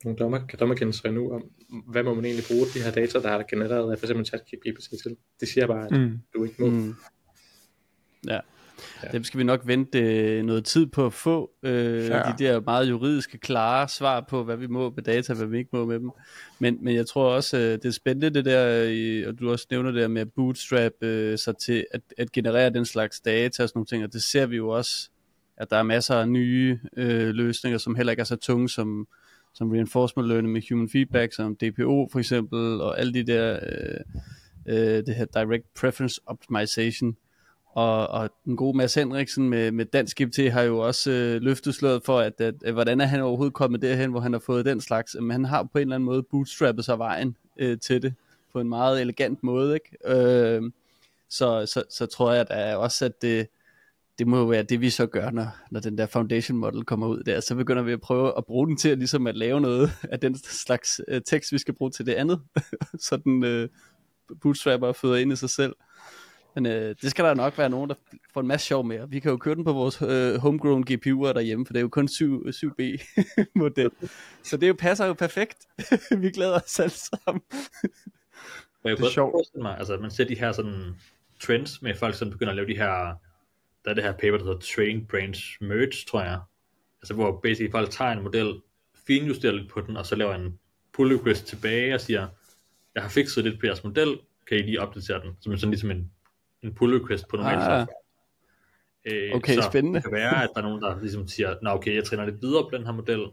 nogle 0.03 0.17
dommer, 0.17 0.47
kan 0.47 0.59
dommerkendelser 0.59 1.09
endnu 1.09 1.31
om, 1.31 1.43
hvad 1.87 2.03
må 2.03 2.13
man 2.13 2.25
egentlig 2.25 2.45
bruge 2.47 2.65
de 2.73 2.83
her 2.83 2.91
data, 2.91 3.19
der 3.19 3.29
er 3.29 3.43
genereret 3.49 3.91
af 3.91 3.99
for 3.99 4.05
eksempel 4.05 4.25
ChatGPT 4.25 5.01
til. 5.03 5.17
Det 5.39 5.47
siger 5.47 5.67
bare, 5.67 5.85
at 5.85 5.91
mm. 5.91 6.19
du 6.35 6.43
ikke 6.43 6.55
må. 6.59 6.67
Mm. 6.67 6.95
Ja, 8.27 8.39
Ja. 9.03 9.07
Dem 9.11 9.23
skal 9.23 9.37
vi 9.37 9.43
nok 9.43 9.61
vente 9.67 9.99
øh, 9.99 10.43
noget 10.43 10.65
tid 10.65 10.85
på 10.85 11.05
at 11.05 11.13
få. 11.13 11.51
Øh, 11.63 12.05
ja. 12.05 12.21
De 12.21 12.43
der 12.43 12.61
meget 12.61 12.89
juridiske, 12.89 13.37
klare 13.37 13.87
svar 13.87 14.25
på, 14.29 14.43
hvad 14.43 14.57
vi 14.57 14.67
må 14.67 14.93
med 14.95 15.03
data, 15.03 15.33
hvad 15.33 15.47
vi 15.47 15.57
ikke 15.57 15.69
må 15.73 15.85
med 15.85 15.99
dem. 15.99 16.11
Men, 16.59 16.77
men 16.81 16.95
jeg 16.95 17.07
tror 17.07 17.33
også, 17.35 17.57
øh, 17.57 17.63
det 17.63 17.85
er 17.85 17.91
spændende 17.91 18.29
det 18.29 18.45
der, 18.45 19.27
og 19.27 19.39
du 19.39 19.51
også 19.51 19.67
nævner 19.71 19.91
det 19.91 20.01
der 20.01 20.07
med 20.07 20.21
at 20.21 20.31
bootstrap 20.35 20.91
øh, 21.01 21.37
sig 21.37 21.57
til 21.57 21.85
at, 21.91 22.01
at 22.17 22.31
generere 22.31 22.69
den 22.69 22.85
slags 22.85 23.19
data 23.19 23.63
og 23.63 23.69
sådan 23.69 23.77
nogle 23.77 23.85
ting, 23.85 24.03
og 24.03 24.13
det 24.13 24.23
ser 24.23 24.45
vi 24.45 24.55
jo 24.55 24.69
også 24.69 25.09
at 25.57 25.69
der 25.69 25.77
er 25.77 25.83
masser 25.83 26.15
af 26.15 26.29
nye 26.29 26.79
øh, 26.97 27.29
løsninger, 27.29 27.77
som 27.77 27.95
heller 27.95 28.11
ikke 28.11 28.21
er 28.21 28.25
så 28.25 28.35
tunge 28.35 28.69
som, 28.69 29.07
som 29.55 29.71
reinforcement 29.71 30.27
learning 30.27 30.53
med 30.53 30.61
human 30.69 30.89
feedback, 30.89 31.33
som 31.33 31.55
DPO 31.55 32.09
for 32.11 32.19
eksempel, 32.19 32.81
og 32.81 32.99
alle 32.99 33.13
de 33.13 33.23
der, 33.23 33.59
øh, 33.61 33.99
øh, 34.65 35.05
det 35.05 35.15
her 35.15 35.25
direct 35.25 35.73
preference 35.73 36.21
optimization, 36.25 37.15
og, 37.75 38.07
og 38.07 38.29
den 38.45 38.57
gode 38.57 38.77
Mads 38.77 38.95
Henriksen 38.95 39.49
med, 39.49 39.71
med 39.71 39.85
Dansk 39.85 40.21
GPT 40.21 40.51
har 40.51 40.61
jo 40.61 40.79
også 40.79 41.11
øh, 41.11 41.41
løftet 41.41 41.75
sløret 41.75 42.03
for, 42.05 42.19
at, 42.19 42.41
at, 42.41 42.55
at, 42.65 42.73
hvordan 42.73 43.01
er 43.01 43.05
han 43.05 43.21
overhovedet 43.21 43.53
kommet 43.53 43.81
derhen, 43.81 44.11
hvor 44.11 44.19
han 44.19 44.33
har 44.33 44.39
fået 44.39 44.65
den 44.65 44.81
slags. 44.81 45.15
Men 45.21 45.31
han 45.31 45.45
har 45.45 45.63
på 45.63 45.77
en 45.77 45.81
eller 45.81 45.95
anden 45.95 46.05
måde 46.05 46.23
bootstrappet 46.23 46.85
sig 46.85 46.99
vejen 46.99 47.35
øh, 47.57 47.79
til 47.79 48.01
det 48.01 48.13
på 48.53 48.59
en 48.59 48.69
meget 48.69 49.01
elegant 49.01 49.43
måde. 49.43 49.73
Ikke? 49.73 50.17
Øh, 50.17 50.71
så, 51.29 51.65
så, 51.65 51.83
så 51.89 52.05
tror 52.05 52.33
jeg 52.33 52.47
da 52.49 52.75
også, 52.75 53.05
at 53.05 53.21
det, 53.21 53.47
det 54.19 54.27
må 54.27 54.37
jo 54.37 54.45
være 54.45 54.63
det, 54.63 54.81
vi 54.81 54.89
så 54.89 55.05
gør, 55.05 55.29
når, 55.29 55.47
når 55.71 55.79
den 55.79 55.97
der 55.97 56.05
foundation 56.05 56.57
model 56.57 56.83
kommer 56.83 57.07
ud 57.07 57.23
der. 57.23 57.39
Så 57.39 57.55
begynder 57.55 57.83
vi 57.83 57.91
at 57.91 58.01
prøve 58.01 58.37
at 58.37 58.45
bruge 58.45 58.67
den 58.67 58.77
til 58.77 58.89
at, 58.89 58.97
ligesom 58.97 59.27
at 59.27 59.37
lave 59.37 59.61
noget 59.61 59.91
af 60.03 60.19
den 60.19 60.37
slags 60.37 61.01
øh, 61.07 61.21
tekst, 61.25 61.51
vi 61.51 61.57
skal 61.57 61.73
bruge 61.73 61.91
til 61.91 62.05
det 62.05 62.13
andet. 62.13 62.41
så 63.07 63.17
den 63.17 63.43
øh, 63.43 63.69
bootstrapper 64.41 64.87
og 64.87 64.95
føder 64.95 65.15
ind 65.15 65.33
i 65.33 65.35
sig 65.35 65.49
selv. 65.49 65.75
Men 66.55 66.65
øh, 66.65 66.95
det 67.01 67.11
skal 67.11 67.25
der 67.25 67.33
nok 67.33 67.57
være 67.57 67.69
nogen, 67.69 67.89
der 67.89 67.95
får 68.33 68.41
en 68.41 68.47
masse 68.47 68.67
sjov 68.67 68.85
med. 68.85 69.07
Vi 69.07 69.19
kan 69.19 69.31
jo 69.31 69.37
køre 69.37 69.55
den 69.55 69.63
på 69.63 69.73
vores 69.73 70.01
øh, 70.01 70.35
homegrown 70.35 70.85
GPU'er 70.89 71.33
derhjemme, 71.33 71.65
for 71.65 71.73
det 71.73 71.79
er 71.79 71.81
jo 71.81 71.89
kun 71.89 72.07
7, 72.07 72.45
7B 72.47 72.81
model. 73.55 73.91
Så 74.43 74.57
det 74.57 74.67
jo 74.67 74.75
passer 74.79 75.05
jo 75.05 75.13
perfekt. 75.13 75.57
vi 76.21 76.29
glæder 76.29 76.59
os 76.61 76.79
alle 76.79 76.93
sammen. 76.93 77.41
jeg 78.83 78.97
det 78.97 79.05
er 79.05 79.09
sjovt. 79.09 79.47
Mig, 79.55 79.77
altså, 79.77 79.97
man 79.97 80.11
ser 80.11 80.25
de 80.25 80.35
her 80.35 80.51
sådan 80.51 80.95
trends 81.39 81.81
med 81.81 81.95
folk, 81.95 82.15
som 82.15 82.29
begynder 82.29 82.51
at 82.51 82.55
lave 82.55 82.67
de 82.67 82.77
her, 82.77 83.19
der 83.85 83.91
er 83.91 83.93
det 83.93 84.03
her 84.03 84.11
paper, 84.11 84.37
der 84.37 84.45
hedder 84.45 84.59
Train 84.59 85.05
Branch 85.07 85.57
Merge, 85.61 86.05
tror 86.07 86.21
jeg. 86.21 86.39
Altså 87.01 87.13
hvor 87.13 87.39
basically 87.43 87.71
folk 87.71 87.89
tager 87.89 88.11
en 88.11 88.23
model, 88.23 88.61
finjusterer 89.07 89.53
lidt 89.53 89.69
på 89.69 89.81
den, 89.81 89.97
og 89.97 90.05
så 90.05 90.15
laver 90.15 90.35
en 90.35 90.59
pull 90.93 91.15
request 91.15 91.47
tilbage 91.47 91.93
og 91.93 92.01
siger, 92.01 92.27
jeg 92.95 93.03
har 93.03 93.09
fikset 93.09 93.43
lidt 93.43 93.59
på 93.59 93.65
jeres 93.65 93.83
model, 93.83 94.19
kan 94.47 94.57
I 94.57 94.61
lige 94.61 94.81
opdatere 94.81 95.21
den? 95.21 95.37
Som 95.41 95.57
sådan 95.57 95.71
ligesom 95.71 95.91
en 95.91 96.11
en 96.65 96.73
pull 96.75 96.97
request 96.97 97.27
på 97.27 97.37
normal 97.37 97.55
ah. 97.55 97.61
software. 97.61 97.87
Øh, 99.05 99.35
okay, 99.35 99.55
så 99.55 99.61
spændende. 99.61 99.97
det 99.97 100.03
kan 100.03 100.13
være, 100.13 100.43
at 100.43 100.49
der 100.55 100.61
er 100.61 100.65
nogen, 100.65 100.81
der 100.81 101.01
ligesom 101.01 101.27
siger, 101.27 101.55
nå 101.61 101.69
okay, 101.69 101.95
jeg 101.95 102.03
træner 102.03 102.25
lidt 102.25 102.41
videre 102.41 102.63
på 102.63 102.77
den 102.77 102.85
her 102.85 102.91
model, 102.91 103.25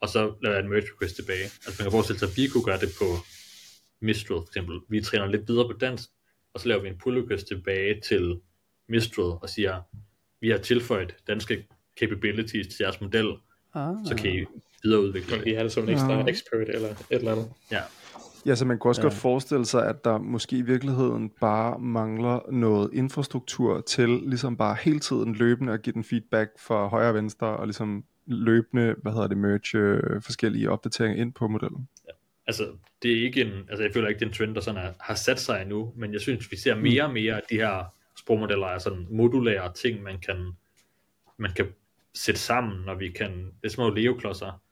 og 0.00 0.08
så 0.08 0.34
laver 0.42 0.56
jeg 0.56 0.64
en 0.64 0.70
merge 0.70 0.86
request 0.94 1.16
tilbage. 1.16 1.44
Altså 1.44 1.74
man 1.78 1.84
kan 1.84 1.92
forestille 1.92 2.18
sig, 2.18 2.28
at 2.28 2.36
vi 2.36 2.46
kunne 2.48 2.64
gøre 2.64 2.80
det 2.80 2.88
på 2.98 3.04
Mistral 4.00 4.38
for 4.38 4.46
eksempel. 4.46 4.80
Vi 4.88 5.00
træner 5.00 5.26
lidt 5.26 5.48
videre 5.48 5.68
på 5.68 5.72
dansk, 5.72 6.08
og 6.54 6.60
så 6.60 6.68
laver 6.68 6.82
vi 6.82 6.88
en 6.88 6.98
pull 6.98 7.20
request 7.20 7.46
tilbage 7.46 8.00
til 8.00 8.40
Mistral 8.92 9.24
og 9.24 9.48
siger, 9.48 9.80
vi 10.40 10.50
har 10.50 10.58
tilføjet 10.58 11.14
danske 11.26 11.66
capabilities 12.00 12.66
til 12.66 12.76
jeres 12.80 13.00
model, 13.00 13.32
ah. 13.74 13.94
så 14.06 14.16
kan 14.16 14.34
I 14.34 14.44
videreudvikle 14.82 15.38
det. 15.38 15.46
I 15.46 15.52
have 15.52 15.64
det 15.64 15.72
som 15.72 15.82
en 15.82 15.88
ekstra 15.88 16.20
ah. 16.20 16.28
expert 16.28 16.68
eller 16.68 16.88
et 16.88 16.96
eller 17.10 17.32
andet. 17.32 17.48
Ja, 17.70 17.80
Ja, 18.46 18.54
så 18.54 18.64
man 18.64 18.78
kunne 18.78 18.90
også 18.90 19.00
ja. 19.00 19.04
godt 19.04 19.14
forestille 19.14 19.66
sig, 19.66 19.88
at 19.88 20.04
der 20.04 20.18
måske 20.18 20.56
i 20.56 20.62
virkeligheden 20.62 21.30
bare 21.40 21.78
mangler 21.78 22.52
noget 22.52 22.90
infrastruktur 22.92 23.80
til 23.80 24.08
ligesom 24.08 24.56
bare 24.56 24.76
hele 24.82 25.00
tiden 25.00 25.34
løbende 25.34 25.72
at 25.72 25.82
give 25.82 25.92
den 25.92 26.04
feedback 26.04 26.50
fra 26.58 26.88
højre 26.88 27.08
og 27.08 27.14
venstre, 27.14 27.46
og 27.46 27.66
ligesom 27.66 28.04
løbende, 28.26 28.94
hvad 29.02 29.12
hedder 29.12 29.26
det, 29.26 29.38
merge 29.38 29.78
øh, 29.78 30.22
forskellige 30.22 30.70
opdateringer 30.70 31.20
ind 31.22 31.32
på 31.32 31.48
modellen. 31.48 31.88
Ja. 32.08 32.12
Altså, 32.46 32.66
det 33.02 33.12
er 33.12 33.24
ikke 33.24 33.40
en, 33.40 33.52
altså 33.68 33.82
jeg 33.82 33.92
føler 33.92 34.08
ikke, 34.08 34.18
det 34.18 34.24
er 34.24 34.30
en 34.30 34.34
trend, 34.34 34.54
der 34.54 34.60
sådan 34.60 34.84
er, 34.84 34.92
har 35.00 35.14
sat 35.14 35.40
sig 35.40 35.62
endnu, 35.62 35.92
men 35.96 36.12
jeg 36.12 36.20
synes, 36.20 36.50
vi 36.50 36.56
ser 36.56 36.74
mere 36.74 37.04
og 37.04 37.12
mere, 37.12 37.36
at 37.36 37.42
de 37.50 37.56
her 37.56 37.94
sprogmodeller 38.22 38.66
er 38.66 38.78
sådan 38.78 39.06
modulære 39.10 39.72
ting, 39.72 40.02
man 40.02 40.18
kan, 40.20 40.52
man 41.36 41.52
kan 41.52 41.66
sætte 42.14 42.40
sammen, 42.40 42.84
når 42.84 42.94
vi 42.94 43.10
kan, 43.10 43.46
det 43.46 43.64
er 43.64 43.68
små 43.68 43.90
Lego-klodser, 43.90 44.62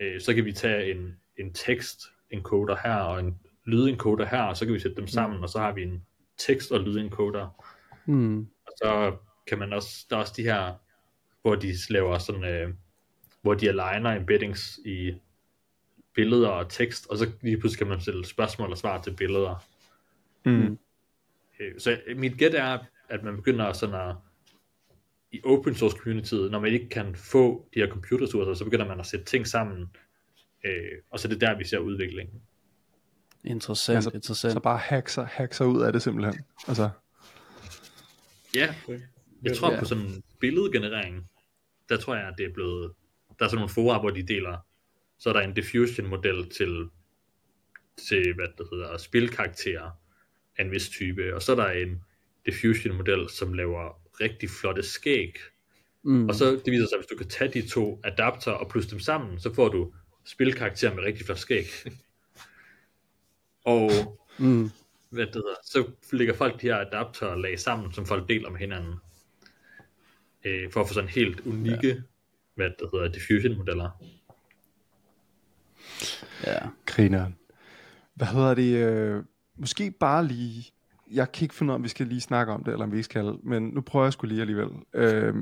øh, 0.00 0.20
så 0.20 0.34
kan 0.34 0.44
vi 0.44 0.52
tage 0.52 0.90
en, 0.90 1.16
en 1.36 1.54
tekst 1.54 2.00
encoder 2.30 2.76
her, 2.84 2.94
og 2.94 3.20
en 3.20 3.38
lydencoder 3.64 4.26
her, 4.26 4.42
og 4.42 4.56
så 4.56 4.64
kan 4.64 4.74
vi 4.74 4.80
sætte 4.80 4.96
dem 4.96 5.06
sammen, 5.06 5.36
mm. 5.36 5.42
og 5.42 5.48
så 5.48 5.58
har 5.58 5.72
vi 5.72 5.82
en 5.82 6.04
tekst- 6.38 6.72
og 6.72 6.80
lydencoder. 6.80 7.64
Mm. 8.06 8.40
Og 8.40 8.72
så 8.76 9.16
kan 9.46 9.58
man 9.58 9.72
også, 9.72 10.06
der 10.10 10.16
er 10.16 10.20
også 10.20 10.34
de 10.36 10.42
her, 10.42 10.74
hvor 11.42 11.54
de 11.54 11.74
laver 11.90 12.18
sådan, 12.18 12.44
øh, 12.44 12.74
hvor 13.42 13.54
de 13.54 13.68
aligner 13.68 14.16
embeddings 14.16 14.80
i 14.84 15.14
billeder 16.14 16.48
og 16.48 16.68
tekst, 16.68 17.06
og 17.10 17.18
så 17.18 17.30
lige 17.42 17.58
pludselig 17.58 17.78
kan 17.78 17.86
man 17.86 18.00
stille 18.00 18.26
spørgsmål 18.26 18.70
og 18.70 18.78
svar 18.78 19.02
til 19.02 19.16
billeder. 19.16 19.64
Mm. 20.44 20.78
Øh, 21.60 21.80
så 21.80 22.00
mit 22.16 22.38
gæt 22.38 22.54
er, 22.54 22.78
at 23.08 23.22
man 23.22 23.36
begynder 23.36 23.72
sådan 23.72 23.94
at, 23.94 24.16
i 25.32 25.40
open 25.44 25.74
source 25.74 25.96
community, 25.96 26.34
når 26.34 26.60
man 26.60 26.72
ikke 26.72 26.88
kan 26.88 27.14
få 27.14 27.68
de 27.74 27.80
her 27.80 27.88
computerressourcer, 27.88 28.54
så 28.54 28.64
begynder 28.64 28.86
man 28.86 29.00
at 29.00 29.06
sætte 29.06 29.24
ting 29.24 29.46
sammen, 29.46 29.88
Øh, 30.64 31.02
og 31.10 31.20
så 31.20 31.28
er 31.28 31.32
det 31.32 31.40
der, 31.40 31.58
vi 31.58 31.64
ser 31.64 31.78
udviklingen. 31.78 32.42
Interessant, 33.44 33.96
altså, 33.96 34.10
interessant. 34.14 34.52
Så 34.52 34.60
bare 34.60 34.78
hack 34.78 35.08
sig, 35.08 35.26
hack 35.26 35.52
sig 35.54 35.66
ud 35.66 35.82
af 35.82 35.92
det 35.92 36.02
simpelthen. 36.02 36.44
Altså. 36.68 36.90
Ja, 38.54 38.74
jeg 39.42 39.56
tror 39.56 39.72
ja. 39.72 39.78
på 39.78 39.84
sådan 39.84 40.04
en 40.04 40.22
billedgenerering, 40.40 41.26
der 41.88 41.96
tror 41.96 42.14
jeg, 42.14 42.28
at 42.28 42.34
det 42.38 42.46
er 42.46 42.52
blevet, 42.52 42.92
der 43.38 43.44
er 43.44 43.48
sådan 43.48 43.56
nogle 43.56 43.68
fora, 43.68 44.00
hvor 44.00 44.10
de 44.10 44.22
deler, 44.22 44.66
så 45.18 45.28
er 45.28 45.32
der 45.32 45.40
en 45.40 45.54
diffusion 45.54 46.06
model 46.06 46.50
til, 46.50 46.88
til 48.08 48.34
hvad 48.34 48.46
det 48.58 48.66
hedder, 48.72 48.96
spilkarakterer 48.96 49.90
af 50.58 50.64
en 50.64 50.70
vis 50.70 50.88
type, 50.88 51.34
og 51.34 51.42
så 51.42 51.52
er 51.52 51.56
der 51.56 51.70
en 51.70 52.02
diffusion 52.46 52.96
model, 52.96 53.28
som 53.28 53.52
laver 53.52 54.00
rigtig 54.20 54.50
flotte 54.50 54.82
skæg, 54.82 55.38
mm. 56.02 56.28
og 56.28 56.34
så 56.34 56.50
det 56.50 56.72
viser 56.72 56.86
sig, 56.86 56.94
at 56.94 57.00
hvis 57.00 57.06
du 57.06 57.16
kan 57.16 57.28
tage 57.28 57.52
de 57.52 57.68
to 57.68 58.00
adapter 58.04 58.52
og 58.52 58.68
plusse 58.68 58.90
dem 58.90 59.00
sammen, 59.00 59.40
så 59.40 59.54
får 59.54 59.68
du 59.68 59.92
spilkarakter 60.24 60.94
med 60.94 61.02
rigtig 61.02 61.26
flot 61.26 61.38
skæg. 61.38 61.66
og 63.74 63.90
mm. 64.38 64.70
hvad 65.10 65.26
det 65.26 65.34
hedder, 65.34 65.54
så 65.64 65.90
lægger 66.12 66.34
folk 66.34 66.60
de 66.60 66.66
her 66.66 66.76
adapter 66.76 67.36
lag 67.36 67.58
sammen, 67.58 67.92
som 67.92 68.06
folk 68.06 68.28
deler 68.28 68.50
med 68.50 68.58
hinanden. 68.58 68.94
Øh, 70.44 70.72
for 70.72 70.80
at 70.80 70.88
få 70.88 70.94
sådan 70.94 71.10
helt 71.10 71.40
unikke, 71.40 71.88
ja. 71.88 71.94
hvad 72.54 72.70
det 72.70 72.88
hedder, 72.92 73.08
diffusion 73.08 73.56
modeller. 73.56 73.90
Ja. 76.46 76.58
Griner. 76.86 77.30
Hvad 78.14 78.26
hedder 78.26 78.54
det? 78.54 78.74
Øh, 78.74 79.24
måske 79.58 79.90
bare 79.90 80.26
lige, 80.26 80.72
jeg 81.10 81.32
kan 81.32 81.44
ikke 81.44 81.54
finde 81.54 81.70
ud 81.70 81.74
af, 81.74 81.78
om 81.78 81.82
vi 81.82 81.88
skal 81.88 82.06
lige 82.06 82.20
snakke 82.20 82.52
om 82.52 82.64
det, 82.64 82.72
eller 82.72 82.84
om 82.84 82.92
vi 82.92 82.96
ikke 82.96 83.04
skal, 83.04 83.34
men 83.42 83.62
nu 83.62 83.80
prøver 83.80 84.06
jeg 84.06 84.12
skulle 84.12 84.34
lige 84.34 84.40
alligevel. 84.40 84.70
Øh, 84.94 85.34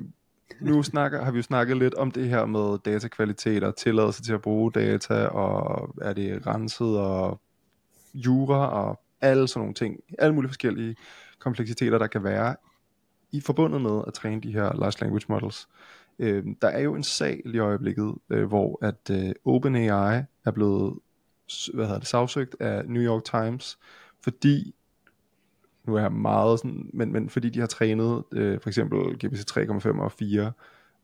nu 0.61 0.83
snakker, 0.83 1.25
har 1.25 1.31
vi 1.31 1.37
jo 1.37 1.43
snakket 1.43 1.77
lidt 1.77 1.95
om 1.95 2.11
det 2.11 2.29
her 2.29 2.47
med 2.47 2.79
datakvalitet 2.85 3.64
og 3.64 3.77
tilladelse 3.77 4.23
til 4.23 4.33
at 4.33 4.43
bruge 4.43 4.73
data, 4.73 5.27
og 5.27 5.95
er 6.03 6.12
det 6.12 6.47
renset 6.47 6.99
og 6.99 7.41
jura 8.14 8.69
og 8.69 9.01
alle 9.21 9.49
sådan 9.49 9.61
nogle 9.61 9.75
ting. 9.75 10.01
Alle 10.19 10.35
mulige 10.35 10.49
forskellige 10.49 10.97
kompleksiteter, 11.39 11.99
der 11.99 12.07
kan 12.07 12.25
være 12.25 12.57
i 13.33 13.41
forbundet 13.41 13.81
med 13.81 14.03
at 14.07 14.14
træne 14.14 14.41
de 14.41 14.53
her 14.53 14.73
large 14.73 15.01
language 15.01 15.27
models. 15.29 15.69
Øh, 16.19 16.45
der 16.62 16.69
er 16.69 16.81
jo 16.81 16.95
en 16.95 17.03
sag 17.03 17.43
lige 17.45 17.57
i 17.57 17.59
øjeblikket, 17.59 18.14
øh, 18.31 18.45
hvor 18.45 18.79
at 18.83 19.11
øh, 19.11 19.33
OpenAI 19.45 20.23
er 20.45 20.51
blevet 20.51 20.99
hvad 21.75 21.85
hedder 21.85 21.99
det, 21.99 22.09
sagsøgt 22.09 22.57
af 22.61 22.85
New 22.89 23.03
York 23.03 23.25
Times, 23.25 23.79
fordi 24.27 24.74
nu 25.87 25.95
er 25.95 26.01
jeg 26.01 26.12
meget 26.12 26.59
sådan, 26.59 26.91
men, 26.93 27.12
men 27.12 27.29
fordi 27.31 27.51
de 27.51 27.61
har 27.61 27.66
trænet 27.66 28.24
øh, 28.33 28.61
for 28.61 28.68
eksempel 28.68 28.99
GPT 28.99 29.59
3,5 29.59 30.01
og 30.01 30.12
4 30.12 30.53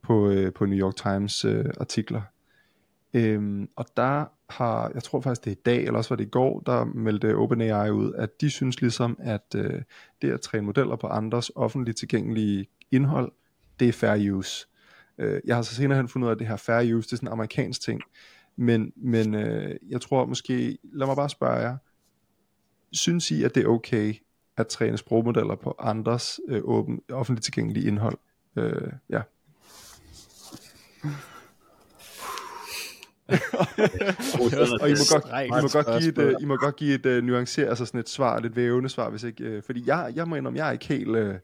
på, 0.03 0.31
øh, 0.31 0.53
på 0.53 0.67
New 0.67 0.79
York 0.79 0.97
Times 0.97 1.45
øh, 1.45 1.65
artikler. 1.81 2.23
Øhm, 3.15 3.69
og 3.77 3.87
der 3.97 4.25
har, 4.51 4.91
jeg 4.95 5.03
tror 5.03 5.21
faktisk 5.21 5.45
det 5.45 5.51
er 5.51 5.57
i 5.57 5.63
dag, 5.65 5.85
eller 5.85 5.99
også 5.99 6.11
var 6.11 6.17
det 6.17 6.25
i 6.25 6.29
går, 6.29 6.61
der 6.61 6.85
meldte 6.85 7.37
OpenAI 7.37 7.91
ud, 7.91 8.13
at 8.15 8.41
de 8.41 8.51
synes 8.51 8.81
ligesom, 8.81 9.17
at 9.21 9.55
øh, 9.57 9.83
det 10.23 10.31
at 10.31 10.41
træne 10.41 10.67
modeller 10.67 10.97
på 10.97 11.07
andres 11.07 11.51
offentligt 11.55 11.99
tilgængelige 11.99 12.67
indhold, 12.91 13.33
det 13.81 13.89
er 13.89 13.93
fair 13.93 14.33
use. 14.33 14.67
Øh, 15.19 15.41
jeg 15.45 15.57
har 15.57 15.63
så 15.63 15.75
senere 15.75 15.99
hen 15.99 16.09
fundet 16.09 16.27
ud 16.27 16.31
af, 16.31 16.35
at 16.35 16.39
det 16.39 16.47
her 16.47 16.57
fair 16.57 16.95
use, 16.95 17.07
det 17.09 17.13
er 17.13 17.17
sådan 17.17 17.29
en 17.29 17.33
amerikansk 17.33 17.81
ting. 17.81 18.01
Men, 18.57 18.93
men 18.97 19.35
øh, 19.35 19.77
jeg 19.89 20.01
tror 20.01 20.27
måske, 20.27 20.79
lad 20.83 21.07
mig 21.07 21.17
bare 21.17 21.29
spørge 21.29 21.57
jer, 21.57 21.77
synes 22.93 23.31
I, 23.31 23.43
at 23.43 23.55
det 23.55 23.63
er 23.63 23.69
okay, 23.69 24.15
at 24.57 24.67
træne 24.67 24.99
sprogmodeller 24.99 25.55
på 25.55 25.77
andres 25.79 26.41
øh, 26.49 26.61
åben, 26.65 27.01
offentligt 27.13 27.45
tilgængelige 27.45 27.87
indhold. 27.87 28.19
Øh, 28.57 28.93
ja. 29.11 29.23
og 34.83 34.89
I 34.89 34.93
må 34.93 35.05
godt, 35.11 35.25
I 35.47 35.63
må 35.63 35.69
godt 35.69 35.87
give 36.03 36.09
et, 36.09 36.19
uh, 36.19 36.43
I 36.43 36.45
må 36.45 36.57
godt 36.57 36.77
give 36.77 36.95
et 36.95 37.07
uh, 37.07 37.25
nuanceret, 37.25 37.69
altså 37.69 37.87
sådan 37.87 38.01
et 38.01 38.09
svar, 38.09 38.41
lidt 38.41 38.57
vævende 38.57 38.89
svar, 38.89 39.11
hvis 39.11 39.23
ikke, 39.23 39.57
uh, 39.57 39.63
fordi 39.63 39.83
jeg, 39.87 40.13
jeg 40.15 40.29
må 40.29 40.37
indrømme, 40.37 40.59
jeg 40.59 40.69
er 40.69 40.73
ikke 40.73 40.87
helt, 40.87 41.09
uh, 41.09 41.35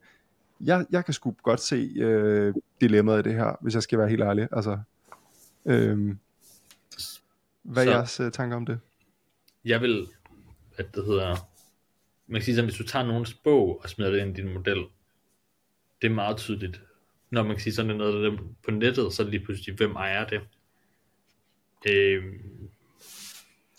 jeg, 0.60 0.86
jeg 0.90 1.04
kan 1.04 1.14
sgu 1.14 1.34
godt 1.42 1.60
se 1.60 1.90
uh, 2.04 2.54
dilemmaet 2.80 3.26
i 3.26 3.28
det 3.28 3.34
her, 3.34 3.56
hvis 3.60 3.74
jeg 3.74 3.82
skal 3.82 3.98
være 3.98 4.08
helt 4.08 4.22
ærlig, 4.22 4.48
altså, 4.52 4.78
uh, 5.64 6.14
hvad 7.62 7.86
er 7.86 7.90
jeres 7.90 8.20
uh, 8.20 8.30
tanker 8.30 8.56
om 8.56 8.66
det? 8.66 8.80
Jeg 9.64 9.80
vil, 9.80 10.08
at 10.78 10.94
det 10.94 11.04
hedder, 11.04 11.36
man 12.26 12.40
kan 12.40 12.44
sige 12.44 12.54
sådan, 12.54 12.68
hvis 12.68 12.78
du 12.78 12.84
tager 12.84 13.06
nogens 13.06 13.34
bog 13.34 13.80
og 13.82 13.90
smider 13.90 14.10
det 14.10 14.20
ind 14.20 14.38
i 14.38 14.42
din 14.42 14.52
model, 14.54 14.84
det 16.02 16.10
er 16.10 16.14
meget 16.14 16.36
tydeligt, 16.36 16.82
når 17.30 17.42
man 17.42 17.56
kan 17.56 17.60
sige 17.62 17.74
sådan 17.74 17.96
noget 17.96 18.32
der 18.32 18.38
på 18.64 18.70
nettet, 18.70 19.12
så 19.12 19.22
er 19.22 19.24
det 19.24 19.34
lige 19.34 19.44
pludselig, 19.44 19.76
hvem 19.76 19.96
ejer 19.96 20.26
det? 20.26 20.40
Øh, 21.88 22.24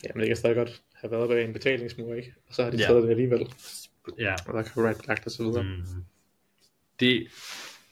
ja, 0.03 0.09
men 0.13 0.19
det 0.19 0.27
kan 0.27 0.37
stadig 0.37 0.55
godt 0.55 0.81
have 0.93 1.11
været 1.11 1.29
bag 1.29 1.45
en 1.45 1.53
betalingsmur, 1.53 2.13
ikke? 2.13 2.33
Og 2.47 2.53
så 2.53 2.63
har 2.63 2.71
de 2.71 2.77
ja. 2.77 2.85
taget 2.85 3.03
det 3.03 3.09
alligevel. 3.09 3.53
Ja. 4.19 4.35
Og 4.47 4.53
der 4.53 4.63
kan 4.63 4.83
right 4.83 5.07
lagt 5.07 5.25
og 5.25 5.31
så 5.31 5.43
videre. 5.43 5.63
Mm. 5.63 6.05
Det 6.99 7.27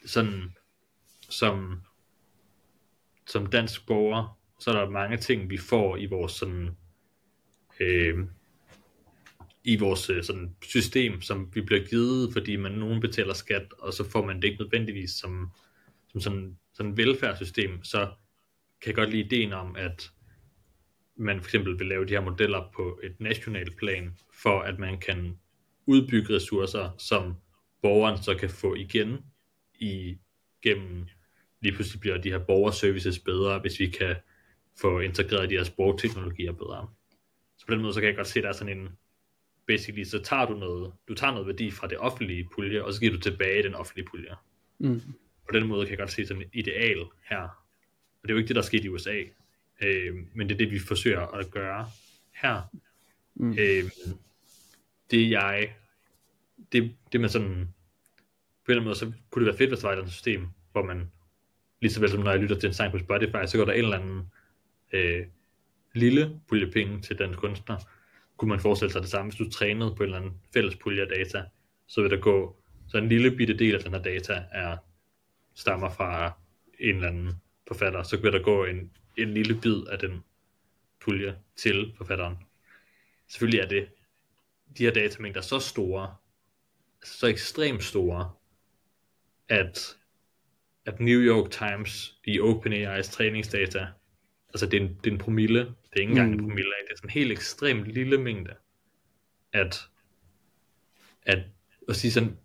sådan, 0.05 0.55
som, 1.30 1.82
som 3.28 3.45
dansk 3.45 3.88
borger, 3.88 4.39
så 4.60 4.72
er 4.72 4.76
der 4.76 4.89
mange 4.89 5.18
ting, 5.18 5.49
vi 5.49 5.58
får 5.58 5.97
i 5.97 6.05
vores 6.05 6.32
sådan, 6.32 6.70
øh, 7.80 8.20
i 9.68 9.76
vores 9.76 10.09
øh, 10.09 10.24
sådan 10.24 10.55
system, 10.61 11.22
som 11.22 11.51
vi 11.53 11.61
bliver 11.61 11.84
givet, 11.84 12.34
fordi 12.34 12.55
man 12.55 12.72
nogen 12.72 13.01
betaler 13.01 13.34
skat, 13.34 13.74
og 13.80 13.93
så 13.93 14.09
får 14.09 14.26
man 14.26 14.36
det 14.36 14.43
ikke 14.43 14.63
nødvendigvis 14.63 15.11
som, 15.11 15.51
som 16.07 16.22
sådan, 16.22 16.57
sådan 16.74 16.97
velfærdssystem, 16.97 17.84
så 17.84 17.99
kan 18.82 18.88
jeg 18.88 18.95
godt 18.95 19.09
lide 19.09 19.24
ideen 19.24 19.53
om, 19.53 19.76
at 19.76 20.11
man 21.15 21.41
for 21.41 21.45
eksempel 21.45 21.80
vil 21.80 21.88
lave 21.88 22.05
de 22.05 22.13
her 22.13 22.22
modeller 22.22 22.72
på 22.76 22.99
et 23.03 23.20
nationalt 23.20 23.78
plan, 23.78 24.18
for 24.34 24.59
at 24.59 24.80
man 24.80 24.99
kan 24.99 25.39
udbygge 25.86 26.36
ressourcer, 26.36 26.89
som 26.97 27.36
borgeren 27.82 28.24
så 28.24 28.36
kan 28.36 28.49
få 28.49 28.76
igen 28.76 29.18
i 29.80 30.18
gennem 30.63 31.05
lige 31.61 31.76
pludselig 31.76 32.01
bliver 32.01 32.18
de 32.18 32.32
her 32.32 32.39
borgerservices 32.39 33.20
bedre, 33.20 33.59
hvis 33.59 33.80
vi 33.80 33.88
kan 33.88 34.15
få 34.82 34.99
integreret 34.99 35.49
de 35.49 35.55
her 35.55 35.63
sprogteknologier 35.63 36.51
bedre. 36.51 36.88
Så 37.57 37.65
på 37.65 37.74
den 37.74 37.82
måde, 37.82 37.93
så 37.93 37.99
kan 37.99 38.07
jeg 38.07 38.15
godt 38.15 38.28
se, 38.28 38.39
at 38.39 38.43
der 38.43 38.49
er 38.49 38.53
sådan 38.53 38.78
en, 38.78 38.89
basically, 39.68 40.03
så 40.03 40.22
tager 40.24 40.45
du 40.45 40.53
noget, 40.53 40.93
du 41.07 41.13
tager 41.13 41.32
noget 41.32 41.47
værdi 41.47 41.72
fra 41.72 41.88
det 41.88 41.97
offentlige 41.97 42.49
pulje, 42.55 42.84
og 42.84 42.93
så 42.93 42.99
giver 42.99 43.13
du 43.13 43.20
tilbage 43.20 43.63
den 43.63 43.76
offentlige 43.76 44.05
pulje. 44.05 44.36
Mm. 44.80 45.01
På 45.49 45.53
den 45.53 45.68
måde 45.68 45.86
kan 45.86 45.91
jeg 45.91 45.97
godt 45.97 46.11
se 46.11 46.28
sådan 46.28 46.43
et 46.43 46.49
ideal 46.53 47.05
her. 47.30 47.41
Og 48.22 48.24
det 48.24 48.30
er 48.30 48.34
jo 48.34 48.38
ikke 48.38 48.47
det, 48.47 48.55
der 48.55 48.61
er 48.61 48.65
sket 48.65 48.86
i 48.86 48.89
USA, 48.89 49.24
øh, 49.82 50.15
men 50.34 50.49
det 50.49 50.53
er 50.53 50.57
det, 50.57 50.72
vi 50.72 50.80
forsøger 50.80 51.22
at 51.22 51.51
gøre 51.51 51.89
her. 52.34 52.61
Mm. 53.36 53.51
Øh, 53.51 53.84
det 55.11 55.32
jeg, 55.32 55.76
det, 56.72 56.95
det 57.11 57.22
med 57.22 57.30
sådan, 57.30 57.49
på 58.65 58.72
en 58.72 58.78
eller 58.78 58.82
anden 58.82 58.84
måde, 58.84 58.95
så 58.95 59.11
kunne 59.30 59.45
det 59.45 59.51
være 59.51 59.57
fedt, 59.57 59.70
hvis 59.70 59.80
der 59.80 59.88
var 59.88 60.01
et 60.01 60.11
system, 60.11 60.47
hvor 60.72 60.84
man, 60.84 61.11
lige 61.82 61.91
så 61.91 61.99
vel 61.99 62.09
som 62.09 62.20
når 62.20 62.32
jeg 62.32 62.39
lytter 62.39 62.59
til 62.59 62.68
en 62.68 62.74
sang 62.74 62.91
på 62.91 62.99
Spotify, 62.99 63.45
så 63.45 63.57
går 63.57 63.65
der 63.65 63.74
en 63.74 63.84
eller 63.84 63.99
anden 63.99 64.32
øh, 64.93 65.26
lille 65.93 66.39
pulje 66.47 66.72
penge 66.72 67.01
til 67.01 67.18
den 67.18 67.34
kunstner, 67.34 67.78
kunne 68.38 68.49
man 68.49 68.59
forestille 68.59 68.91
sig 68.91 69.01
det 69.01 69.09
samme, 69.09 69.31
hvis 69.31 69.38
du 69.38 69.49
trænede 69.49 69.95
på 69.95 70.03
en 70.03 70.09
eller 70.09 70.17
anden 70.17 70.41
fælles 70.53 70.75
pulje 70.75 71.01
af 71.01 71.07
data, 71.07 71.43
så 71.88 72.01
vil 72.01 72.11
der 72.11 72.17
gå, 72.17 72.57
så 72.88 72.97
en 72.97 73.09
lille 73.09 73.35
bitte 73.38 73.57
del 73.57 73.75
af 73.75 73.83
den 73.83 73.93
her 73.93 74.01
data 74.01 74.43
er, 74.51 74.77
stammer 75.55 75.89
fra 75.89 76.31
en 76.79 76.95
eller 76.95 77.07
anden 77.07 77.33
forfatter, 77.67 78.03
så 78.03 78.17
vil 78.17 78.33
der 78.33 78.43
gå 78.43 78.65
en, 78.65 78.91
en 79.17 79.33
lille 79.33 79.61
bid 79.61 79.83
af 79.83 79.99
den 79.99 80.23
pulje 81.01 81.38
til 81.55 81.93
forfatteren. 81.97 82.38
Selvfølgelig 83.27 83.59
er 83.59 83.67
det, 83.67 83.88
de 84.77 84.83
her 84.83 84.91
datamængder 84.91 85.41
så 85.41 85.59
store, 85.59 86.15
altså 87.01 87.17
så 87.17 87.27
ekstremt 87.27 87.83
store, 87.83 88.31
at, 89.49 89.97
at 90.85 90.99
New 90.99 91.19
York 91.19 91.51
Times 91.51 92.19
i 92.25 92.39
OpenAI's 92.39 93.11
træningsdata, 93.11 93.88
altså 94.50 94.66
det 94.66 94.82
er 94.82 94.86
en, 94.86 94.98
det 95.04 95.08
er 95.08 95.12
en 95.12 95.18
promille, 95.18 95.60
det 95.60 95.93
er 95.93 96.00
ikke 96.00 96.12
engang 96.12 96.30
mm. 96.30 96.34
en 96.34 96.39
promille 96.39 96.72
af, 96.80 96.86
det 96.88 96.93
er 96.93 96.98
sådan 96.98 97.10
en 97.10 97.14
helt 97.14 97.32
ekstremt 97.32 97.88
lille 97.88 98.18
mængde, 98.18 98.54
at, 99.54 99.88
at, 101.22 101.39
at 101.89 101.95
sige 101.95 102.12
sådan, 102.12 102.38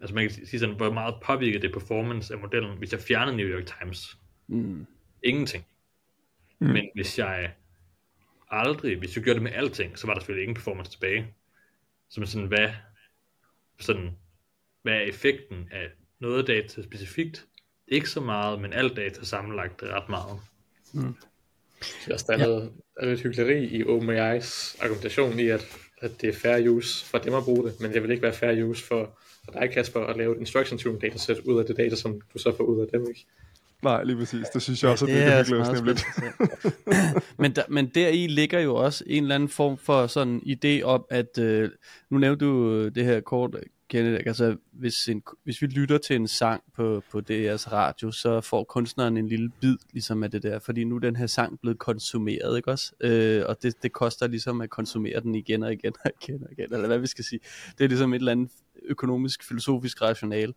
altså 0.00 0.14
man 0.14 0.28
kan 0.28 0.46
sige 0.46 0.60
sådan, 0.60 0.76
hvor 0.76 0.92
meget 0.92 1.14
påvirker 1.22 1.60
det 1.60 1.72
performance 1.72 2.34
af 2.34 2.40
modellen, 2.40 2.78
hvis 2.78 2.92
jeg 2.92 3.00
fjerner 3.00 3.32
New 3.32 3.46
York 3.46 3.66
Times? 3.80 4.18
Mm. 4.46 4.86
Ingenting. 5.22 5.66
Mm. 6.58 6.66
Men 6.66 6.88
hvis 6.94 7.18
jeg 7.18 7.54
aldrig, 8.50 8.98
hvis 8.98 9.16
jeg 9.16 9.24
gjorde 9.24 9.34
det 9.34 9.42
med 9.42 9.52
alting, 9.52 9.98
så 9.98 10.06
var 10.06 10.14
der 10.14 10.20
selvfølgelig 10.20 10.42
ingen 10.42 10.54
performance 10.54 10.90
tilbage. 10.90 11.34
Så 12.08 12.26
sådan, 12.26 12.48
hvad, 12.48 12.68
sådan, 13.80 14.16
hvad 14.82 14.92
er 14.92 15.00
effekten 15.00 15.68
af 15.70 15.90
noget 16.18 16.46
data 16.46 16.82
specifikt? 16.82 17.46
Ikke 17.88 18.10
så 18.10 18.20
meget, 18.20 18.60
men 18.60 18.72
alt 18.72 18.96
data 18.96 19.24
sammenlagt 19.24 19.82
ret 19.82 20.08
meget. 20.08 20.40
Mm. 20.94 21.16
Så 21.82 22.24
der 22.26 22.34
er, 22.34 22.38
ja. 22.38 22.46
noget, 22.46 22.70
der 22.96 23.02
er 23.02 23.06
lidt 23.06 23.20
hyggeleri 23.20 23.64
i 23.64 23.82
OpenAI's 23.82 24.76
argumentation 24.84 25.38
i, 25.38 25.48
at, 25.48 25.66
at 26.00 26.20
det 26.20 26.28
er 26.28 26.32
fair 26.32 26.68
use 26.68 27.04
for 27.04 27.18
dem 27.18 27.34
at 27.34 27.44
bruge 27.44 27.64
det, 27.68 27.80
men 27.80 27.92
det 27.92 28.02
vil 28.02 28.10
ikke 28.10 28.22
være 28.22 28.32
fair 28.32 28.64
use 28.64 28.84
for, 28.84 29.18
for 29.44 29.52
dig, 29.52 29.70
Kasper, 29.70 30.00
at 30.00 30.16
lave 30.16 30.34
et 30.34 30.40
instruction 30.40 30.78
tune 30.78 30.98
dataset 30.98 31.38
ud 31.38 31.58
af 31.58 31.64
det 31.66 31.76
data, 31.76 31.96
som 31.96 32.20
du 32.34 32.38
så 32.38 32.56
får 32.56 32.64
ud 32.64 32.80
af 32.80 32.86
dem, 32.92 33.06
ikke? 33.08 33.26
Nej, 33.82 34.04
lige 34.04 34.16
præcis. 34.16 34.48
Det 34.48 34.62
synes 34.62 34.82
jeg 34.82 34.90
også, 34.90 35.06
ja, 35.06 35.38
det, 35.38 35.46
det 35.46 35.58
er 35.58 35.74
hyggeligt 35.74 36.06
men, 37.38 37.52
der, 37.52 37.62
men 37.68 37.86
deri 37.94 38.26
ligger 38.26 38.60
jo 38.60 38.74
også 38.74 39.04
en 39.06 39.22
eller 39.22 39.34
anden 39.34 39.48
form 39.48 39.78
for 39.78 40.06
sådan 40.06 40.40
idé 40.46 40.82
om, 40.82 41.04
at 41.10 41.38
øh, 41.38 41.70
nu 42.10 42.18
nævnte 42.18 42.44
du 42.44 42.88
det 42.88 43.04
her 43.04 43.20
kort, 43.20 43.56
Kenneth, 43.90 44.22
altså 44.26 44.56
hvis, 44.72 45.08
en, 45.08 45.22
hvis 45.44 45.62
vi 45.62 45.66
lytter 45.66 45.98
til 45.98 46.16
en 46.16 46.28
sang 46.28 46.62
på, 46.76 47.02
på 47.10 47.18
DR's 47.18 47.72
radio, 47.72 48.10
så 48.12 48.40
får 48.40 48.64
kunstneren 48.64 49.16
en 49.16 49.28
lille 49.28 49.50
bid 49.60 49.76
ligesom 49.92 50.22
af 50.22 50.30
det 50.30 50.42
der, 50.42 50.58
fordi 50.58 50.84
nu 50.84 50.96
er 50.96 51.00
den 51.00 51.16
her 51.16 51.26
sang 51.26 51.60
blevet 51.60 51.78
konsumeret, 51.78 52.56
ikke 52.56 52.70
også? 52.70 52.92
Øh, 53.00 53.44
og 53.48 53.62
det, 53.62 53.82
det 53.82 53.92
koster 53.92 54.26
ligesom 54.26 54.60
at 54.60 54.70
konsumere 54.70 55.20
den 55.20 55.34
igen 55.34 55.62
og 55.62 55.72
igen 55.72 55.92
og 56.04 56.10
igen 56.22 56.44
og 56.44 56.52
igen, 56.52 56.74
eller 56.74 56.86
hvad 56.86 56.98
vi 56.98 57.06
skal 57.06 57.24
sige. 57.24 57.40
Det 57.78 57.84
er 57.84 57.88
ligesom 57.88 58.12
et 58.14 58.18
eller 58.18 58.32
andet 58.32 58.50
økonomisk, 58.88 59.48
filosofisk 59.48 60.02
rationale. 60.02 60.54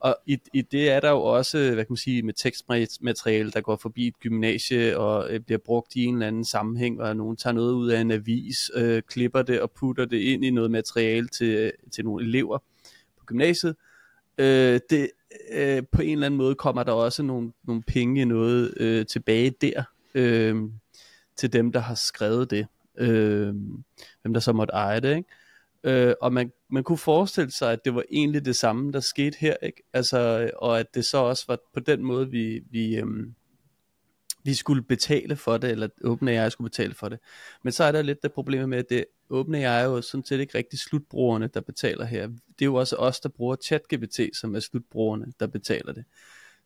Og 0.00 0.16
i, 0.26 0.38
i 0.52 0.62
det 0.62 0.90
er 0.90 1.00
der 1.00 1.10
jo 1.10 1.22
også, 1.22 1.58
hvad 1.58 1.84
kan 1.84 1.86
man 1.88 1.96
sige, 1.96 2.22
med 2.22 2.34
tekstmateriale, 2.34 3.50
der 3.50 3.60
går 3.60 3.76
forbi 3.76 4.06
et 4.06 4.18
gymnasie 4.20 4.98
og 4.98 5.30
øh, 5.30 5.40
bliver 5.40 5.58
brugt 5.58 5.96
i 5.96 6.04
en 6.04 6.14
eller 6.14 6.26
anden 6.26 6.44
sammenhæng, 6.44 7.00
og 7.02 7.16
nogen 7.16 7.36
tager 7.36 7.54
noget 7.54 7.72
ud 7.72 7.88
af 7.90 8.00
en 8.00 8.10
avis, 8.10 8.70
øh, 8.74 9.02
klipper 9.02 9.42
det 9.42 9.60
og 9.60 9.70
putter 9.70 10.04
det 10.04 10.18
ind 10.18 10.44
i 10.44 10.50
noget 10.50 10.70
materiale 10.70 11.28
til, 11.28 11.46
øh, 11.46 11.72
til 11.92 12.04
nogle 12.04 12.24
elever 12.24 12.58
på 13.18 13.24
gymnasiet. 13.26 13.76
Øh, 14.38 14.80
det, 14.90 15.10
øh, 15.52 15.82
på 15.92 16.02
en 16.02 16.12
eller 16.12 16.26
anden 16.26 16.38
måde 16.38 16.54
kommer 16.54 16.82
der 16.82 16.92
også 16.92 17.22
nogle, 17.22 17.52
nogle 17.64 17.82
penge 17.82 18.24
noget 18.24 18.74
øh, 18.76 19.06
tilbage 19.06 19.50
der, 19.50 19.82
øh, 20.14 20.56
til 21.36 21.52
dem, 21.52 21.72
der 21.72 21.80
har 21.80 21.94
skrevet 21.94 22.50
det. 22.50 22.66
Øh, 22.98 23.54
hvem 24.22 24.32
der 24.32 24.40
så 24.40 24.52
måtte 24.52 24.72
eje 24.72 25.00
det, 25.00 25.16
ikke? 25.16 25.28
Øh, 26.08 26.14
og 26.20 26.32
man, 26.32 26.52
man 26.70 26.84
kunne 26.84 26.98
forestille 26.98 27.50
sig, 27.50 27.72
at 27.72 27.84
det 27.84 27.94
var 27.94 28.04
egentlig 28.10 28.44
det 28.44 28.56
samme, 28.56 28.92
der 28.92 29.00
skete 29.00 29.36
her, 29.38 29.56
ikke? 29.62 29.82
Altså, 29.92 30.50
og 30.56 30.80
at 30.80 30.94
det 30.94 31.04
så 31.04 31.18
også 31.18 31.44
var 31.48 31.58
på 31.74 31.80
den 31.80 32.04
måde, 32.04 32.30
vi, 32.30 32.60
vi, 32.70 32.96
øhm, 32.96 33.34
vi 34.44 34.54
skulle 34.54 34.82
betale 34.82 35.36
for 35.36 35.56
det, 35.56 35.70
eller 35.70 35.88
OpenAI 36.04 36.50
skulle 36.50 36.70
betale 36.70 36.94
for 36.94 37.08
det. 37.08 37.18
Men 37.64 37.72
så 37.72 37.84
er 37.84 37.92
der 37.92 38.02
lidt 38.02 38.22
det 38.22 38.32
problem 38.32 38.68
med, 38.68 38.78
at 38.78 38.90
det, 38.90 39.04
OpenAI 39.30 39.62
er 39.62 39.84
jo 39.84 40.02
sådan 40.02 40.24
set 40.24 40.40
ikke 40.40 40.58
rigtig 40.58 40.78
slutbrugerne, 40.78 41.50
der 41.54 41.60
betaler 41.60 42.04
her. 42.04 42.26
Det 42.26 42.60
er 42.60 42.64
jo 42.64 42.74
også 42.74 42.96
os, 42.96 43.20
der 43.20 43.28
bruger 43.28 43.56
ChatGPT, 43.64 44.20
som 44.40 44.54
er 44.54 44.60
slutbrugerne, 44.60 45.32
der 45.40 45.46
betaler 45.46 45.92
det. 45.92 46.04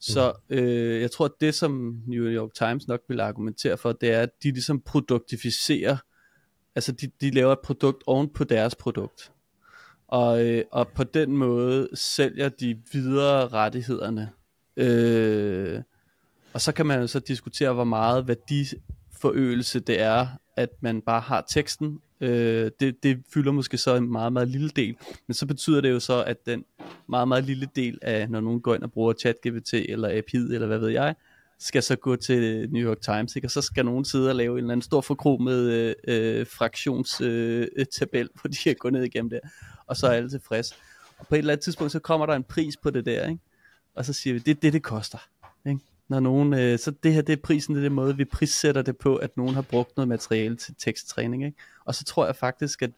Så 0.00 0.32
mm. 0.48 0.57
øh, 0.57 1.00
jeg 1.00 1.11
tror, 1.11 1.24
at 1.24 1.32
det, 1.40 1.55
som 1.55 2.03
New 2.07 2.24
York 2.24 2.55
Times 2.55 2.88
nok 2.88 3.00
vil 3.09 3.20
argumentere 3.20 3.78
for, 3.78 3.92
det 3.92 4.12
er, 4.12 4.20
at 4.20 4.30
de 4.42 4.50
ligesom 4.50 4.80
produktificerer 4.80 5.96
altså 6.74 6.92
de, 6.92 7.11
de 7.20 7.30
laver 7.30 7.53
et 7.53 7.61
produkt 7.64 8.03
oven 8.07 8.28
på 8.28 8.44
deres 8.44 8.74
produkt. 8.74 9.32
Og, 10.12 10.46
øh, 10.46 10.64
og 10.70 10.88
på 10.88 11.04
den 11.04 11.36
måde 11.36 11.88
sælger 11.94 12.48
de 12.48 12.78
videre 12.92 13.48
rettighederne. 13.48 14.30
Øh, 14.76 15.82
og 16.52 16.60
så 16.60 16.72
kan 16.72 16.86
man 16.86 17.00
jo 17.00 17.06
så 17.06 17.20
diskutere, 17.20 17.72
hvor 17.72 17.84
meget 17.84 18.28
værdiforøgelse 18.28 19.80
det 19.80 20.00
er, 20.00 20.26
at 20.56 20.68
man 20.80 21.00
bare 21.00 21.20
har 21.20 21.44
teksten. 21.48 22.00
Øh, 22.20 22.70
det, 22.80 23.02
det 23.02 23.22
fylder 23.34 23.52
måske 23.52 23.78
så 23.78 23.96
en 23.96 24.12
meget, 24.12 24.32
meget 24.32 24.48
lille 24.48 24.68
del. 24.68 24.96
Men 25.26 25.34
så 25.34 25.46
betyder 25.46 25.80
det 25.80 25.90
jo 25.90 26.00
så, 26.00 26.24
at 26.24 26.46
den 26.46 26.64
meget, 27.08 27.28
meget 27.28 27.44
lille 27.44 27.68
del 27.76 27.98
af, 28.02 28.30
når 28.30 28.40
nogen 28.40 28.60
går 28.60 28.74
ind 28.74 28.82
og 28.82 28.92
bruger 28.92 29.12
ChatGPT 29.12 29.74
eller 29.74 30.18
API 30.18 30.36
eller 30.36 30.66
hvad 30.66 30.78
ved 30.78 30.88
jeg, 30.88 31.14
skal 31.58 31.82
så 31.82 31.96
gå 31.96 32.16
til 32.16 32.70
New 32.70 32.88
York 32.88 33.00
Times, 33.00 33.36
ikke? 33.36 33.46
og 33.46 33.50
så 33.50 33.60
skal 33.60 33.84
nogen 33.84 34.04
sidde 34.04 34.28
og 34.28 34.34
lave 34.34 34.52
en 34.52 34.58
eller 34.58 34.72
anden 34.72 34.82
stor 34.82 35.00
forkromet 35.00 35.70
øh, 35.70 35.94
øh, 36.08 36.46
fraktionstabel, 36.46 38.20
øh, 38.22 38.28
hvor 38.40 38.48
de 38.48 38.56
kan 38.64 38.76
gå 38.78 38.90
ned 38.90 39.02
igennem 39.02 39.30
der, 39.30 39.38
og 39.93 39.97
så 39.97 40.07
er 40.07 40.11
alle 40.11 40.30
tilfreds. 40.30 40.74
Og 41.18 41.26
på 41.26 41.34
et 41.34 41.38
eller 41.38 41.53
andet 41.53 41.64
tidspunkt, 41.64 41.93
så 41.93 41.99
kommer 41.99 42.26
der 42.26 42.34
en 42.34 42.45
pris 42.45 42.76
på 42.76 42.90
det 42.90 43.07
der, 43.07 43.28
ikke? 43.28 43.40
og 43.95 44.05
så 44.05 44.12
siger 44.12 44.34
vi, 44.34 44.38
det 44.38 44.51
er 44.51 44.61
det, 44.61 44.72
det 44.72 44.82
koster. 44.82 45.18
Ikke? 45.66 45.80
Når 46.09 46.20
nogen, 46.20 46.55
øh, 46.55 46.78
så 46.78 46.90
det 46.90 47.14
her, 47.14 47.22
det 47.22 47.32
er 47.32 47.43
prisen, 47.43 47.74
det 47.74 47.80
er 47.80 47.84
den 47.84 47.93
måde, 47.93 48.16
vi 48.16 48.24
prissætter 48.24 48.82
det 48.82 48.97
på, 48.97 49.16
at 49.16 49.36
nogen 49.36 49.55
har 49.55 49.62
brugt 49.62 49.97
noget 49.97 50.09
materiale 50.09 50.57
til 50.57 50.74
teksttræning. 50.78 51.45
Ikke? 51.45 51.59
Og 51.84 51.95
så 51.95 52.05
tror 52.05 52.26
jeg 52.26 52.36
faktisk, 52.36 52.82
at 52.82 52.90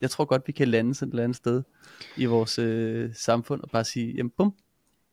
jeg 0.00 0.10
tror 0.10 0.24
godt, 0.24 0.42
vi 0.46 0.52
kan 0.52 0.68
lande 0.68 0.94
sådan 0.94 1.08
et 1.08 1.12
eller 1.12 1.24
andet 1.24 1.36
sted 1.36 1.62
i 2.16 2.24
vores 2.24 2.58
øh, 2.58 3.14
samfund, 3.14 3.60
og 3.60 3.70
bare 3.70 3.84
sige, 3.84 4.12
jamen 4.12 4.30
bum. 4.30 4.54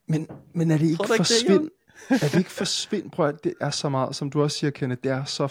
Men, 0.07 0.27
men 0.53 0.71
er 0.71 0.77
det 0.77 0.89
ikke 0.89 1.07
forsvind? 1.07 1.69
er 2.09 2.27
det 2.31 2.37
ikke 2.37 2.51
forsvind? 2.51 3.11
Prøv 3.11 3.27
at 3.27 3.43
det 3.43 3.53
er 3.61 3.69
så 3.69 3.89
meget, 3.89 4.15
som 4.15 4.29
du 4.29 4.43
også 4.43 4.57
siger, 4.57 4.71
Kenneth, 4.71 5.01
det 5.03 5.11
er 5.11 5.25
så 5.25 5.47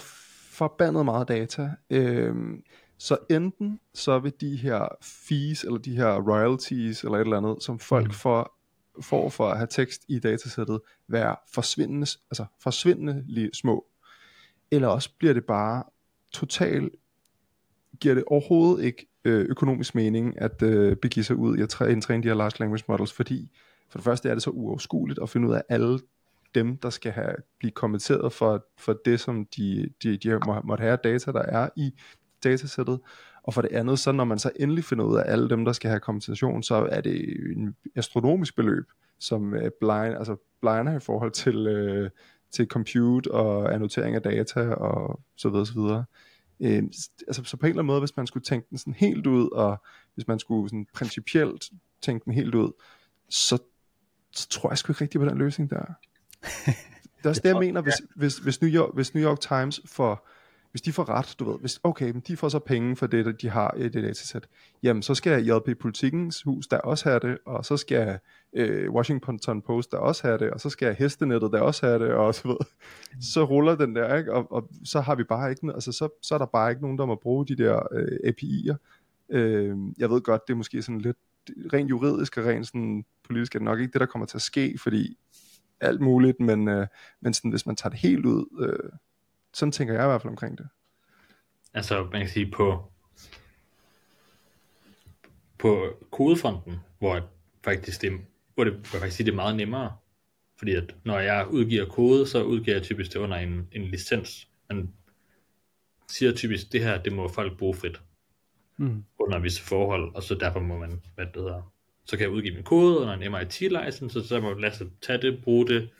forbandet 0.57 1.05
meget 1.05 1.29
data. 1.29 1.70
Øhm, 1.91 2.62
så 2.99 3.18
enten 3.30 3.80
så 3.94 4.18
vil 4.18 4.32
de 4.40 4.57
her 4.57 4.88
fees, 5.03 5.64
eller 5.64 5.78
de 5.78 5.97
her 5.97 6.20
royalties, 6.20 7.05
eller 7.05 7.18
et 7.18 7.20
eller 7.20 7.36
andet, 7.36 7.62
som 7.62 7.78
folk 7.78 8.07
mm. 8.07 8.12
får 8.12 8.57
får 9.01 9.28
for 9.28 9.49
at 9.49 9.57
have 9.57 9.68
tekst 9.70 10.05
i 10.09 10.18
datasættet 10.18 10.80
være 11.09 11.36
forsvindende, 11.53 12.07
altså 12.30 12.44
forsvindende 12.61 13.51
små, 13.53 13.86
eller 14.70 14.88
også 14.88 15.11
bliver 15.18 15.34
det 15.34 15.44
bare 15.44 15.82
totalt, 16.32 16.94
giver 18.01 18.14
det 18.14 18.24
overhovedet 18.26 18.84
ikke 18.84 19.07
øh, 19.24 19.47
økonomisk 19.49 19.94
mening 19.94 20.40
at 20.40 20.62
øh, 20.62 20.97
begive 20.97 21.24
sig 21.24 21.36
ud 21.36 21.59
i 21.59 21.62
at 21.62 21.68
træne, 21.68 22.01
træne 22.01 22.22
de 22.22 22.28
her 22.28 22.34
large 22.34 22.61
language 22.61 22.84
models, 22.88 23.12
fordi 23.12 23.51
for 23.88 23.99
det 23.99 24.05
første 24.05 24.28
er 24.28 24.34
det 24.34 24.42
så 24.42 24.51
uoverskueligt 24.51 25.18
at 25.22 25.30
finde 25.30 25.49
ud 25.49 25.55
af 25.55 25.62
alle 25.68 25.99
dem, 26.55 26.76
der 26.76 26.90
skal 26.90 27.12
have, 27.12 27.34
blive 27.59 27.70
kommenteret 27.70 28.32
for, 28.32 28.66
for 28.78 28.92
det, 29.05 29.20
som 29.20 29.47
de, 29.57 29.88
de, 30.03 30.16
de 30.16 30.40
må, 30.47 30.61
måtte 30.64 30.82
have 30.82 30.99
data, 31.05 31.32
der 31.32 31.42
er 31.42 31.68
i 31.76 31.94
datasættet. 32.45 33.01
Og 33.43 33.55
for 33.55 33.62
det 33.62 33.72
andet, 33.72 33.99
så 33.99 34.12
når 34.12 34.24
man 34.24 34.39
så 34.39 34.51
endelig 34.57 34.84
finder 34.84 35.05
ud 35.05 35.16
af 35.16 35.22
alle 35.26 35.49
dem, 35.49 35.64
der 35.64 35.72
skal 35.72 35.91
have 35.91 36.01
kompensation, 36.01 36.62
så 36.62 36.74
er 36.74 37.01
det 37.01 37.37
en 37.57 37.76
astronomisk 37.97 38.57
beløb, 38.57 38.84
som 39.18 39.53
uh, 39.53 39.59
blind, 39.80 40.16
altså 40.16 40.37
blinder 40.61 40.97
i 40.97 41.01
forhold 41.01 41.30
til, 41.30 41.57
uh, 42.03 42.11
til 42.51 42.66
compute 42.66 43.30
og 43.30 43.74
annotering 43.74 44.14
af 44.14 44.22
data 44.22 44.61
og 44.61 45.20
så 45.37 45.49
videre, 45.49 45.66
så 45.66 45.74
videre. 45.74 46.05
Uh, 46.59 46.91
altså, 47.26 47.45
så 47.45 47.57
på 47.57 47.66
en 47.66 47.70
eller 47.70 47.82
anden 47.82 47.87
måde, 47.87 48.01
hvis 48.01 48.16
man 48.16 48.26
skulle 48.26 48.45
tænke 48.45 48.66
den 48.70 48.78
sådan 48.78 48.95
helt 48.95 49.26
ud, 49.26 49.51
og 49.53 49.82
hvis 50.14 50.28
man 50.28 50.39
skulle 50.39 50.68
sådan 50.68 50.87
principielt 50.95 51.70
tænke 52.03 52.24
den 52.24 52.32
helt 52.32 52.55
ud, 52.55 52.72
så, 53.28 53.59
så 54.32 54.49
tror 54.49 54.70
jeg 54.70 54.78
sgu 54.78 54.93
ikke 54.93 55.01
rigtig 55.01 55.20
på 55.20 55.26
den 55.26 55.39
løsning 55.39 55.70
der. 55.70 55.84
det 57.16 57.24
er 57.24 57.28
også 57.28 57.41
det, 57.45 57.49
jeg 57.49 57.59
mener, 57.59 57.80
hvis, 57.80 57.95
hvis, 58.16 58.39
hvis, 58.39 58.61
New 58.61 58.70
York, 58.70 58.95
hvis 58.95 59.14
New 59.14 59.24
York 59.24 59.41
Times 59.41 59.80
får 59.87 60.28
hvis 60.77 60.83
de 60.83 60.93
får 60.93 61.09
ret, 61.09 61.35
du 61.39 61.51
ved, 61.51 61.59
hvis, 61.61 61.81
okay, 61.83 62.11
men 62.11 62.22
de 62.27 62.37
får 62.37 62.49
så 62.49 62.59
penge 62.59 62.97
for 62.97 63.07
det, 63.07 63.43
de 63.43 63.49
har 63.49 63.74
i 63.77 63.83
det 63.83 64.03
datasæt, 64.05 64.49
jamen 64.83 65.03
så 65.03 65.14
skal 65.14 65.45
JP 65.45 65.79
Politikens 65.81 66.43
hus 66.43 66.66
der 66.66 66.79
også 66.79 67.09
have 67.09 67.20
det, 67.20 67.39
og 67.47 67.64
så 67.64 67.77
skal 67.77 68.18
øh, 68.53 68.91
Washington 68.91 69.62
Post 69.62 69.93
der 69.93 69.99
også 69.99 70.27
have 70.27 70.39
det, 70.39 70.51
og 70.51 70.61
så 70.61 70.70
skal 70.70 70.95
Hestenettet 70.95 71.53
der 71.53 71.61
også 71.61 71.87
have 71.87 71.99
det, 71.99 72.14
og 72.14 72.35
så, 72.35 72.49
ved, 72.49 72.57
så 73.35 73.45
ruller 73.45 73.77
den 73.77 73.97
der, 73.97 74.16
ikke? 74.16 74.33
Og, 74.33 74.53
og 74.53 74.68
så 74.85 75.01
har 75.01 75.14
vi 75.14 75.24
bare 75.24 75.51
ikke, 75.51 75.72
altså 75.74 75.93
så, 75.93 76.09
så 76.22 76.35
er 76.35 76.39
der 76.39 76.47
bare 76.47 76.70
ikke 76.70 76.83
nogen, 76.83 76.99
der 76.99 77.07
må 77.07 77.14
bruge 77.14 77.47
de 77.47 77.57
der 77.57 77.83
øh, 77.93 78.18
API'er. 78.24 78.77
Øh, 79.31 79.77
jeg 79.99 80.11
ved 80.11 80.20
godt, 80.20 80.47
det 80.47 80.53
er 80.53 80.57
måske 80.57 80.83
sådan 80.83 81.01
lidt 81.01 81.18
rent 81.72 81.91
juridisk 81.91 82.39
og 82.39 82.45
rent 82.45 82.66
sådan 82.66 83.05
politisk 83.24 83.55
er 83.55 83.59
det 83.59 83.64
nok 83.64 83.81
ikke 83.81 83.93
det, 83.93 84.01
der 84.01 84.07
kommer 84.07 84.27
til 84.27 84.39
at 84.39 84.43
ske, 84.43 84.79
fordi 84.83 85.18
alt 85.81 86.01
muligt, 86.01 86.41
men, 86.41 86.68
øh, 86.68 86.87
men 87.20 87.35
sådan, 87.35 87.51
hvis 87.51 87.66
man 87.66 87.77
tager 87.77 87.91
det 87.91 87.99
helt 87.99 88.27
ud, 88.27 88.68
øh, 88.68 88.91
sådan 89.57 89.73
tænker 89.73 89.95
jeg 89.95 90.05
i 90.05 90.07
hvert 90.07 90.23
fald 90.23 90.31
omkring 90.31 90.59
det. 90.59 90.69
Altså, 91.75 92.09
man 92.13 92.21
kan 92.21 92.29
sige 92.29 92.51
på, 92.51 92.93
på 95.59 95.99
kodefonden, 96.11 96.77
hvor 96.99 97.29
faktisk 97.65 98.03
det, 98.03 98.13
hvor 98.55 98.65
det, 98.65 98.73
hvor 98.73 98.99
faktisk 99.01 99.19
det 99.19 99.29
er 99.29 99.37
meget 99.37 99.57
nemmere, 99.57 99.97
fordi 100.59 100.75
at 100.75 100.95
når 101.05 101.19
jeg 101.19 101.47
udgiver 101.51 101.87
kode, 101.87 102.27
så 102.27 102.43
udgiver 102.43 102.77
jeg 102.77 102.83
typisk 102.83 103.13
det 103.13 103.19
under 103.19 103.37
en, 103.37 103.69
en 103.73 103.83
licens. 103.83 104.49
Man 104.69 104.93
siger 106.09 106.33
typisk, 106.33 106.73
det 106.73 106.83
her, 106.83 107.03
det 107.03 107.13
må 107.13 107.29
folk 107.29 107.59
bruge 107.59 107.75
frit. 107.75 108.01
Mm. 108.77 109.05
Under 109.19 109.39
visse 109.39 109.63
forhold, 109.63 110.15
og 110.15 110.23
så 110.23 110.35
derfor 110.35 110.61
må 110.61 110.79
man, 110.79 111.03
hvad 111.15 111.27
det 111.27 111.35
hedder, 111.35 111.73
så 112.05 112.17
kan 112.17 112.25
jeg 112.25 112.31
udgive 112.31 112.55
min 112.55 112.65
kode 112.65 112.99
under 112.99 113.15
en 113.15 113.33
MIT-license, 113.33 114.29
så 114.29 114.41
må 114.41 114.55
Lasse 114.55 114.91
tage 115.03 115.23
det, 115.23 115.43
bruge 115.45 115.67
det, 115.67 115.91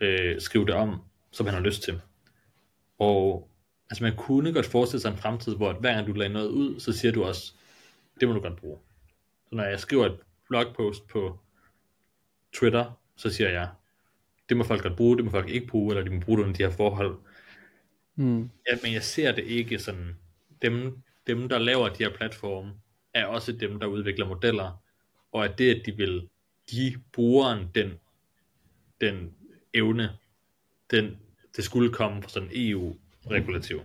øh, 0.00 0.40
skrive 0.40 0.66
det 0.66 0.74
om, 0.74 1.00
som 1.30 1.46
han 1.46 1.54
har 1.54 1.62
lyst 1.62 1.82
til. 1.82 2.00
Og 2.98 3.50
altså 3.90 4.04
man 4.04 4.16
kunne 4.16 4.52
godt 4.52 4.66
forestille 4.66 5.00
sig 5.00 5.10
en 5.10 5.16
fremtid, 5.16 5.56
hvor 5.56 5.72
hver 5.72 5.94
gang 5.94 6.06
du 6.06 6.12
lader 6.12 6.32
noget 6.32 6.48
ud, 6.48 6.80
så 6.80 6.92
siger 6.92 7.12
du 7.12 7.24
også, 7.24 7.52
det 8.20 8.28
må 8.28 8.34
du 8.34 8.40
godt 8.40 8.56
bruge. 8.56 8.78
Så 9.48 9.54
når 9.54 9.64
jeg 9.64 9.80
skriver 9.80 10.06
et 10.06 10.18
blogpost 10.48 11.06
på 11.06 11.38
Twitter, 12.52 13.00
så 13.16 13.30
siger 13.30 13.50
jeg, 13.50 13.68
det 14.48 14.56
må 14.56 14.64
folk 14.64 14.82
godt 14.82 14.96
bruge, 14.96 15.16
det 15.16 15.24
må 15.24 15.30
folk 15.30 15.48
ikke 15.48 15.66
bruge, 15.66 15.94
eller 15.94 16.04
de 16.04 16.14
må 16.14 16.20
bruge 16.20 16.38
det 16.38 16.44
under 16.44 16.56
de 16.56 16.62
her 16.62 16.70
forhold. 16.70 17.18
Mm. 18.16 18.42
Ja, 18.42 18.76
men 18.82 18.92
jeg 18.92 19.02
ser 19.02 19.32
det 19.32 19.44
ikke 19.44 19.78
sådan, 19.78 20.16
dem, 20.62 21.02
dem 21.26 21.48
der 21.48 21.58
laver 21.58 21.88
de 21.88 22.04
her 22.04 22.10
platforme, 22.10 22.72
er 23.14 23.26
også 23.26 23.52
dem, 23.52 23.80
der 23.80 23.86
udvikler 23.86 24.28
modeller, 24.28 24.82
og 25.32 25.44
at 25.44 25.58
det, 25.58 25.74
at 25.74 25.86
de 25.86 25.96
vil 25.96 26.28
give 26.70 27.00
brugeren 27.12 27.70
den, 27.74 27.92
den 29.00 29.34
evne, 29.74 30.10
den 30.90 31.18
det 31.56 31.64
skulle 31.64 31.92
komme 31.92 32.22
fra 32.22 32.28
sådan 32.28 32.48
EU-regulativ. 32.52 33.80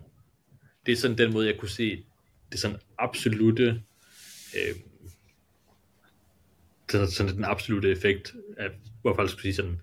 Det 0.85 0.91
er 0.91 0.95
sådan 0.95 1.17
den 1.17 1.33
måde, 1.33 1.47
jeg 1.47 1.57
kunne 1.59 1.69
se 1.69 2.05
det 2.51 2.59
sådan 2.59 2.77
absolute 2.97 3.83
øh, 4.55 4.75
det 6.91 7.01
er 7.01 7.05
sådan 7.05 7.35
den 7.35 7.45
absolute 7.45 7.91
effekt 7.91 8.35
af, 8.57 8.69
hvor 9.01 9.15
folk 9.15 9.29
skulle 9.29 9.41
sige 9.41 9.53
sådan, 9.53 9.81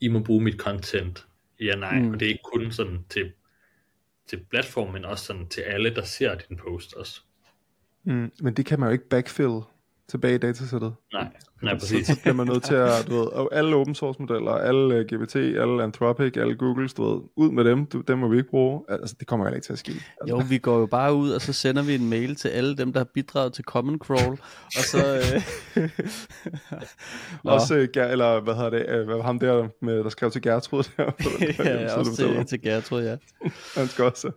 I 0.00 0.08
må 0.08 0.22
bruge 0.22 0.44
mit 0.44 0.56
content, 0.56 1.26
ja 1.60 1.76
nej, 1.76 2.00
mm. 2.00 2.10
og 2.10 2.20
det 2.20 2.26
er 2.26 2.30
ikke 2.30 2.44
kun 2.54 2.72
sådan 2.72 3.04
til, 3.10 3.32
til 4.26 4.44
platformen, 4.50 4.92
men 4.92 5.04
også 5.04 5.24
sådan 5.24 5.48
til 5.48 5.60
alle, 5.60 5.94
der 5.94 6.04
ser 6.04 6.34
din 6.34 6.56
post 6.56 6.94
også. 6.94 7.20
Mm, 8.04 8.32
men 8.40 8.54
det 8.54 8.66
kan 8.66 8.80
man 8.80 8.88
jo 8.88 8.92
ikke 8.92 9.08
backfill 9.08 9.60
tilbage 10.08 10.34
i 10.34 10.38
datasættet. 10.38 10.94
Nej, 11.16 11.28
nej 11.62 11.78
præcis. 11.78 12.06
Så, 12.06 12.14
så 12.14 12.20
bliver 12.20 12.34
man 12.34 12.46
nødt 12.46 12.62
til 12.62 12.74
at, 12.74 13.06
du 13.08 13.14
ved, 13.14 13.46
alle 13.52 13.76
open 13.76 13.94
source 13.94 14.22
modeller, 14.22 14.52
alle 14.52 14.94
øh, 14.94 15.04
GPT, 15.04 15.36
alle 15.36 15.82
Anthropic, 15.82 16.36
alle 16.36 16.56
Googles, 16.56 16.94
du 16.94 17.12
ved, 17.12 17.20
ud 17.36 17.50
med 17.50 17.64
dem, 17.64 17.86
du, 17.86 18.00
dem 18.00 18.18
må 18.18 18.28
vi 18.28 18.36
ikke 18.36 18.50
bruge. 18.50 18.82
Altså, 18.88 19.16
det 19.18 19.26
kommer 19.26 19.48
jo 19.48 19.54
ikke 19.54 19.64
til 19.64 19.72
at 19.72 19.78
ske. 19.78 19.92
Altså. 19.92 20.36
Jo, 20.36 20.42
vi 20.48 20.58
går 20.58 20.78
jo 20.78 20.86
bare 20.86 21.14
ud, 21.14 21.30
og 21.30 21.40
så 21.40 21.52
sender 21.52 21.82
vi 21.82 21.94
en 21.94 22.10
mail 22.10 22.36
til 22.36 22.48
alle 22.48 22.76
dem, 22.76 22.92
der 22.92 23.00
har 23.00 23.08
bidraget 23.14 23.52
til 23.52 23.64
Common 23.64 23.98
Crawl, 23.98 24.38
og 24.64 24.82
så... 24.82 25.16
Øh... 25.76 25.90
også, 27.54 27.74
uh, 27.74 28.02
eller 28.10 28.40
hvad 28.40 28.54
hedder 28.54 28.70
det, 28.70 29.06
hvad 29.06 29.22
ham 29.22 29.38
der, 29.38 29.68
med, 29.82 29.98
der 29.98 30.08
skrev 30.08 30.30
til 30.30 30.42
Gertrud 30.42 30.82
der. 30.96 31.12
ja, 31.64 31.94
også 31.94 32.16
til, 32.16 32.46
til 32.46 32.62
Gertrud, 32.62 33.02
ja. 33.02 33.16
Han 33.76 33.88
skal 33.88 34.04
også 34.04 34.30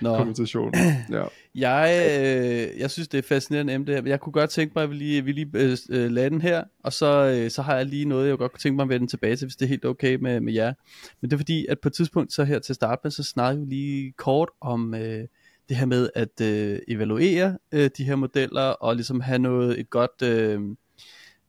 Nå. 0.00 0.16
kommentation. 0.16 0.72
Ja. 1.10 1.24
Jeg, 1.54 2.06
øh, 2.20 2.80
jeg 2.80 2.90
synes, 2.90 3.08
det 3.08 3.18
er 3.18 3.22
fascinerende 3.22 3.72
emne 3.72 3.86
det 3.86 3.94
her. 3.94 4.02
Jeg 4.06 4.20
kunne 4.20 4.32
godt 4.32 4.50
tænke 4.50 4.72
mig, 4.76 4.82
at 4.84 4.90
vi 4.90 4.94
lige, 4.94 5.24
vi 5.24 5.32
lige 5.32 5.50
øh, 5.90 6.10
lande 6.14 6.34
den 6.34 6.40
her, 6.40 6.64
og 6.82 6.92
så, 6.92 7.06
øh, 7.06 7.50
så 7.50 7.62
har 7.62 7.76
jeg 7.76 7.86
lige 7.86 8.04
noget, 8.04 8.28
jeg 8.28 8.38
godt 8.38 8.52
kunne 8.52 8.60
tænke 8.60 8.76
mig 8.76 8.82
at 8.82 8.88
vende 8.88 9.06
tilbage 9.06 9.36
til, 9.36 9.46
hvis 9.46 9.56
det 9.56 9.64
er 9.64 9.68
helt 9.68 9.84
okay 9.84 10.14
med, 10.14 10.40
med 10.40 10.52
jer. 10.52 10.72
Men 11.20 11.30
det 11.30 11.36
er 11.36 11.38
fordi, 11.38 11.66
at 11.66 11.80
på 11.80 11.88
et 11.88 11.92
tidspunkt, 11.92 12.32
så 12.32 12.44
her 12.44 12.58
til 12.58 12.74
start 12.74 12.98
med, 13.02 13.10
så 13.10 13.22
snakker 13.22 13.64
vi 13.64 13.66
lige 13.66 14.12
kort 14.12 14.48
om 14.60 14.94
øh, 14.94 15.24
det 15.68 15.76
her 15.76 15.86
med 15.86 16.10
at 16.14 16.40
øh, 16.40 16.78
evaluere 16.88 17.58
øh, 17.72 17.90
de 17.96 18.04
her 18.04 18.16
modeller, 18.16 18.62
og 18.62 18.96
ligesom 18.96 19.20
have 19.20 19.38
noget, 19.38 19.80
et 19.80 19.90
godt 19.90 20.22
øh, 20.22 20.60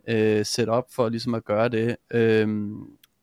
øh, 0.07 0.45
setup 0.45 0.83
for 0.91 1.09
ligesom 1.09 1.33
at 1.33 1.45
gøre 1.45 1.69
det. 1.69 1.95
Øh, 2.11 2.71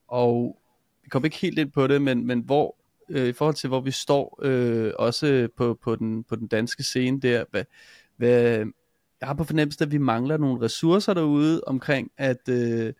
og 0.08 0.58
vi 1.02 1.08
kom 1.08 1.24
ikke 1.24 1.36
helt 1.36 1.58
ind 1.58 1.72
på 1.72 1.86
det, 1.86 2.02
men, 2.02 2.26
men 2.26 2.40
hvor 2.40 2.76
øh, 3.08 3.28
i 3.28 3.32
forhold 3.32 3.54
til 3.54 3.68
hvor 3.68 3.80
vi 3.80 3.90
står 3.90 4.40
øh, 4.42 4.92
også 4.98 5.48
på, 5.56 5.78
på, 5.82 5.96
den, 5.96 6.24
på 6.24 6.36
den 6.36 6.46
danske 6.46 6.82
scene 6.82 7.20
der, 7.20 7.44
hvad, 7.50 7.64
hvad, 8.16 8.64
jeg 9.22 9.28
har 9.28 9.34
på 9.34 9.44
fornemmelsen, 9.44 9.82
at 9.82 9.92
vi 9.92 9.98
mangler 9.98 10.36
nogle 10.36 10.62
ressourcer 10.62 11.14
derude 11.14 11.60
omkring, 11.66 12.10
at 12.18 12.48
øh, 12.48 12.92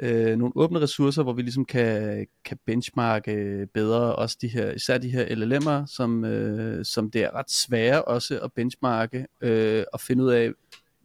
øh, 0.00 0.36
nogle 0.36 0.52
åbne 0.56 0.80
ressourcer, 0.80 1.22
hvor 1.22 1.32
vi 1.32 1.42
ligesom 1.42 1.64
kan, 1.64 2.26
kan 2.44 2.58
benchmarke 2.66 3.32
øh, 3.32 3.66
bedre, 3.66 4.16
også 4.16 4.38
de 4.40 4.48
her, 4.48 4.72
især 4.72 4.98
de 4.98 5.10
her 5.10 5.24
LLM'er, 5.26 5.86
som, 5.86 6.24
øh, 6.24 6.84
som 6.84 7.10
det 7.10 7.24
er 7.24 7.34
ret 7.34 7.50
svære 7.50 8.04
også 8.04 8.40
at 8.40 8.52
benchmarke, 8.52 9.26
øh, 9.40 9.84
og 9.92 10.00
finde 10.00 10.24
ud 10.24 10.30
af, 10.30 10.50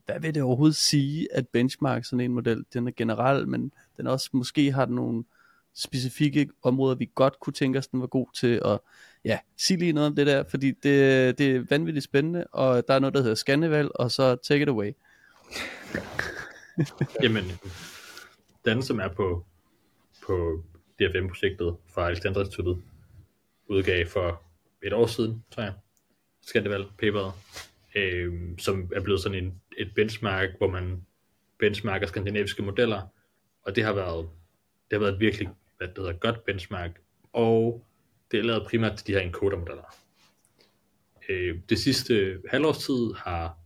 hvad 0.06 0.20
vil 0.20 0.36
det 0.36 0.44
overhovedet 0.44 0.76
sige, 0.76 1.28
at 1.36 1.48
benchmark 1.48 2.06
sådan 2.06 2.20
en 2.20 2.34
model, 2.34 2.66
den 2.74 2.88
er 2.88 2.92
generel, 2.98 3.48
men 3.48 3.72
den 3.98 4.08
også 4.08 4.30
måske 4.34 4.72
har 4.72 4.86
nogle 4.86 5.24
specifikke 5.76 6.50
områder, 6.64 6.96
vi 6.96 7.10
godt 7.16 7.40
kunne 7.40 7.54
tænke 7.54 7.80
os, 7.80 7.88
den 7.88 8.02
var 8.02 8.08
god 8.08 8.28
til 8.36 8.62
at 8.66 8.80
ja, 9.26 9.40
sig 9.58 9.78
lige 9.78 9.94
noget 9.94 10.08
om 10.08 10.16
det 10.16 10.28
der, 10.28 10.44
fordi 10.44 10.72
det, 10.72 11.38
det 11.38 11.56
er 11.56 11.64
vanvittigt 11.70 12.04
spændende, 12.04 12.48
og 12.52 12.88
der 12.88 12.94
er 12.94 13.00
noget, 13.00 13.14
der 13.14 13.22
hedder 13.22 13.36
Scandival, 13.36 13.90
og 13.96 14.12
så 14.12 14.36
take 14.36 14.62
it 14.62 14.70
away. 14.70 14.92
Jamen, 17.24 17.44
den 18.66 18.84
som 18.84 19.00
er 19.00 19.08
på, 19.08 19.46
på 20.26 20.64
DFM-projektet 21.00 21.76
fra 21.94 22.08
Alexander 22.08 22.40
Instituttet, 22.40 22.82
udgav 23.68 24.08
for 24.08 24.42
et 24.84 24.94
år 24.94 25.08
siden, 25.08 25.44
tror 25.52 25.64
jeg, 25.64 25.74
Scandival 26.42 26.86
paperet, 27.00 27.34
øh, 27.96 28.34
som 28.58 28.92
er 28.96 29.02
blevet 29.02 29.22
sådan 29.22 29.44
en, 29.44 29.62
et 29.78 29.92
benchmark, 29.96 30.50
hvor 30.58 30.68
man 30.68 31.06
benchmarker 31.60 32.08
skandinaviske 32.08 32.62
modeller, 32.62 33.02
og 33.64 33.76
det 33.76 33.84
har 33.84 33.94
været 33.94 34.30
det 34.90 34.98
har 34.98 35.00
været 35.00 35.14
et 35.14 35.20
virkelig 35.20 35.50
hvad 35.78 35.88
det 35.88 35.98
hedder, 35.98 36.14
godt 36.14 36.46
benchmark, 36.46 36.92
og 37.34 37.86
det 38.32 38.40
er 38.40 38.44
lavet 38.44 38.68
primært 38.68 38.98
til 38.98 39.08
de 39.08 39.14
her 39.14 39.20
encoder-modeller. 39.20 39.96
Øh, 41.30 41.60
det 41.70 41.80
sidste 41.80 42.42
halvårs 42.50 42.78
tid 42.78 43.14
har 43.18 43.58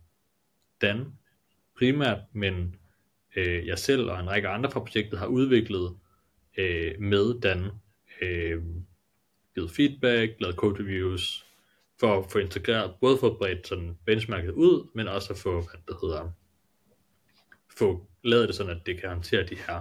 Dan 0.80 1.06
primært, 1.78 2.18
men 2.32 2.76
øh, 3.36 3.66
jeg 3.66 3.78
selv 3.78 4.10
og 4.10 4.20
en 4.20 4.30
række 4.30 4.48
andre 4.48 4.70
fra 4.70 4.80
projektet 4.80 5.18
har 5.18 5.26
udviklet 5.26 5.96
øh, 6.56 7.00
med 7.00 7.40
Dan, 7.40 7.70
øh, 8.22 8.62
givet 9.54 9.70
feedback, 9.70 10.32
lavet 10.40 10.56
code 10.56 10.82
reviews, 10.82 11.46
for 12.00 12.18
at 12.18 12.30
få 12.30 12.38
integreret, 12.38 12.94
både 13.00 13.18
for 13.18 13.30
at 13.30 13.38
bredt 13.38 13.68
sådan 13.68 13.98
benchmarket 14.06 14.50
ud, 14.50 14.90
men 14.94 15.08
også 15.08 15.32
at 15.32 15.38
få, 15.38 15.52
hvad 15.52 15.80
det 15.88 15.96
hedder, 16.02 16.30
få 17.78 18.06
lavet 18.24 18.48
det 18.48 18.56
sådan, 18.56 18.76
at 18.76 18.86
det 18.86 19.00
kan 19.00 19.08
håndtere 19.08 19.46
de 19.46 19.54
her 19.54 19.80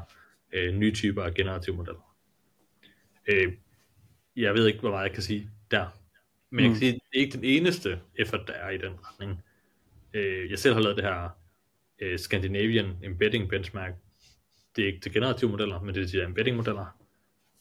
øh, 0.54 0.74
nye 0.74 0.94
typer 0.94 1.24
af 1.24 1.34
generative 1.34 1.76
modeller. 1.76 2.16
Øh, 3.28 3.54
jeg 4.36 4.54
ved 4.54 4.68
ikke, 4.68 4.80
hvor 4.80 4.92
meget 4.92 5.04
jeg 5.04 5.14
kan 5.14 5.24
sige 5.24 5.50
der. 5.72 5.86
Men 6.50 6.58
mm. 6.58 6.58
jeg 6.58 6.64
kan 6.64 6.72
mm. 6.72 6.80
sige, 6.80 6.94
at 6.94 7.00
det 7.12 7.18
er 7.18 7.22
ikke 7.22 7.38
den 7.38 7.44
eneste 7.44 8.00
effort, 8.16 8.48
der 8.48 8.54
er 8.54 8.70
i 8.70 8.78
den 8.78 8.94
retning. 9.04 9.44
Øh, 10.14 10.50
jeg 10.52 10.60
selv 10.60 10.74
har 10.74 10.82
lavet 10.82 10.98
det 10.98 11.06
her 11.06 11.30
øh, 12.00 12.20
Scandinavian 12.20 12.98
Embedding 13.04 13.50
Benchmark. 13.50 13.94
Det 14.76 14.84
er 14.84 14.88
ikke 14.88 15.00
til 15.00 15.14
generative 15.14 15.50
modeller, 15.50 15.82
men 15.82 15.96
det 15.96 16.04
er 16.04 16.08
til 16.08 16.22
embedding 16.22 16.58
modeller. 16.58 16.98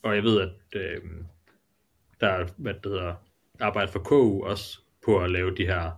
Og 0.03 0.15
jeg 0.15 0.23
ved, 0.23 0.41
at 0.41 0.81
øh, 0.81 1.01
der 2.19 2.27
er, 2.27 2.47
hvad 2.57 2.73
det 2.73 2.85
hedder, 2.85 3.15
arbejde 3.59 3.91
for 3.91 3.99
KU 3.99 4.43
også 4.43 4.79
på 5.05 5.23
at 5.23 5.31
lave 5.31 5.55
de 5.55 5.65
her 5.65 5.91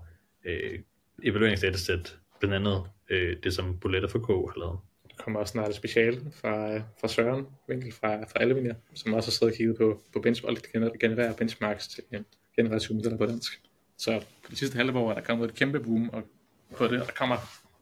øh, 0.46 0.80
evalueringsdatasæt, 1.24 2.18
blandt 2.40 2.56
andet 2.56 2.84
øh, 3.10 3.38
det, 3.44 3.54
som 3.54 3.80
Bulletta 3.80 4.08
for 4.08 4.20
KU 4.20 4.48
har 4.48 4.60
lavet. 4.60 4.80
Kommer 5.18 5.40
også 5.40 5.52
snart 5.52 5.70
et 5.70 5.76
special 5.76 6.22
fra, 6.32 6.78
fra 6.78 7.08
Søren 7.08 7.46
Winkel 7.70 7.92
fra, 7.92 8.24
fra 8.24 8.42
Alvin, 8.42 8.72
som 8.94 9.14
også 9.14 9.28
har 9.28 9.32
siddet 9.32 9.54
og 9.54 9.58
kigget 9.58 9.78
på, 9.78 10.02
på 10.14 10.20
benchmark, 10.20 10.72
generere 11.00 11.34
benchmarks 11.34 11.88
til 11.88 12.04
generative 12.56 12.96
modeller 12.96 13.18
på 13.18 13.26
dansk. 13.26 13.62
Så 13.98 14.20
på 14.20 14.52
de 14.52 14.56
sidste 14.56 14.76
halve 14.78 15.00
år 15.00 15.10
er 15.10 15.14
der 15.14 15.22
kommet 15.22 15.50
et 15.50 15.56
kæmpe 15.56 15.80
boom 15.80 16.10
og 16.10 16.24
på 16.78 16.88
det, 16.88 17.02
og 17.02 17.08
der 17.08 17.14
kommer 17.14 17.38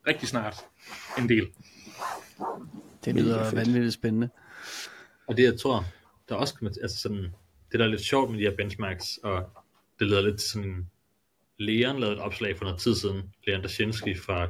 rigtig 0.07 0.27
snart 0.27 0.55
en 1.17 1.29
del. 1.29 1.47
Det 3.05 3.15
lyder 3.15 3.55
vanvittigt 3.55 3.93
spændende. 3.93 4.29
Og 5.27 5.37
det 5.37 5.43
jeg 5.43 5.59
tror, 5.59 5.85
der 6.29 6.35
også 6.35 6.53
kommer 6.53 6.73
til, 6.73 6.81
altså 6.81 6.97
sådan, 6.97 7.33
det 7.71 7.79
der 7.79 7.85
er 7.85 7.89
lidt 7.89 8.01
sjovt 8.01 8.31
med 8.31 8.39
de 8.39 8.43
her 8.43 8.55
benchmarks, 8.55 9.19
og 9.23 9.49
det 9.99 10.07
leder 10.07 10.21
lidt 10.21 10.39
til 10.39 10.49
sådan 10.49 10.69
en, 10.69 10.89
Leon 11.57 11.99
lavede 11.99 12.15
et 12.15 12.21
opslag 12.21 12.57
for 12.57 12.65
noget 12.65 12.79
tid 12.79 12.95
siden, 12.95 13.21
Leon 13.47 13.61
Dashinsky 13.61 14.19
fra, 14.19 14.43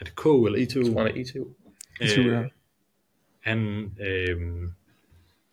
er 0.00 0.04
det 0.04 0.16
K 0.16 0.26
eller 0.26 0.58
ITU? 0.58 0.80
Jeg 0.80 0.92
tror, 0.92 1.02
det 1.02 1.16
er 1.16 1.20
ITU. 1.20 1.48
Øh, 2.00 2.26
ja. 2.26 2.44
Han, 3.40 3.58
øh, 4.00 4.40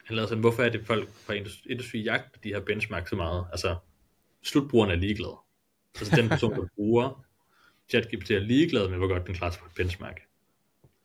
han 0.06 0.16
lavede 0.16 0.28
sådan, 0.28 0.42
hvorfor 0.42 0.64
er 0.64 0.70
det 0.70 0.86
folk 0.86 1.10
fra 1.10 1.34
industri, 1.34 1.72
industri 1.72 2.02
jagter 2.02 2.40
de 2.44 2.50
her 2.50 2.60
benchmarks 2.60 3.10
så 3.10 3.16
meget? 3.16 3.48
Altså, 3.52 3.76
slutbrugeren 4.44 4.92
er 4.92 4.96
ligeglad. 4.96 5.38
Altså 6.00 6.16
den 6.16 6.30
person, 6.30 6.54
der 6.54 6.68
bruger 6.76 7.26
ChatGPT 7.90 8.32
er 8.32 8.40
ligeglad 8.40 8.90
med, 8.90 8.98
hvor 8.98 9.08
godt 9.08 9.28
den 9.28 9.36
klarer 9.36 9.52
sig 9.52 9.62
på 9.62 9.68
et 9.68 9.76
benchmark. 9.76 10.22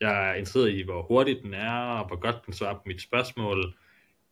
Jeg 0.00 0.30
er 0.30 0.34
interesseret 0.34 0.70
i, 0.70 0.82
hvor 0.82 1.02
hurtigt 1.02 1.42
den 1.42 1.54
er, 1.54 1.72
og 1.72 2.06
hvor 2.06 2.16
godt 2.16 2.46
den 2.46 2.54
svarer 2.54 2.74
på 2.74 2.82
mit 2.86 3.02
spørgsmål, 3.02 3.76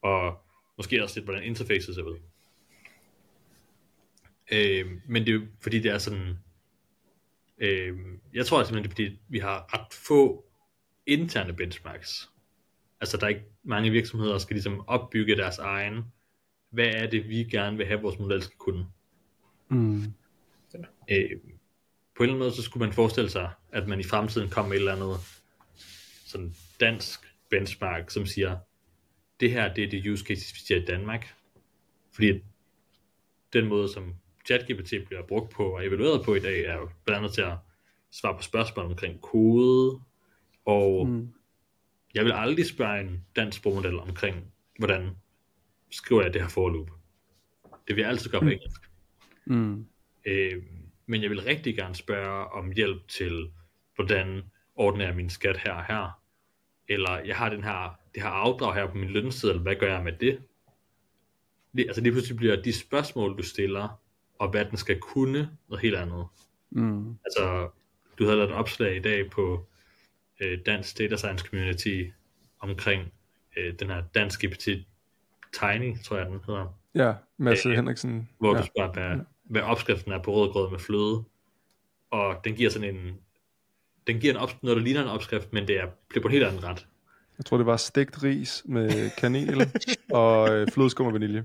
og 0.02 0.44
måske 0.76 1.02
også 1.02 1.18
lidt, 1.20 1.26
hvordan 1.26 1.42
interfacet 1.42 1.94
ser 1.94 2.02
ud. 2.02 2.18
Øh, 4.52 4.86
men 5.06 5.26
det 5.26 5.34
er 5.34 5.40
fordi 5.60 5.78
det 5.78 5.90
er 5.90 5.98
sådan, 5.98 6.38
øh, 7.58 7.98
jeg 8.34 8.46
tror 8.46 8.64
simpelthen, 8.64 8.84
det 8.84 8.90
er 8.90 9.06
fordi, 9.06 9.20
vi 9.28 9.38
har 9.38 9.74
ret 9.74 9.94
få 9.94 10.44
interne 11.06 11.52
benchmarks. 11.52 12.30
Altså 13.00 13.16
der 13.16 13.24
er 13.24 13.28
ikke 13.28 13.44
mange 13.62 13.90
virksomheder, 13.90 14.32
der 14.32 14.38
skal 14.38 14.54
ligesom 14.54 14.88
opbygge 14.88 15.36
deres 15.36 15.58
egen, 15.58 16.04
hvad 16.70 16.86
er 16.86 17.10
det, 17.10 17.28
vi 17.28 17.44
gerne 17.44 17.76
vil 17.76 17.86
have, 17.86 18.00
vores 18.00 18.18
model 18.18 18.42
skal 18.42 18.58
kunne. 18.58 18.86
Mm. 19.68 20.04
Øh, 21.10 21.30
på 22.16 22.22
en 22.22 22.28
eller 22.28 22.34
anden 22.34 22.38
måde, 22.38 22.52
så 22.52 22.62
skulle 22.62 22.86
man 22.86 22.94
forestille 22.94 23.30
sig, 23.30 23.50
at 23.72 23.88
man 23.88 24.00
i 24.00 24.04
fremtiden 24.04 24.50
kom 24.50 24.64
med 24.64 24.76
et 24.76 24.78
eller 24.78 24.94
andet 24.94 25.20
sådan 26.26 26.54
dansk 26.80 27.20
benchmark, 27.50 28.10
som 28.10 28.26
siger, 28.26 28.58
det 29.40 29.50
her 29.50 29.74
det 29.74 29.84
er 29.84 29.90
det 29.90 30.06
use 30.06 30.24
case, 30.24 30.54
vi 30.54 30.60
siger 30.60 30.80
i 30.80 30.84
Danmark. 30.84 31.34
Fordi 32.12 32.40
den 33.52 33.68
måde, 33.68 33.92
som 33.92 34.14
ChatGPT 34.46 34.94
bliver 35.06 35.22
brugt 35.28 35.50
på 35.50 35.64
og 35.64 35.86
evalueret 35.86 36.24
på 36.24 36.34
i 36.34 36.40
dag, 36.40 36.64
er 36.64 36.74
jo 36.74 36.88
blandt 37.04 37.18
andet 37.18 37.32
til 37.32 37.42
at 37.42 37.56
svare 38.10 38.36
på 38.36 38.42
spørgsmål 38.42 38.86
omkring 38.86 39.20
kode, 39.20 40.00
og 40.64 41.06
mm. 41.06 41.28
jeg 42.14 42.24
vil 42.24 42.32
aldrig 42.32 42.66
spørge 42.66 43.00
en 43.00 43.24
dansk 43.36 43.58
sprogmodel 43.58 43.98
omkring, 43.98 44.52
hvordan 44.78 45.10
skriver 45.90 46.22
jeg 46.22 46.34
det 46.34 46.42
her 46.42 46.48
forloop. 46.48 46.90
Det 47.88 47.96
vil 47.96 48.02
jeg 48.02 48.10
altid 48.10 48.30
gøre 48.30 48.40
på 48.40 48.44
mm. 48.44 48.50
engelsk. 48.52 48.90
Mm. 49.44 49.86
Øh, 50.24 50.62
men 51.06 51.22
jeg 51.22 51.30
vil 51.30 51.42
rigtig 51.42 51.76
gerne 51.76 51.94
spørge 51.94 52.46
om 52.46 52.72
hjælp 52.72 53.08
til, 53.08 53.50
hvordan 53.94 54.42
ordner 54.74 55.04
jeg 55.04 55.16
min 55.16 55.30
skat 55.30 55.58
her 55.58 55.72
og 55.72 55.84
her, 55.84 56.20
eller 56.88 57.18
jeg 57.18 57.36
har 57.36 57.48
den 57.48 57.64
her, 57.64 57.98
det 58.14 58.22
her 58.22 58.30
afdrag 58.30 58.74
her 58.74 58.86
på 58.86 58.96
min 58.96 59.10
lønseddel, 59.10 59.58
hvad 59.58 59.76
gør 59.76 59.94
jeg 59.94 60.04
med 60.04 60.12
det? 60.12 60.42
det 61.76 61.86
altså 61.86 62.00
lige 62.00 62.12
pludselig 62.12 62.36
bliver 62.36 62.62
de 62.62 62.72
spørgsmål, 62.72 63.38
du 63.38 63.42
stiller, 63.42 64.00
og 64.38 64.50
hvad 64.50 64.64
den 64.64 64.76
skal 64.76 65.00
kunne, 65.00 65.50
noget 65.68 65.82
helt 65.82 65.96
andet. 65.96 66.26
Mm. 66.70 67.16
Altså, 67.24 67.70
du 68.18 68.24
havde 68.24 68.36
lavet 68.36 68.50
et 68.50 68.56
opslag 68.56 68.96
i 68.96 69.00
dag 69.00 69.30
på 69.30 69.68
øh, 70.42 70.58
Dansk 70.66 70.98
Data 70.98 71.16
Science 71.16 71.46
Community 71.46 72.04
omkring 72.60 73.12
øh, 73.56 73.74
den 73.80 73.90
her 73.90 74.02
Dansk 74.14 74.44
GPT 74.44 74.68
Tiny, 75.52 75.98
tror 76.04 76.16
jeg 76.16 76.26
den 76.26 76.40
hedder. 76.46 76.78
Ja, 76.94 77.12
Mads 77.38 77.66
øh, 77.66 77.72
Henriksen. 77.72 78.28
Hvor 78.38 78.54
ja. 78.54 78.60
du 78.60 78.66
spørger, 78.66 78.92
hvad, 78.92 79.24
hvad 79.44 79.62
opskriften 79.62 80.12
er 80.12 80.18
på 80.18 80.32
rødgrød 80.32 80.70
med 80.70 80.78
fløde. 80.78 81.24
Og 82.10 82.36
den 82.44 82.54
giver 82.54 82.70
sådan 82.70 82.96
en, 82.96 83.14
den 84.06 84.20
giver 84.20 84.34
en 84.34 84.40
op, 84.40 84.62
noget, 84.62 84.76
der 84.76 84.84
ligner 84.84 85.02
en 85.02 85.08
opskrift, 85.08 85.52
men 85.52 85.68
det 85.68 85.80
er, 85.80 85.86
det 86.14 86.22
på 86.22 86.28
en 86.28 86.32
helt 86.32 86.44
anden 86.44 86.64
ret. 86.64 86.86
Jeg 87.38 87.46
tror, 87.46 87.56
det 87.56 87.66
var 87.66 87.76
stegt 87.76 88.22
ris 88.22 88.62
med 88.64 89.10
kanel 89.18 89.70
og 90.20 90.54
øh, 90.54 90.68
flødeskum 90.68 91.06
og 91.06 91.12
vanilje. 91.12 91.44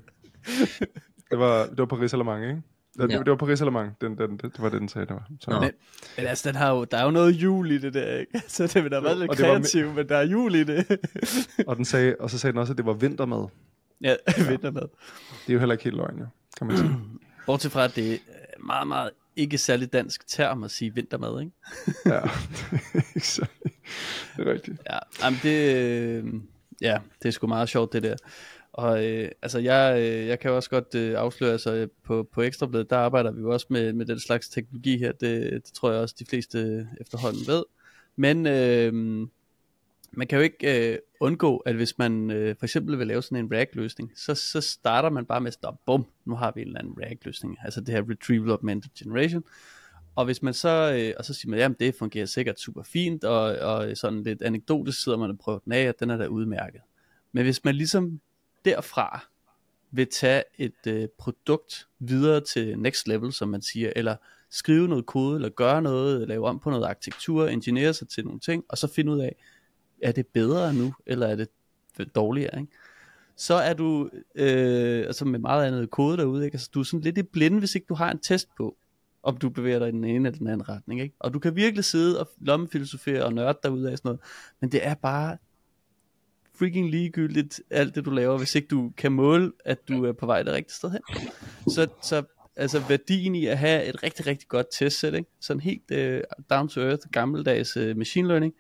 Det 1.32 1.40
var, 1.40 1.66
det 1.66 1.78
var 1.78 1.86
Paris 1.86 2.14
Alamang, 2.14 2.44
ikke? 2.44 2.62
Det, 2.98 3.12
ja. 3.12 3.18
det 3.18 3.30
var 3.30 3.36
Paris 3.36 3.62
Alamang, 3.62 4.02
den, 4.02 4.18
den, 4.18 4.32
det, 4.32 4.42
det 4.44 4.62
var 4.62 4.70
det, 4.70 4.80
den 4.80 4.90
sagde, 4.90 5.08
det 5.08 5.16
var. 5.16 5.30
Så. 5.40 5.52
Men, 5.52 5.72
men 6.18 6.28
altså, 6.28 6.50
den 6.50 6.56
har 6.56 6.72
jo, 6.72 6.84
der 6.84 6.98
er 6.98 7.04
jo 7.04 7.12
noget 7.12 7.32
jul 7.32 7.72
i 7.72 7.78
det 7.78 7.94
der, 7.94 8.18
ikke? 8.18 8.42
Så 8.48 8.68
det 8.68 8.84
vil 8.84 8.92
da 8.92 9.00
være 9.00 9.20
lidt 9.20 9.32
kreativt, 9.32 9.96
men 9.96 10.10
der 10.10 10.18
er 10.18 10.26
jul 10.26 10.56
i 10.56 10.64
det. 10.64 11.00
og, 11.68 11.76
den 11.76 11.86
sagde, 11.86 12.16
og 12.20 12.30
så 12.30 12.40
sagde 12.40 12.52
den 12.52 12.60
også, 12.60 12.74
at 12.74 12.78
det 12.78 12.86
var 12.86 12.94
vintermad. 12.94 13.48
Ja, 14.02 14.16
vintermad. 14.50 14.82
Det 14.82 15.50
er 15.50 15.54
jo 15.54 15.60
heller 15.60 15.74
ikke 15.74 15.84
helt 15.84 15.98
løgn, 15.98 16.18
ja, 16.18 16.26
kan 16.58 16.68
man 16.68 16.78
sige. 16.78 16.92
Bortset 17.46 17.72
fra, 17.72 17.84
at 17.84 17.96
det 17.96 18.14
er 18.14 18.18
meget, 18.60 18.88
meget 18.88 19.10
ikke 19.36 19.58
særlig 19.58 19.94
dansk 19.94 20.28
term 20.28 20.64
at 20.64 20.72
sige 20.72 20.94
vintermad, 20.94 21.42
ikke? 21.42 21.52
ja, 22.06 22.22
det 24.38 24.48
er 24.48 24.52
rigtigt. 24.54 24.82
Ja, 24.90 24.98
jamen 25.24 25.40
det, 25.44 25.76
øh, 25.76 26.26
ja, 26.82 26.98
det 27.22 27.28
er 27.28 27.32
sgu 27.32 27.48
meget 27.48 27.70
sjovt 27.70 27.94
det 27.94 28.04
der. 28.04 28.16
Og 28.78 29.06
øh, 29.06 29.32
altså 29.42 29.60
jeg, 29.60 29.96
øh, 30.00 30.28
jeg 30.28 30.40
kan 30.40 30.52
også 30.52 30.70
godt 30.70 30.96
øh, 30.96 31.20
afsløre, 31.20 31.52
altså 31.52 31.74
øh, 31.74 31.88
på, 32.04 32.28
på 32.32 32.42
Ekstrabladet, 32.42 32.90
der 32.90 32.98
arbejder 32.98 33.32
vi 33.32 33.42
jo 33.42 33.54
også 33.54 33.68
med, 33.70 33.94
med 33.94 34.06
den 34.06 34.20
slags 34.20 34.50
teknologi 34.50 34.98
her, 34.98 35.12
det, 35.12 35.52
det 35.52 35.74
tror 35.74 35.92
jeg 35.92 36.02
også 36.02 36.16
de 36.20 36.26
fleste 36.26 36.60
øh, 36.60 36.86
efterhånden 37.02 37.48
ved. 37.48 37.64
Men 38.16 38.46
øh, 38.48 38.94
man 40.12 40.28
kan 40.28 40.38
jo 40.38 40.44
ikke 40.44 40.92
øh, 40.92 40.98
undgå, 41.20 41.58
at 41.58 41.76
hvis 41.76 41.98
man 41.98 42.32
øh, 42.32 42.56
for 42.60 42.66
eksempel 42.66 43.00
vil 43.00 43.08
lave 43.08 43.22
sådan 43.22 43.46
en 43.46 43.52
RAG-løsning, 43.54 44.12
så, 44.16 44.36
så 44.36 44.62
starter 44.62 45.10
man 45.10 45.26
bare 45.26 45.42
med 45.42 45.48
at 45.48 45.54
stoppe, 45.54 45.80
bum, 45.86 46.06
nu 46.26 46.36
har 46.36 46.52
vi 46.56 46.62
en 46.62 46.68
eller 46.68 46.80
anden 46.80 46.98
RAG-løsning, 47.02 47.58
altså 47.64 47.82
det 47.82 47.90
her 47.90 48.10
Retrieval 48.10 48.52
Augmented 48.52 48.90
Generation, 49.00 49.44
og 50.16 50.26
hvis 50.26 50.42
man 50.42 50.54
så, 50.54 50.94
øh, 51.00 51.14
og 51.18 51.26
så 51.26 51.34
siger 51.34 51.50
man, 51.50 51.60
jamen 51.60 51.76
det 51.80 51.96
fungerer 51.96 52.26
sikkert 52.26 52.60
super 52.60 52.84
fint, 52.84 53.24
og, 53.24 53.42
og 53.42 53.98
sådan 53.98 54.24
lidt 54.24 54.42
anekdotisk 54.42 55.04
sidder 55.04 55.18
man 55.18 55.30
og 55.30 55.38
prøver 55.38 55.60
den 55.60 55.72
af, 55.72 55.84
at 55.84 56.00
den 56.00 56.10
er 56.10 56.18
da 56.18 56.26
udmærket. 56.26 56.82
Men 57.32 57.44
hvis 57.44 57.64
man 57.64 57.76
ligesom 57.76 58.20
derfra 58.68 59.28
vil 59.92 60.08
tage 60.12 60.44
et 60.58 60.88
øh, 60.88 61.08
produkt 61.18 61.88
videre 62.00 62.42
til 62.42 62.80
next 62.80 63.08
level, 63.08 63.34
som 63.34 63.50
man 63.50 63.62
siger, 63.62 63.92
eller 63.96 64.16
skrive 64.50 64.88
noget 64.88 65.06
kode, 65.06 65.36
eller 65.36 65.50
gøre 65.50 65.82
noget, 65.82 66.28
lave 66.28 66.48
om 66.48 66.60
på 66.60 66.70
noget 66.70 66.86
arkitektur, 66.86 67.48
ingeniere 67.48 67.94
sig 67.94 68.10
til 68.10 68.26
nogle 68.26 68.40
ting, 68.40 68.64
og 68.70 68.78
så 68.78 68.88
finde 68.88 69.12
ud 69.12 69.20
af, 69.20 69.36
er 70.04 70.12
det 70.12 70.28
bedre 70.28 70.74
nu, 70.74 70.94
eller 71.06 71.28
er 71.28 71.36
det 71.36 71.50
dårligere, 72.16 72.60
ikke? 72.60 72.72
så 73.38 73.54
er 73.54 73.74
du, 73.74 74.10
øh, 74.36 75.06
altså 75.08 75.26
med 75.26 75.40
meget 75.40 75.68
andet 75.68 75.90
kode 75.90 76.18
derude, 76.18 76.46
ikke? 76.46 76.56
Altså, 76.56 76.70
du 76.74 76.80
er 76.80 76.84
sådan 76.84 77.02
lidt 77.02 77.18
i 77.18 77.24
blinde, 77.24 77.60
hvis 77.60 77.76
ikke 77.76 77.86
du 77.90 77.94
har 77.94 78.12
en 78.12 78.20
test 78.20 78.50
på, 78.58 78.78
om 79.24 79.38
du 79.38 79.50
bevæger 79.50 79.80
dig 79.80 79.88
i 79.88 79.92
den 79.92 80.04
ene 80.04 80.28
eller 80.28 80.40
den 80.40 80.48
anden 80.48 80.70
retning, 80.70 81.02
ikke? 81.02 81.16
Og 81.20 81.34
du 81.34 81.40
kan 81.40 81.56
virkelig 81.56 81.86
sidde 81.86 82.20
og 82.20 82.30
lommefilosofere 82.42 83.24
og 83.24 83.34
nørde 83.34 83.60
derude 83.64 83.92
af 83.92 83.98
sådan 83.98 84.10
noget, 84.10 84.20
men 84.60 84.72
det 84.72 84.86
er 84.86 84.94
bare 84.94 85.38
freaking 86.60 86.90
ligegyldigt, 86.90 87.62
alt 87.70 87.96
det 87.96 88.06
du 88.06 88.10
laver, 88.10 88.38
hvis 88.38 88.56
ikke 88.56 88.68
du 88.68 88.92
kan 88.98 89.12
måle, 89.12 89.52
at 89.66 89.88
du 89.88 90.06
er 90.06 90.12
på 90.14 90.26
vej 90.26 90.44
det 90.44 90.54
rigtige 90.54 90.74
sted 90.74 90.92
hen. 90.92 91.02
Så, 91.68 91.88
så 92.02 92.24
altså 92.56 92.84
værdien 92.90 93.36
i 93.36 93.46
at 93.46 93.58
have 93.58 93.86
et 93.86 94.04
rigtig, 94.04 94.28
rigtig 94.28 94.48
godt 94.48 94.68
testsæt, 94.72 95.14
ikke? 95.14 95.30
sådan 95.42 95.62
helt 95.62 95.92
uh, 95.92 96.22
down 96.50 96.70
to 96.70 96.82
earth, 96.82 97.08
gammeldags 97.12 97.78
uh, 97.78 97.98
machine 97.98 98.28
learning, 98.28 98.54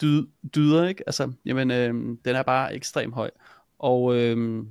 dy, 0.00 0.24
dyder, 0.54 0.88
ikke? 0.88 1.02
Altså, 1.06 1.32
jamen, 1.44 1.70
øh, 1.70 1.94
den 2.24 2.36
er 2.36 2.42
bare 2.42 2.74
ekstremt 2.74 3.14
høj. 3.14 3.30
Og, 3.78 4.16
øh, 4.16 4.64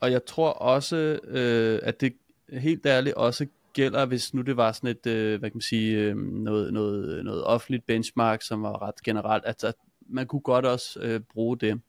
og 0.00 0.12
jeg 0.12 0.24
tror 0.24 0.50
også, 0.50 1.18
øh, 1.24 1.78
at 1.82 2.00
det 2.00 2.12
helt 2.52 2.86
ærligt 2.86 3.14
også 3.14 3.46
gælder, 3.72 4.06
hvis 4.06 4.34
nu 4.34 4.42
det 4.42 4.56
var 4.56 4.72
sådan 4.72 4.90
et, 4.90 5.06
øh, 5.06 5.38
hvad 5.38 5.50
kan 5.50 5.56
man 5.56 5.62
sige, 5.62 5.98
øh, 5.98 6.16
noget, 6.16 6.72
noget, 6.72 7.24
noget 7.24 7.44
offentligt 7.44 7.86
benchmark, 7.86 8.42
som 8.42 8.62
var 8.62 8.82
ret 8.82 9.02
generelt, 9.04 9.44
at, 9.44 9.64
at 9.64 9.74
man 10.10 10.26
kunne 10.26 10.40
godt 10.40 10.66
også 10.66 11.00
øh, 11.00 11.20
bruge 11.20 11.58
det. 11.58 11.80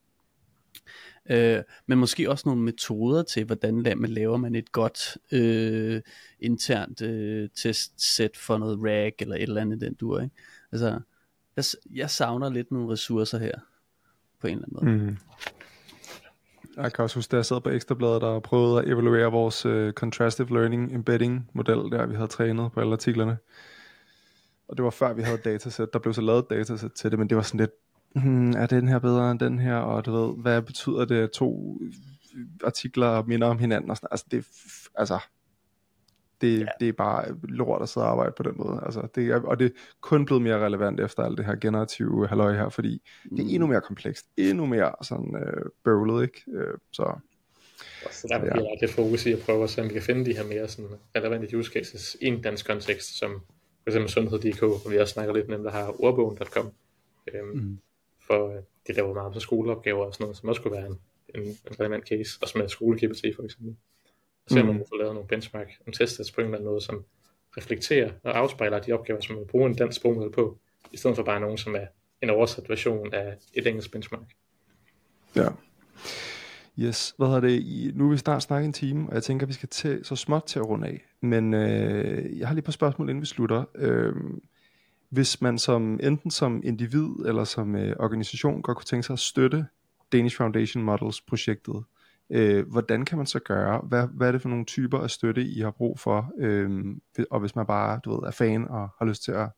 Øh, 1.30 1.59
men 1.88 1.97
måske 1.97 2.30
også 2.30 2.49
nogle 2.49 2.61
metoder 2.61 3.24
til, 3.24 3.45
hvordan 3.45 3.76
man 3.76 4.09
laver 4.09 4.38
man 4.38 4.55
et 4.55 4.72
godt 4.72 5.17
øh, 5.32 6.01
internt 6.39 7.01
øh, 7.01 7.49
testsæt 7.55 8.38
for 8.38 8.57
noget 8.57 8.80
RAG 8.84 9.13
eller 9.19 9.36
et 9.36 9.41
eller 9.41 9.61
andet 9.61 9.82
den 9.82 9.93
dur. 9.93 10.19
Ikke? 10.19 10.36
Altså, 10.72 10.99
jeg, 11.55 11.65
jeg 11.95 12.09
savner 12.09 12.49
lidt 12.49 12.72
nogle 12.72 12.91
ressourcer 12.91 13.38
her, 13.38 13.59
på 14.39 14.47
en 14.47 14.53
eller 14.53 14.67
anden 14.67 14.99
måde. 14.99 15.09
Mm. 15.09 15.17
Jeg 16.78 16.93
kan 16.93 17.03
også 17.03 17.17
huske, 17.17 17.32
da 17.32 17.36
jeg 17.36 17.45
sad 17.45 17.61
på 17.61 17.69
Ekstrabladet 17.69 18.24
og 18.24 18.43
prøvede 18.43 18.82
at 18.82 18.88
evaluere 18.88 19.32
vores 19.32 19.65
øh, 19.65 19.93
contrastive 19.93 20.49
learning 20.49 20.95
embedding 20.95 21.49
model, 21.53 21.78
der 21.78 22.05
vi 22.05 22.15
havde 22.15 22.28
trænet 22.28 22.72
på 22.72 22.80
alle 22.80 22.93
artiklerne. 22.93 23.38
Og 24.67 24.78
det 24.78 24.84
var 24.84 24.89
før 24.89 25.13
vi 25.13 25.22
havde 25.22 25.38
et 25.38 25.45
datasæt. 25.45 25.93
Der 25.93 25.99
blev 25.99 26.13
så 26.13 26.22
lavet 26.22 26.49
datasæt 26.49 26.91
til 26.91 27.11
det, 27.11 27.19
men 27.19 27.30
det 27.30 27.38
var 27.38 27.43
sådan 27.43 27.59
lidt, 27.59 27.72
hmm, 28.16 28.51
er 28.51 28.66
den 28.66 28.88
her 28.88 28.99
bedre 28.99 29.32
end 29.32 29.39
den 29.39 29.59
her? 29.59 29.76
Og 29.76 30.05
du 30.05 30.12
ved, 30.12 30.36
hvad 30.38 30.62
betyder 30.62 31.05
det, 31.05 31.24
at 31.24 31.32
to 31.32 31.82
artikler 32.64 33.24
minder 33.24 33.47
om 33.47 33.59
hinanden? 33.59 33.89
Og 33.89 33.97
sådan, 33.97 34.07
altså, 34.12 34.26
det, 34.32 34.45
altså, 34.95 35.20
det, 36.41 36.59
ja. 36.59 36.66
det 36.80 36.88
er 36.88 36.93
bare 36.93 37.26
lort 37.43 37.82
at 37.82 37.89
sidde 37.89 38.05
og 38.05 38.12
arbejde 38.12 38.34
på 38.38 38.43
den 38.43 38.53
måde. 38.55 38.82
Altså, 38.86 39.07
det 39.16 39.28
er, 39.28 39.41
og 39.41 39.59
det 39.59 39.66
er 39.66 39.70
kun 40.01 40.26
blevet 40.26 40.41
mere 40.41 40.66
relevant 40.66 40.99
efter 40.99 41.24
alt 41.24 41.38
det 41.38 41.45
her 41.45 41.55
generative 41.55 42.28
halløj 42.28 42.53
her, 42.53 42.70
fordi 42.70 43.01
mm. 43.26 43.38
det 43.38 43.45
er 43.45 43.49
endnu 43.49 43.68
mere 43.68 43.82
komplekst, 43.82 44.26
endnu 44.38 44.66
mere 44.66 44.91
sådan 45.01 45.36
øh, 45.36 45.66
bøvlet, 45.84 46.24
ikke? 46.24 46.43
Øh, 46.53 46.78
så, 46.91 47.14
så 48.12 48.28
der 48.30 48.39
bliver 48.39 48.55
ja. 48.55 48.76
lidt 48.82 48.91
fokus 48.91 49.26
i 49.26 49.32
at 49.32 49.39
prøve 49.39 49.64
at 49.64 49.70
se, 49.70 49.82
om 49.82 49.88
vi 49.88 49.93
kan 49.93 50.01
finde 50.01 50.26
de 50.26 50.36
her 50.36 50.43
mere 50.47 50.68
sådan 50.68 50.91
relevante 51.16 51.57
use 51.57 51.72
cases 51.72 52.18
i 52.22 52.26
en 52.26 52.41
dansk 52.41 52.68
kontekst, 52.68 53.20
som 53.20 53.41
for 53.84 53.89
eksempel 53.89 54.09
sundhed.dk, 54.09 54.64
og 54.64 54.91
vi 54.91 54.97
også 54.97 55.14
snakker 55.14 55.34
lidt 55.34 55.47
med 55.47 55.57
dem, 55.57 55.64
der 55.64 55.72
har 55.72 56.03
ordbogen.com, 56.03 56.72
øhm, 57.34 57.47
mm. 57.47 57.78
For 58.32 58.49
øh, 58.49 58.61
det 58.88 58.95
der 58.95 59.01
var 59.01 59.13
meget 59.13 59.34
med 59.34 59.41
skoleopgaver 59.41 60.05
og 60.05 60.13
sådan 60.13 60.23
noget, 60.23 60.38
som 60.38 60.49
også 60.49 60.61
kunne 60.61 60.77
være 60.77 60.88
en, 60.88 60.99
en, 61.36 61.41
en 61.41 61.79
relevant 61.79 62.07
case, 62.09 62.39
også 62.41 62.57
med 62.57 62.69
skole-GPT 62.69 63.36
for 63.36 63.43
eksempel 63.43 63.75
se 64.47 64.59
om 64.59 64.65
mm. 64.65 64.67
man 64.67 64.77
kan 64.77 64.86
få 64.89 64.97
lavet 64.97 65.13
nogle 65.13 65.27
benchmark, 65.27 65.67
nogle 65.86 65.93
tests 65.93 66.32
på 66.32 66.41
en 66.41 66.45
eller 66.45 66.57
anden 66.57 66.69
måde, 66.69 66.82
som 66.82 67.03
reflekterer 67.57 68.11
og 68.23 68.38
afspejler 68.38 68.79
de 68.79 68.91
opgaver, 68.91 69.21
som 69.21 69.36
man 69.36 69.45
bruger 69.47 69.67
en 69.67 69.75
dansk 69.75 69.97
sprogmodel 69.97 70.32
på, 70.32 70.59
i 70.91 70.97
stedet 70.97 71.15
for 71.15 71.23
bare 71.23 71.39
nogen, 71.39 71.57
som 71.57 71.75
er 71.75 71.86
en 72.21 72.29
oversat 72.29 72.69
version 72.69 73.13
af 73.13 73.36
et 73.53 73.67
engelsk 73.67 73.91
benchmark. 73.91 74.34
Ja. 75.36 75.47
Yes, 76.79 77.13
hvad 77.17 77.27
hedder 77.27 77.41
det? 77.41 77.95
Nu 77.95 78.05
er 78.05 78.11
vi 78.11 78.17
snart 78.17 78.43
snakket 78.43 78.65
en 78.65 78.73
time, 78.73 79.09
og 79.09 79.15
jeg 79.15 79.23
tænker, 79.23 79.45
at 79.45 79.47
vi 79.47 79.53
skal 79.53 79.69
til, 79.69 80.05
så 80.05 80.15
småt 80.15 80.43
til 80.43 80.59
at 80.59 80.67
runde 80.67 80.88
af. 80.88 81.05
Men 81.21 81.53
øh, 81.53 82.39
jeg 82.39 82.47
har 82.47 82.53
lige 82.53 82.59
et 82.59 82.65
par 82.65 82.71
spørgsmål, 82.71 83.09
inden 83.09 83.21
vi 83.21 83.25
slutter. 83.25 83.63
Øh, 83.75 84.13
hvis 85.12 85.41
man 85.41 85.59
som 85.59 85.99
enten 86.03 86.32
som 86.32 86.62
individ 86.64 87.09
eller 87.26 87.43
som 87.43 87.76
øh, 87.76 87.95
organisation 87.99 88.62
godt 88.62 88.78
kunne 88.78 88.86
tænke 88.86 89.03
sig 89.03 89.14
at 89.14 89.20
støtte 89.20 89.66
Danish 90.12 90.38
Foundation 90.38 90.84
Models 90.84 91.22
projektet, 91.22 91.84
Øh, 92.34 92.68
hvordan 92.68 93.05
kan 93.05 93.18
man 93.18 93.28
så 93.28 93.39
gøre? 93.39 93.80
Hvad, 93.80 94.07
hvad 94.07 94.28
er 94.28 94.32
det 94.32 94.41
for 94.41 94.49
nogle 94.49 94.66
typer 94.66 94.99
af 94.99 95.09
støtte, 95.09 95.43
I 95.43 95.59
har 95.59 95.72
brug 95.72 95.99
for? 95.99 96.32
Øh, 96.39 96.95
og 97.32 97.39
hvis 97.39 97.55
man 97.55 97.66
bare 97.66 97.99
du 98.05 98.12
ved, 98.12 98.28
er 98.28 98.32
fan 98.32 98.68
og 98.68 98.89
har 98.97 99.05
lyst 99.05 99.24
til 99.24 99.32
at 99.32 99.49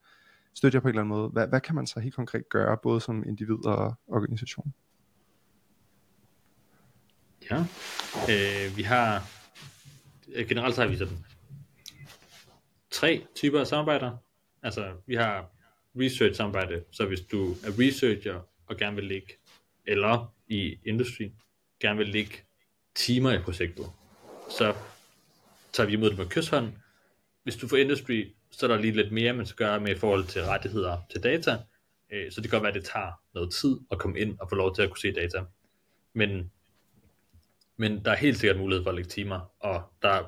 støtte 0.54 0.76
jer 0.76 0.82
på 0.82 0.88
en 0.88 0.90
eller 0.90 1.02
anden 1.02 1.18
måde, 1.18 1.30
hvad, 1.30 1.48
hvad 1.48 1.62
kan 1.62 1.76
man 1.76 1.88
så 1.88 2.00
helt 2.00 2.16
konkret 2.16 2.50
gøre, 2.50 2.78
både 2.78 3.02
som 3.02 3.24
individ 3.28 3.66
og 3.66 3.94
organisation? 4.08 4.74
Ja, 7.52 7.66
øh, 8.30 8.78
vi 8.78 8.84
har 8.84 9.16
øh, 10.36 10.48
generelt 10.48 10.50
generelt 10.50 10.78
har 10.78 10.88
vi 10.88 10.98
sådan 10.98 11.18
tre 12.92 13.26
typer 13.36 13.60
af 13.60 13.68
samarbejder. 13.68 14.18
Altså, 14.64 14.94
vi 15.06 15.16
har 15.16 15.52
research 15.96 16.36
samarbejde, 16.36 16.84
så 16.92 17.06
hvis 17.06 17.22
du 17.22 17.52
er 17.52 17.80
researcher 17.80 18.42
og 18.66 18.78
gerne 18.78 18.96
vil 18.96 19.06
ligge, 19.06 19.34
eller 19.86 20.34
i 20.48 20.78
industry, 20.86 21.30
gerne 21.80 21.98
vil 21.98 22.08
ligge 22.08 22.38
timer 22.96 23.32
i 23.32 23.40
projektet, 23.40 23.86
så 24.50 24.76
tager 25.74 25.88
vi 25.88 25.94
imod 25.94 26.10
det 26.10 26.18
med 26.18 26.30
kysshånd. 26.30 26.74
Hvis 27.44 27.56
du 27.56 27.68
får 27.68 27.78
industry, 27.78 28.34
så 28.52 28.66
er 28.66 28.68
der 28.68 28.82
lige 28.82 28.94
lidt 28.94 29.12
mere, 29.12 29.34
man 29.34 29.46
skal 29.46 29.66
gøre 29.66 29.80
med 29.80 29.96
i 29.96 30.00
forhold 30.00 30.26
til 30.26 30.44
rettigheder 30.44 30.98
til 31.12 31.24
data. 31.24 31.58
Øh, 32.12 32.32
så 32.32 32.42
det 32.42 32.50
kan 32.50 32.58
godt 32.58 32.64
være, 32.64 32.76
at 32.76 32.82
det 32.82 32.90
tager 32.94 33.12
noget 33.34 33.54
tid 33.54 33.78
at 33.92 34.00
komme 34.00 34.20
ind 34.20 34.40
og 34.40 34.50
få 34.50 34.56
lov 34.56 34.76
til 34.76 34.82
at 34.82 34.90
kunne 34.90 35.00
se 35.00 35.12
data. 35.12 35.44
Men, 36.14 36.52
men 37.78 38.06
der 38.06 38.12
er 38.12 38.16
helt 38.16 38.38
sikkert 38.38 38.58
mulighed 38.58 38.84
for 38.84 38.90
at 38.90 38.96
lægge 38.96 39.10
timer, 39.10 39.52
og 39.60 39.82
der 40.02 40.10
er 40.10 40.24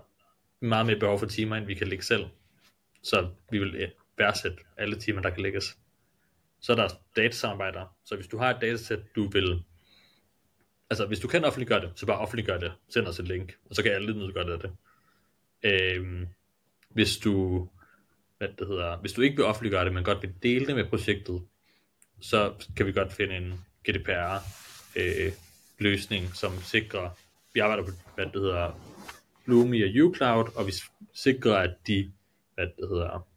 meget 0.59 0.86
mere 0.86 0.99
behov 0.99 1.19
for 1.19 1.25
timer, 1.25 1.55
end 1.55 1.65
vi 1.65 1.73
kan 1.73 1.88
lægge 1.88 2.03
selv. 2.03 2.25
Så 3.03 3.29
vi 3.51 3.59
vil 3.59 3.91
værdsætte 4.18 4.57
alle 4.78 4.99
timer, 4.99 5.22
der 5.22 5.30
kan 5.30 5.43
lægges. 5.43 5.78
Så 6.61 6.72
er 6.72 6.76
der 6.76 6.89
datasamarbejder. 7.16 7.95
Så 8.05 8.16
hvis 8.16 8.28
du 8.28 8.38
har 8.38 8.49
et 8.49 8.61
datasæt, 8.61 8.99
du 9.16 9.28
vil 9.28 9.63
altså 10.89 11.05
hvis 11.05 11.20
du 11.20 11.28
kan 11.28 11.45
offentliggøre 11.45 11.82
det, 11.82 11.91
så 11.95 12.05
bare 12.05 12.18
offentliggør 12.18 12.57
det, 12.57 12.74
send 12.89 13.07
os 13.07 13.20
et 13.20 13.28
link, 13.28 13.57
og 13.70 13.76
så 13.76 13.84
kan 13.84 13.91
alle 13.91 14.13
nyde 14.13 14.34
godt 14.34 14.49
af 14.49 14.59
det. 14.59 14.72
Øhm, 15.63 16.28
hvis 16.89 17.18
du, 17.18 17.68
hvad 18.38 18.47
det 18.59 18.68
hedder, 18.68 18.97
hvis 18.97 19.13
du 19.13 19.22
ikke 19.22 19.36
vil 19.36 19.45
offentliggøre 19.45 19.86
det, 19.86 19.93
men 19.93 20.03
godt 20.03 20.22
vil 20.22 20.34
dele 20.43 20.68
det 20.68 20.76
med 20.76 20.86
projektet, 20.86 21.41
så 22.22 22.53
kan 22.78 22.86
vi 22.86 22.91
godt 22.91 23.13
finde 23.13 23.38
en 23.38 23.66
GDPR 23.89 24.36
øh, 24.95 25.32
løsning, 25.80 26.36
som 26.36 26.61
sikrer, 26.61 27.09
vi 27.53 27.59
arbejder 27.59 27.84
på, 27.84 27.91
hvad 28.16 28.26
det 28.26 28.41
hedder, 28.41 28.82
Lumi 29.45 29.84
og 29.84 30.05
uCloud, 30.05 30.45
og 30.55 30.68
vi 30.68 30.72
sikrer, 31.13 31.55
at 31.55 31.76
de, 31.88 32.11
hvad 32.55 32.66
det 32.66 32.89
hedder, 32.89 33.28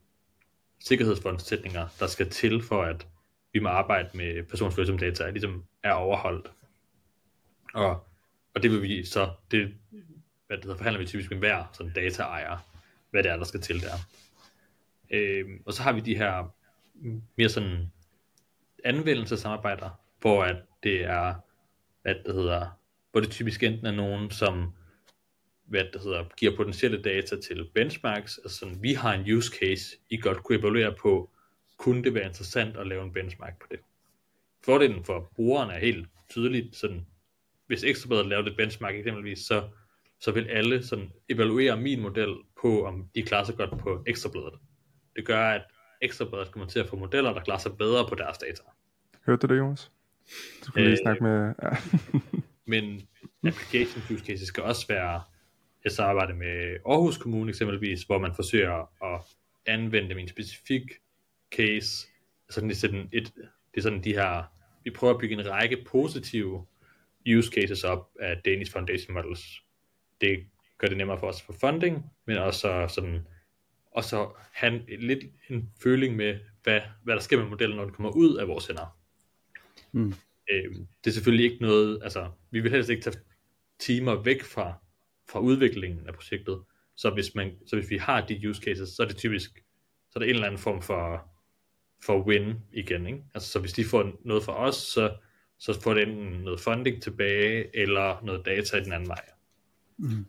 sikkerhedsforanstaltninger, 0.81 1.89
der 2.01 2.07
skal 2.07 2.31
til 2.31 2.62
for, 2.62 2.83
at 2.83 3.07
vi 3.53 3.59
må 3.59 3.68
arbejde 3.68 4.09
med 4.14 4.43
personfølsomme 4.43 5.01
data, 5.01 5.31
ligesom 5.31 5.64
er 5.83 5.93
overholdt. 5.93 6.53
Og, 7.74 8.07
og 8.55 8.62
det 8.62 8.70
vil 8.70 8.83
vi 8.83 9.05
så, 9.05 9.31
det, 9.51 9.74
hvad 10.47 10.57
det 10.57 10.64
hedder, 10.64 10.76
forhandler 10.76 11.01
vi 11.01 11.07
typisk 11.07 11.31
med 11.31 11.39
hver 11.39 11.64
sådan 11.72 11.93
dataejer, 11.93 12.59
hvad 13.11 13.22
det 13.22 13.31
er, 13.31 13.37
der 13.37 13.45
skal 13.45 13.61
til 13.61 13.83
der. 13.83 13.95
Øh, 15.11 15.47
og 15.66 15.72
så 15.72 15.83
har 15.83 15.93
vi 15.93 16.01
de 16.01 16.16
her 16.16 16.55
mere 17.37 17.49
sådan 17.49 17.93
anvendelsessamarbejder, 18.85 19.91
hvor 20.20 20.45
at 20.45 20.57
det 20.83 21.05
er, 21.05 21.35
hvad 22.03 22.14
det 22.14 22.35
hedder, 22.35 22.66
hvor 23.11 23.20
det 23.20 23.31
typisk 23.31 23.62
enten 23.62 23.87
er 23.87 23.93
nogen, 23.93 24.31
som 24.31 24.74
hvad 25.68 25.84
det 25.92 26.00
hedder, 26.02 26.24
giver 26.36 26.56
potentielle 26.56 27.02
data 27.02 27.40
til 27.40 27.70
benchmarks, 27.74 28.38
altså 28.38 28.58
sådan, 28.58 28.82
vi 28.82 28.92
har 28.92 29.14
en 29.14 29.32
use 29.32 29.52
case, 29.60 29.96
I 30.10 30.16
godt 30.16 30.42
kunne 30.42 30.58
evaluere 30.58 30.94
på, 31.00 31.30
kunne 31.78 32.04
det 32.04 32.14
være 32.14 32.26
interessant 32.26 32.76
at 32.76 32.86
lave 32.86 33.04
en 33.04 33.12
benchmark 33.12 33.60
på 33.60 33.66
det. 33.70 33.78
Fordelen 34.64 35.04
for 35.04 35.32
brugeren 35.36 35.70
er 35.70 35.78
helt 35.78 36.08
tydeligt, 36.30 36.76
sådan, 36.76 37.06
hvis 37.66 37.84
Ekstrabladet 37.84 38.26
lavede 38.26 38.50
et 38.50 38.56
benchmark 38.56 38.94
eksempelvis, 38.94 39.38
så, 39.38 39.68
så 40.20 40.32
vil 40.32 40.44
alle 40.44 40.86
sådan 40.86 41.12
evaluere 41.28 41.76
min 41.80 42.00
model 42.00 42.34
på, 42.62 42.86
om 42.86 43.08
de 43.14 43.22
klarer 43.22 43.44
sig 43.44 43.56
godt 43.56 43.78
på 43.78 44.02
Ekstrabladet. 44.06 44.54
Det 45.16 45.26
gør, 45.26 45.48
at 45.48 45.62
Ekstrabladet 46.02 46.52
kommer 46.52 46.68
til 46.68 46.80
at 46.80 46.88
få 46.88 46.96
modeller, 46.96 47.32
der 47.32 47.40
klarer 47.40 47.58
sig 47.58 47.76
bedre 47.76 48.08
på 48.08 48.14
deres 48.14 48.38
data. 48.38 48.62
Hørte 49.26 49.46
du 49.46 49.54
det, 49.54 49.60
Jonas? 49.60 49.90
Du 50.66 50.72
lige 50.76 50.90
øh, 50.90 50.96
snakke 51.02 51.22
med... 51.22 51.54
Ja. 51.62 51.70
men 52.72 53.08
application 53.44 54.02
use 54.10 54.24
cases 54.24 54.48
skal 54.48 54.62
også 54.62 54.86
være 54.86 55.22
et 55.87 55.93
samarbejde 55.93 56.35
med 56.35 56.76
Aarhus 56.87 57.18
Kommune 57.18 57.49
eksempelvis, 57.49 58.03
hvor 58.03 58.18
man 58.18 58.35
forsøger 58.35 59.05
at 59.14 59.20
anvende 59.66 60.20
en 60.20 60.29
specifik 60.29 60.83
case. 61.57 62.09
Altså 62.49 62.61
det 62.61 62.70
er 62.70 62.74
sådan, 62.74 63.09
et, 63.12 63.35
det 63.35 63.76
er 63.76 63.81
sådan 63.81 64.05
de 64.05 64.12
her, 64.12 64.53
vi 64.85 64.91
prøver 64.91 65.14
at 65.14 65.20
bygge 65.20 65.35
en 65.35 65.51
række 65.51 65.85
positive 65.87 66.66
use 67.37 67.51
cases 67.53 67.85
op 67.85 68.11
af 68.20 68.39
Danish 68.45 68.72
Foundation 68.72 69.14
Models. 69.14 69.62
Det 70.20 70.47
gør 70.79 70.89
det 70.89 70.97
nemmere 70.97 71.18
for 71.18 71.26
os 71.26 71.43
for 71.43 71.53
funding, 71.53 72.05
men 72.26 72.37
også 72.37 72.87
sådan, 72.89 73.26
og 73.91 74.05
så 74.05 74.31
have 74.53 74.83
lidt 74.99 75.24
en 75.49 75.70
føling 75.83 76.16
med, 76.16 76.39
hvad, 76.62 76.81
hvad 77.03 77.14
der 77.14 77.20
sker 77.20 77.37
med 77.37 77.47
modellen, 77.47 77.76
når 77.76 77.85
den 77.85 77.95
kommer 77.95 78.11
ud 78.11 78.37
af 78.37 78.49
vores 78.49 78.66
hænder. 78.66 78.99
Mm. 79.93 80.14
Øh, 80.51 80.74
det 81.05 81.11
er 81.11 81.14
selvfølgelig 81.14 81.51
ikke 81.51 81.62
noget, 81.62 82.01
altså 82.03 82.31
vi 82.51 82.61
vil 82.61 82.70
helst 82.70 82.91
ikke 82.91 83.03
tage 83.03 83.16
timer 83.79 84.22
væk 84.22 84.43
fra, 84.43 84.74
fra 85.31 85.41
udviklingen 85.41 86.07
af 86.07 86.14
projektet, 86.14 86.62
så 86.97 87.11
hvis, 87.11 87.35
man, 87.35 87.53
så 87.66 87.76
hvis 87.76 87.91
vi 87.91 87.97
har 87.97 88.26
de 88.26 88.49
use 88.49 88.62
cases, 88.62 88.89
så 88.89 89.03
er 89.03 89.07
det 89.07 89.16
typisk, 89.16 89.51
så 90.11 90.12
er 90.14 90.18
det 90.18 90.29
en 90.29 90.35
eller 90.35 90.47
anden 90.47 90.61
form 90.61 90.83
for, 90.83 91.31
for 92.03 92.26
win 92.26 92.55
igen, 92.72 93.07
ikke? 93.07 93.24
Altså 93.35 93.49
så 93.49 93.61
hvis 93.61 93.72
de 93.72 93.85
får 93.85 94.12
noget 94.24 94.43
fra 94.43 94.66
os, 94.66 94.76
så 94.76 95.16
så 95.59 95.81
får 95.81 95.95
det 95.95 96.03
enten 96.03 96.41
noget 96.41 96.61
funding 96.61 97.03
tilbage, 97.03 97.76
eller 97.76 98.24
noget 98.24 98.47
data 98.47 98.76
i 98.76 98.85
den 98.85 98.93
anden 98.93 99.09
vej. 99.09 99.24
Mm. 99.97 100.26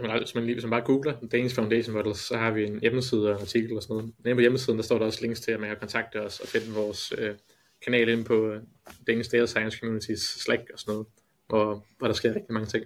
Men 0.00 0.10
hvis 0.18 0.34
man, 0.34 0.44
lige, 0.44 0.54
hvis 0.54 0.64
man 0.64 0.70
bare 0.70 0.80
googler 0.80 1.20
Danish 1.32 1.54
Foundation 1.54 1.94
Models, 1.94 2.18
så 2.18 2.36
har 2.36 2.50
vi 2.50 2.64
en 2.64 2.80
hjemmeside 2.80 3.28
og 3.28 3.34
en 3.34 3.40
artikel 3.40 3.76
og 3.76 3.82
sådan 3.82 3.96
noget. 3.96 4.12
Nede 4.24 4.34
på 4.34 4.40
hjemmesiden, 4.40 4.78
der 4.78 4.84
står 4.84 4.98
der 4.98 5.06
også 5.06 5.20
links 5.22 5.40
til, 5.40 5.52
at 5.52 5.60
man 5.60 5.68
kan 5.68 5.78
kontakte 5.78 6.22
os 6.22 6.40
og 6.40 6.48
finde 6.48 6.74
vores 6.74 7.12
øh, 7.18 7.34
kanal 7.84 8.08
ind 8.08 8.24
på 8.24 8.46
øh, 8.50 8.62
Danish 9.06 9.32
Data 9.32 9.46
Science 9.46 9.78
Communities 9.78 10.20
Slack 10.20 10.62
og 10.72 10.78
sådan 10.78 10.92
noget, 10.92 11.06
hvor, 11.48 11.86
hvor 11.98 12.06
der 12.06 12.14
sker 12.14 12.34
rigtig 12.34 12.52
mange 12.52 12.66
ting. 12.66 12.84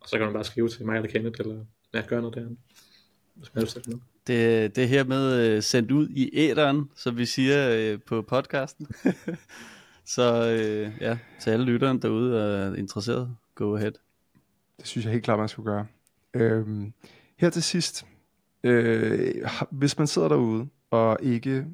Og 0.00 0.08
så 0.08 0.16
kan 0.16 0.26
man 0.26 0.32
bare 0.32 0.44
skrive 0.44 0.68
til 0.68 0.86
mig 0.86 0.96
eller 0.96 1.10
Kenneth, 1.10 1.40
eller 1.40 1.64
ja, 1.94 2.02
gøre 2.08 2.20
noget 2.20 2.36
der. 2.36 2.48
Hvis 3.34 3.54
man 3.54 3.66
har 3.66 3.90
noget. 3.90 4.02
Det, 4.26 4.76
det 4.76 4.84
er 4.84 4.88
hermed 4.88 5.40
øh, 5.40 5.62
sendt 5.62 5.90
ud 5.90 6.08
i 6.08 6.30
æderen, 6.32 6.90
som 6.94 7.16
vi 7.16 7.26
siger 7.26 7.70
øh, 7.70 8.00
på 8.06 8.22
podcasten. 8.22 8.86
Så 10.04 10.48
øh, 10.50 10.92
ja, 11.00 11.18
til 11.40 11.50
alle 11.50 11.66
lytterne 11.66 12.00
derude 12.00 12.40
er 12.40 12.74
interesseret, 12.74 13.36
go 13.54 13.76
ahead. 13.76 13.92
Det 14.78 14.86
synes 14.86 15.04
jeg 15.04 15.12
helt 15.12 15.24
klart, 15.24 15.38
man 15.38 15.48
skulle 15.48 15.72
gøre. 15.72 15.86
Øhm, 16.34 16.92
her 17.36 17.50
til 17.50 17.62
sidst, 17.62 18.06
øh, 18.64 19.34
hvis 19.70 19.98
man 19.98 20.06
sidder 20.06 20.28
derude 20.28 20.68
og 20.90 21.18
ikke 21.22 21.66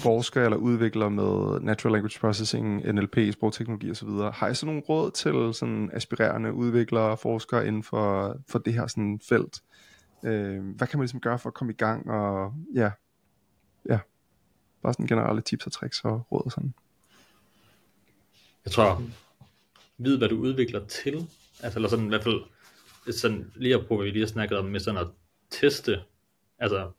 forsker 0.00 0.44
eller 0.44 0.56
udvikler 0.56 1.08
med 1.08 1.60
Natural 1.60 1.92
Language 1.92 2.20
Processing, 2.20 2.92
NLP, 2.92 3.32
sprogteknologi 3.32 3.90
osv., 3.90 4.08
har 4.08 4.48
I 4.48 4.54
så 4.54 4.66
nogle 4.66 4.82
råd 4.88 5.10
til 5.10 5.54
sådan 5.54 5.90
aspirerende 5.92 6.52
udviklere 6.52 7.10
og 7.10 7.18
forskere 7.18 7.66
inden 7.66 7.82
for, 7.82 8.36
for 8.48 8.58
det 8.58 8.74
her 8.74 8.86
sådan 8.86 9.20
felt? 9.28 9.62
Øh, 10.24 10.64
hvad 10.64 10.86
kan 10.86 10.98
man 10.98 11.04
ligesom 11.04 11.20
gøre 11.20 11.38
for 11.38 11.48
at 11.48 11.54
komme 11.54 11.72
i 11.72 11.76
gang, 11.76 12.10
og 12.10 12.54
ja, 12.74 12.90
ja, 13.88 13.98
bare 14.82 14.92
sådan 14.92 15.06
generelle 15.06 15.42
tips 15.42 15.66
og 15.66 15.72
tricks 15.72 16.04
og 16.04 16.26
råd 16.32 16.42
og 16.44 16.52
sådan. 16.52 16.74
Jeg 18.64 18.72
tror, 18.72 19.02
vid 19.98 20.18
hvad 20.18 20.28
du 20.28 20.36
udvikler 20.36 20.86
til, 20.86 21.26
altså 21.62 21.78
eller 21.78 21.88
sådan 21.88 22.04
i 22.04 22.08
hvert 22.08 22.22
fald, 22.22 22.40
sådan 23.12 23.52
lige 23.54 23.74
at 23.74 23.86
prøve, 23.86 24.02
vi 24.02 24.10
lige 24.10 24.20
har 24.20 24.28
snakket 24.28 24.58
om 24.58 24.64
med 24.64 24.80
sådan 24.80 25.00
at 25.00 25.06
teste, 25.50 26.00
altså 26.58 26.90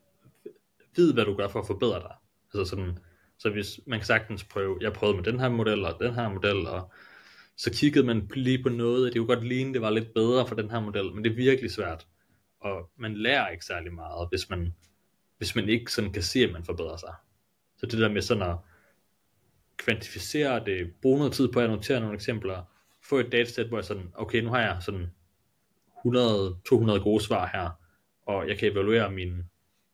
vid 0.95 1.14
hvad 1.14 1.26
du 1.26 1.36
gør 1.36 1.47
for 1.47 1.60
at 1.60 1.68
forbedre 1.68 1.99
dig. 1.99 2.16
Altså 2.54 2.70
sådan, 2.70 2.97
så 3.38 3.49
hvis 3.49 3.80
man 3.88 3.99
kan 3.99 4.06
sagtens 4.06 4.43
prøve, 4.43 4.78
jeg 4.82 4.93
prøvede 4.93 5.18
med 5.18 5.24
den 5.24 5.39
her 5.39 5.49
model 5.49 5.86
og 5.86 5.97
den 5.99 6.14
her 6.14 6.30
model, 6.30 6.68
og 6.68 6.91
så 7.58 7.72
kiggede 7.72 8.06
man 8.06 8.30
lige 8.36 8.64
på 8.64 8.70
noget, 8.70 9.06
og 9.06 9.14
det 9.14 9.20
kunne 9.20 9.36
godt 9.36 9.47
ligne, 9.47 9.74
det 9.74 9.82
var 9.82 9.89
lidt 9.89 10.14
bedre 10.14 10.47
for 10.47 10.56
den 10.56 10.72
her 10.72 10.80
model, 10.80 11.14
men 11.14 11.24
det 11.24 11.32
er 11.32 11.36
virkelig 11.36 11.72
svært, 11.72 12.08
og 12.60 12.89
man 12.97 13.18
lærer 13.18 13.49
ikke 13.49 13.66
særlig 13.66 13.93
meget, 13.93 14.28
hvis 14.30 14.49
man, 14.49 14.76
hvis 15.38 15.56
man 15.56 15.70
ikke 15.70 15.91
sådan 15.91 16.14
kan 16.14 16.24
se, 16.24 16.39
at 16.39 16.52
man 16.52 16.64
forbedrer 16.64 16.97
sig. 16.97 17.14
Så 17.78 17.86
det 17.86 17.99
der 17.99 18.10
med 18.10 18.22
sådan 18.22 18.49
at 18.49 18.56
kvantificere 19.78 20.66
det, 20.66 20.91
bruge 21.02 21.18
noget 21.18 21.34
tid 21.34 21.52
på 21.52 21.60
at 21.60 21.70
notere 21.70 21.99
nogle 21.99 22.16
eksempler, 22.16 22.64
få 23.04 23.20
et 23.20 23.32
datasæt, 23.32 23.68
hvor 23.68 23.78
jeg 23.78 23.86
sådan, 23.86 24.12
okay, 24.14 24.41
nu 24.41 24.49
har 24.49 24.60
jeg 24.60 24.78
sådan 24.82 25.12
100-200 26.06 27.04
gode 27.04 27.24
svar 27.24 27.49
her, 27.54 27.70
og 28.26 28.47
jeg 28.47 28.58
kan 28.58 28.72
evaluere 28.72 29.12
min, 29.12 29.43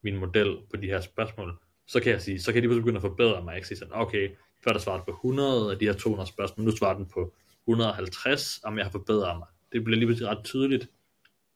min 0.02 0.18
model 0.18 0.58
på 0.70 0.78
de 0.78 0.88
her 0.88 1.02
spørgsmål, 1.02 1.60
så 1.88 2.00
kan 2.00 2.12
jeg 2.12 2.22
sige, 2.22 2.42
så 2.42 2.54
kan 2.54 2.64
de 2.64 2.68
begynde 2.68 2.96
at 2.96 3.02
forbedre 3.02 3.44
mig, 3.44 3.56
ikke 3.56 3.68
sige 3.68 3.78
sådan, 3.78 3.94
okay, 3.94 4.30
før 4.64 4.72
der 4.72 4.80
svarede 4.80 5.04
på 5.06 5.12
100 5.12 5.72
af 5.72 5.80
de 5.80 5.86
her 5.86 5.94
200 5.94 6.30
spørgsmål, 6.30 6.66
nu 6.66 6.72
svarer 6.72 6.98
den 6.98 7.06
på 7.06 7.34
150, 7.68 8.60
om 8.64 8.78
jeg 8.78 8.86
har 8.86 8.92
forbedret 8.92 9.38
mig. 9.38 9.48
Det 9.72 9.84
bliver 9.84 9.98
lige 9.98 10.08
pludselig 10.08 10.30
ret 10.30 10.44
tydeligt, 10.44 10.90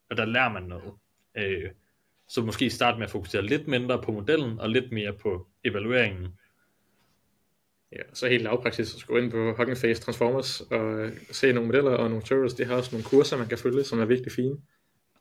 og 0.09 0.17
der 0.17 0.25
lærer 0.25 0.53
man 0.53 0.63
noget. 0.63 0.93
Øh, 1.38 1.69
så 2.27 2.41
måske 2.41 2.69
starte 2.69 2.97
med 2.97 3.05
at 3.05 3.11
fokusere 3.11 3.41
lidt 3.41 3.67
mindre 3.67 4.01
på 4.01 4.11
modellen, 4.11 4.59
og 4.59 4.69
lidt 4.69 4.91
mere 4.91 5.13
på 5.13 5.47
evalueringen. 5.63 6.27
Ja, 7.91 8.01
så 8.13 8.27
helt 8.27 8.43
lavpraktisk 8.43 8.91
så 8.91 9.05
gå 9.05 9.17
ind 9.17 9.32
på 9.32 9.53
Hugging 9.57 9.77
Face 9.77 10.01
Transformers 10.01 10.61
og 10.61 11.09
se 11.32 11.53
nogle 11.53 11.67
modeller 11.67 11.91
og 11.91 12.09
nogle 12.09 12.21
tutorials. 12.21 12.53
De 12.53 12.65
har 12.65 12.75
også 12.75 12.91
nogle 12.91 13.05
kurser, 13.05 13.38
man 13.38 13.47
kan 13.47 13.57
følge, 13.57 13.84
som 13.84 13.99
er 13.99 14.05
virkelig 14.05 14.32
fine. 14.32 14.57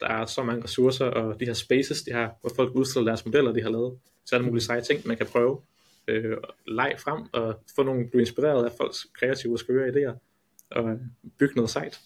Der 0.00 0.06
er 0.06 0.26
så 0.26 0.42
mange 0.42 0.64
ressourcer, 0.64 1.06
og 1.06 1.40
de 1.40 1.44
her 1.44 1.52
spaces, 1.52 2.02
de 2.02 2.12
har, 2.12 2.34
hvor 2.40 2.50
folk 2.56 2.74
udstiller 2.74 3.10
deres 3.10 3.24
modeller, 3.26 3.52
de 3.52 3.62
har 3.62 3.70
lavet. 3.70 3.98
Så 4.24 4.36
er 4.36 4.40
der 4.40 4.46
mulige 4.46 4.62
seje 4.62 4.80
ting, 4.80 5.06
man 5.06 5.16
kan 5.16 5.26
prøve. 5.26 5.60
Øh, 6.08 6.36
leg 6.66 6.94
frem 6.98 7.24
og 7.32 7.62
få 7.76 7.82
nogle, 7.82 8.08
blive 8.08 8.22
inspireret 8.22 8.64
af 8.64 8.72
folks 8.76 9.06
kreative 9.18 9.54
og 9.54 9.58
skøre 9.58 9.88
idéer 9.88 10.18
og 10.70 10.98
bygge 11.38 11.54
noget 11.54 11.70
sejt. 11.70 12.00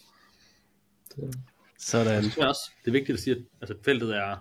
Sådan. 1.79 2.13
Jeg 2.13 2.23
synes 2.23 2.37
også, 2.37 2.71
det 2.81 2.87
er 2.87 2.91
vigtigt 2.91 3.13
at 3.13 3.19
sige, 3.19 3.35
at 3.35 3.41
altså, 3.61 3.75
feltet 3.85 4.15
er, 4.15 4.37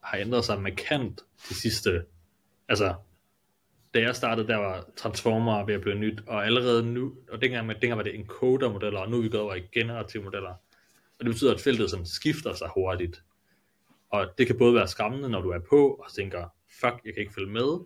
har 0.00 0.18
ændret 0.18 0.44
sig 0.44 0.62
markant 0.62 1.20
de 1.48 1.54
sidste, 1.54 2.02
altså 2.68 2.94
da 3.94 4.00
jeg 4.00 4.16
startede, 4.16 4.48
der 4.48 4.56
var 4.56 4.86
Transformer 4.96 5.64
ved 5.64 5.74
at 5.74 5.80
blive 5.80 5.94
nyt, 5.94 6.20
og 6.26 6.46
allerede 6.46 6.86
nu, 6.86 7.14
og 7.30 7.40
dengang, 7.42 7.66
med, 7.66 7.74
dengang 7.74 7.96
var 7.96 8.02
det 8.02 8.14
encoder-modeller, 8.14 9.00
og 9.00 9.10
nu 9.10 9.18
er 9.18 9.22
vi 9.22 9.28
gået 9.28 9.42
over 9.42 9.54
i 9.54 9.60
generative 9.72 10.22
modeller. 10.22 10.54
Og 11.18 11.24
det 11.24 11.34
betyder, 11.34 11.54
at 11.54 11.60
feltet 11.60 11.90
sådan 11.90 12.06
skifter 12.06 12.54
sig 12.54 12.70
hurtigt. 12.74 13.22
Og 14.10 14.26
det 14.38 14.46
kan 14.46 14.58
både 14.58 14.74
være 14.74 14.88
skræmmende, 14.88 15.28
når 15.28 15.40
du 15.40 15.50
er 15.50 15.58
på, 15.58 15.88
og 15.88 16.14
tænker, 16.14 16.44
fuck, 16.80 16.94
jeg 17.04 17.14
kan 17.14 17.20
ikke 17.20 17.34
følge 17.34 17.52
med. 17.52 17.78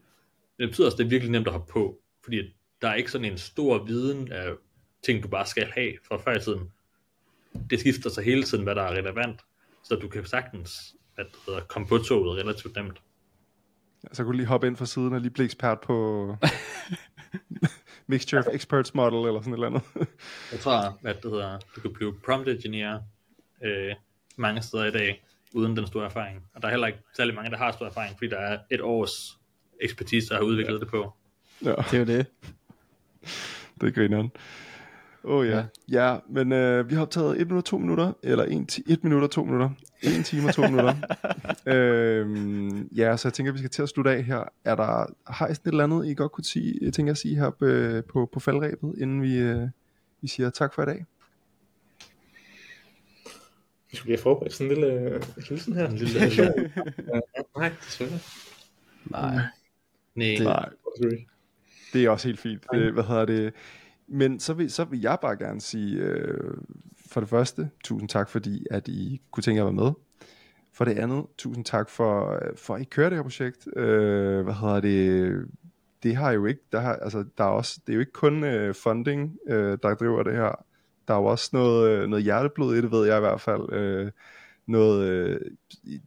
Men 0.59 0.59
det 0.59 0.69
betyder 0.69 0.87
også, 0.87 0.95
at 0.95 0.99
det 0.99 1.05
er 1.05 1.09
virkelig 1.11 1.33
nemt 1.33 1.47
at 1.47 1.53
hoppe 1.53 1.73
på, 1.73 1.99
fordi 2.25 2.55
der 2.83 2.89
er 2.89 2.95
ikke 2.95 3.11
sådan 3.11 3.33
en 3.33 3.39
stor 3.39 3.85
viden 3.85 4.33
af 4.33 4.53
ting, 5.03 5.23
du 5.23 5.29
bare 5.29 5.47
skal 5.47 5.67
have 5.75 5.93
fra 6.09 6.17
før 6.17 6.37
i 6.37 6.41
tiden. 6.41 6.71
Det 7.71 7.81
skifter 7.81 8.11
sig 8.11 8.25
hele 8.25 8.43
tiden, 8.43 8.65
hvad 8.65 8.75
der 8.75 8.83
er 8.83 8.93
relevant, 8.93 9.41
så 9.83 9.97
du 9.97 10.09
kan 10.09 10.25
sagtens 10.25 10.97
at, 11.17 11.27
at 11.57 11.69
komme 11.69 11.89
på 11.89 11.99
toget 11.99 12.39
relativt 12.39 12.77
nemt. 12.77 13.03
Så 14.13 14.23
kunne 14.23 14.33
du 14.33 14.37
lige 14.37 14.47
hoppe 14.47 14.67
ind 14.67 14.77
fra 14.77 14.87
siden 14.87 15.13
og 15.13 15.21
lige 15.21 15.31
blive 15.31 15.45
ekspert 15.45 15.81
på 15.81 16.37
Mixture 18.07 18.41
of 18.41 18.47
Experts 18.55 18.95
Model 18.95 19.27
eller 19.29 19.41
sådan 19.41 19.53
et 19.53 19.57
eller 19.57 19.67
andet. 19.67 19.83
jeg 20.53 20.61
tror, 20.61 20.99
at 21.05 21.23
det 21.23 21.31
hedder, 21.31 21.59
du 21.77 21.81
kan 21.81 21.93
blive 21.93 22.15
prompt 22.25 22.49
engineer 22.49 23.01
øh, 23.65 23.95
mange 24.37 24.63
steder 24.63 24.85
i 24.85 24.91
dag, 24.91 25.25
uden 25.53 25.77
den 25.77 25.87
store 25.87 26.05
erfaring. 26.05 26.43
Og 26.55 26.63
der 26.63 26.69
er 26.69 26.73
heller 26.73 26.87
ikke 26.87 26.99
særlig 27.17 27.35
mange, 27.35 27.51
der 27.51 27.57
har 27.57 27.73
stor 27.73 27.87
erfaring, 27.87 28.15
fordi 28.19 28.31
der 28.31 28.39
er 28.39 28.59
et 28.71 28.81
års 28.81 29.39
ekspertise, 29.81 30.29
der 30.29 30.35
har 30.35 30.43
udviklet 30.43 30.75
ja. 30.75 30.81
det 30.81 30.89
på. 30.89 31.13
Ja. 31.65 31.71
Det 31.71 31.95
er 31.95 31.99
jo 31.99 32.05
det. 32.05 32.27
det 33.81 33.87
er 33.89 33.91
grineren. 33.91 34.31
Åh 35.25 35.37
oh, 35.37 35.47
ja. 35.47 35.57
ja. 35.57 35.65
Ja, 35.89 36.19
men 36.29 36.53
øh, 36.53 36.91
vi 36.91 36.95
har 36.95 37.03
optaget 37.03 37.41
1 37.41 37.49
minut 37.49 37.65
2 37.65 37.79
minutter, 37.79 38.13
eller 38.23 38.45
1, 38.45 38.79
1 38.87 39.05
minut 39.05 39.23
og 39.23 39.31
2 39.31 39.45
minutter. 39.45 39.71
1 40.03 40.25
time 40.25 40.49
og 40.49 40.55
2 40.55 40.63
minutter. 40.63 40.95
øhm, 41.75 42.89
ja, 42.97 43.17
så 43.17 43.29
jeg 43.29 43.33
tænker, 43.33 43.53
vi 43.53 43.59
skal 43.59 43.71
til 43.71 43.83
at 43.83 43.89
slutte 43.89 44.11
af 44.11 44.25
her. 44.25 44.45
Er 44.65 44.75
der, 44.75 45.07
har 45.27 45.49
I 45.49 45.55
sådan 45.55 45.69
et 45.69 45.73
eller 45.73 45.85
andet, 45.85 46.07
I 46.07 46.15
godt 46.15 46.33
kunne 46.33 46.45
sige, 46.45 46.79
jeg 46.83 46.93
tænker 46.93 47.13
at 47.13 47.19
sige 47.19 47.37
her 47.37 47.51
på, 47.51 47.67
på, 48.13 48.29
på 48.33 48.41
faldrebet, 48.41 48.95
inden 48.99 49.23
vi, 49.23 49.37
øh, 49.37 49.69
vi 50.21 50.29
siger 50.29 50.51
tak 50.51 50.75
for 50.75 50.83
i 50.83 50.87
dag? 50.87 51.05
Vi 53.93 53.97
skulle 53.97 54.09
lige 54.09 54.17
have 54.19 54.23
forberedt 54.23 54.53
sådan 54.53 54.73
en 54.73 54.79
lille 54.79 54.93
øh, 54.95 55.23
hilsen 55.49 55.73
her. 55.73 55.89
En 55.89 55.97
lille 55.97 56.21
Nej, 57.57 57.73
desværre. 57.87 58.19
Nej. 59.05 59.35
Nej. 60.15 60.37
Det, 60.37 60.45
Nej. 60.45 60.69
Det 61.93 62.05
er 62.05 62.11
også 62.11 62.29
helt 62.29 62.41
fint. 62.41 62.67
Det, 62.73 62.93
hvad 62.93 63.05
hedder 63.05 63.25
det? 63.25 63.53
Men 64.07 64.41
så 64.41 64.55
vil, 64.55 64.71
så 64.71 64.85
vil 64.85 65.01
jeg 65.01 65.19
bare 65.23 65.37
gerne 65.37 65.61
sige, 65.61 65.97
øh, 65.97 66.55
for 67.11 67.21
det 67.21 67.29
første, 67.29 67.71
tusind 67.85 68.09
tak, 68.09 68.29
fordi 68.29 68.67
at 68.71 68.89
I 68.89 69.21
kunne 69.31 69.43
tænke 69.43 69.57
jer 69.59 69.69
at 69.69 69.77
være 69.77 69.85
med. 69.85 69.93
For 70.73 70.85
det 70.85 70.99
andet, 70.99 71.27
tusind 71.39 71.65
tak 71.65 71.91
for, 71.91 72.43
for 72.57 72.75
at 72.75 72.81
I 72.81 72.85
kører 72.85 73.09
det 73.09 73.19
her 73.19 73.23
projekt. 73.23 73.69
Øh, 73.77 74.43
hvad 74.43 74.55
hedder 74.55 74.81
det? 74.81 75.47
Det 76.03 76.17
har 76.17 76.31
jo 76.33 76.47
ikke, 76.47 76.61
der, 76.73 76.81
har, 76.81 76.95
altså, 76.95 77.25
der 77.39 77.45
er 77.45 77.49
også, 77.49 77.81
det 77.87 77.93
er 77.93 77.95
jo 77.95 78.01
ikke 78.01 78.13
kun 78.13 78.45
øh, 78.45 78.75
funding, 78.75 79.39
øh, 79.49 79.79
der 79.83 79.95
driver 79.95 80.23
det 80.23 80.33
her. 80.33 80.65
Der 81.09 81.15
er 81.15 81.19
jo 81.19 81.25
også 81.25 81.51
noget, 81.53 81.91
øh, 81.91 82.09
noget 82.09 82.25
hjerteblod 82.25 82.75
i 82.75 82.81
det, 82.81 82.91
ved 82.91 83.07
jeg 83.07 83.17
i 83.17 83.21
hvert 83.21 83.41
fald. 83.41 83.73
Øh, 83.73 84.11
noget, 84.67 85.09
øh, 85.09 85.41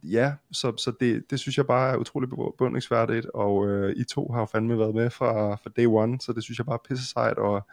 ja, 0.02 0.34
så, 0.52 0.76
så 0.76 0.92
det, 1.00 1.30
det 1.30 1.40
synes 1.40 1.56
jeg 1.56 1.66
bare 1.66 1.92
er 1.92 1.96
utroligt 1.96 2.32
beundringsværdigt, 2.58 3.26
og 3.26 3.68
øh, 3.68 3.96
I 3.96 4.04
to 4.04 4.32
har 4.32 4.40
jo 4.40 4.46
fandme 4.46 4.78
været 4.78 4.94
med 4.94 5.10
fra, 5.10 5.54
fra 5.54 5.70
day 5.76 5.86
one, 5.86 6.20
så 6.20 6.32
det 6.32 6.42
synes 6.44 6.58
jeg 6.58 6.66
bare 6.66 6.78
er 6.84 6.88
pisse 6.88 7.06
sejt, 7.06 7.38
og 7.38 7.66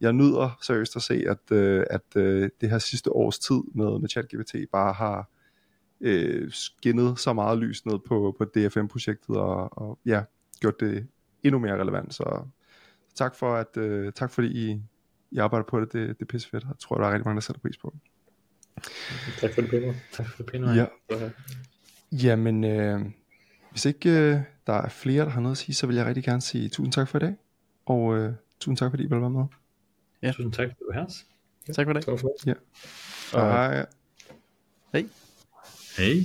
jeg 0.00 0.12
nyder 0.12 0.58
seriøst 0.62 0.96
at 0.96 1.02
se, 1.02 1.24
at, 1.28 1.56
øh, 1.56 1.84
at 1.90 2.16
øh, 2.16 2.50
det 2.60 2.70
her 2.70 2.78
sidste 2.78 3.12
års 3.12 3.38
tid 3.38 3.62
med, 3.74 3.98
med 3.98 4.08
ChatGPT 4.08 4.54
bare 4.72 4.92
har 4.92 5.30
øh, 6.00 6.50
skinnet 6.52 7.18
så 7.18 7.32
meget 7.32 7.58
lys 7.58 7.86
ned 7.86 7.98
på, 8.08 8.34
på 8.38 8.44
DFM-projektet, 8.44 9.36
og, 9.36 9.78
og 9.78 9.98
ja, 10.06 10.22
gjort 10.60 10.80
det 10.80 11.06
endnu 11.42 11.58
mere 11.58 11.80
relevant, 11.80 12.14
så 12.14 12.44
tak 13.14 13.34
for, 13.34 13.54
at, 13.54 13.76
øh, 13.76 14.12
tak 14.12 14.30
fordi 14.30 14.48
I, 14.48 14.82
i 15.34 15.38
arbejder 15.38 15.66
på 15.66 15.80
det, 15.80 15.92
det, 15.92 16.08
det 16.08 16.22
er 16.22 16.26
pisse 16.26 16.48
fedt, 16.48 16.64
jeg 16.64 16.78
tror, 16.80 16.96
der 16.96 17.06
er 17.06 17.12
rigtig 17.12 17.26
mange, 17.26 17.34
der 17.36 17.40
sætter 17.40 17.60
pris 17.60 17.76
på 17.76 17.94
det. 17.94 18.00
Tak 19.40 19.54
for 19.54 19.60
det, 19.60 19.70
Peter. 19.70 19.94
Tak 20.12 20.26
for 20.28 20.36
det, 20.36 20.46
Peter. 20.46 20.74
Ja. 20.74 20.86
Jamen, 22.12 22.64
øh, 22.64 23.00
hvis 23.70 23.84
ikke 23.84 24.10
øh, 24.10 24.40
der 24.66 24.72
er 24.72 24.88
flere, 24.88 25.24
der 25.24 25.30
har 25.30 25.40
noget 25.40 25.54
at 25.54 25.58
sige, 25.58 25.74
så 25.74 25.86
vil 25.86 25.96
jeg 25.96 26.06
rigtig 26.06 26.24
gerne 26.24 26.40
sige 26.40 26.68
tusind 26.68 26.92
tak 26.92 27.08
for 27.08 27.18
i 27.18 27.20
dag, 27.20 27.34
og 27.86 28.16
øh, 28.16 28.32
tusind 28.60 28.76
tak, 28.76 28.90
fordi 28.90 29.02
I 29.02 29.06
vil 29.06 29.20
være 29.20 29.30
med. 29.30 29.44
Ja. 30.22 30.32
Tusind 30.32 30.52
tak, 30.52 30.68
for 30.68 30.74
det 30.74 30.86
var 30.88 31.00
Ja. 31.68 31.72
Tak 31.72 31.86
for 31.86 31.92
det. 31.92 32.46
Ja. 32.46 32.54
Og 33.32 33.40
hej. 33.52 33.86
Hej. 34.92 35.06
Hej. 35.98 36.24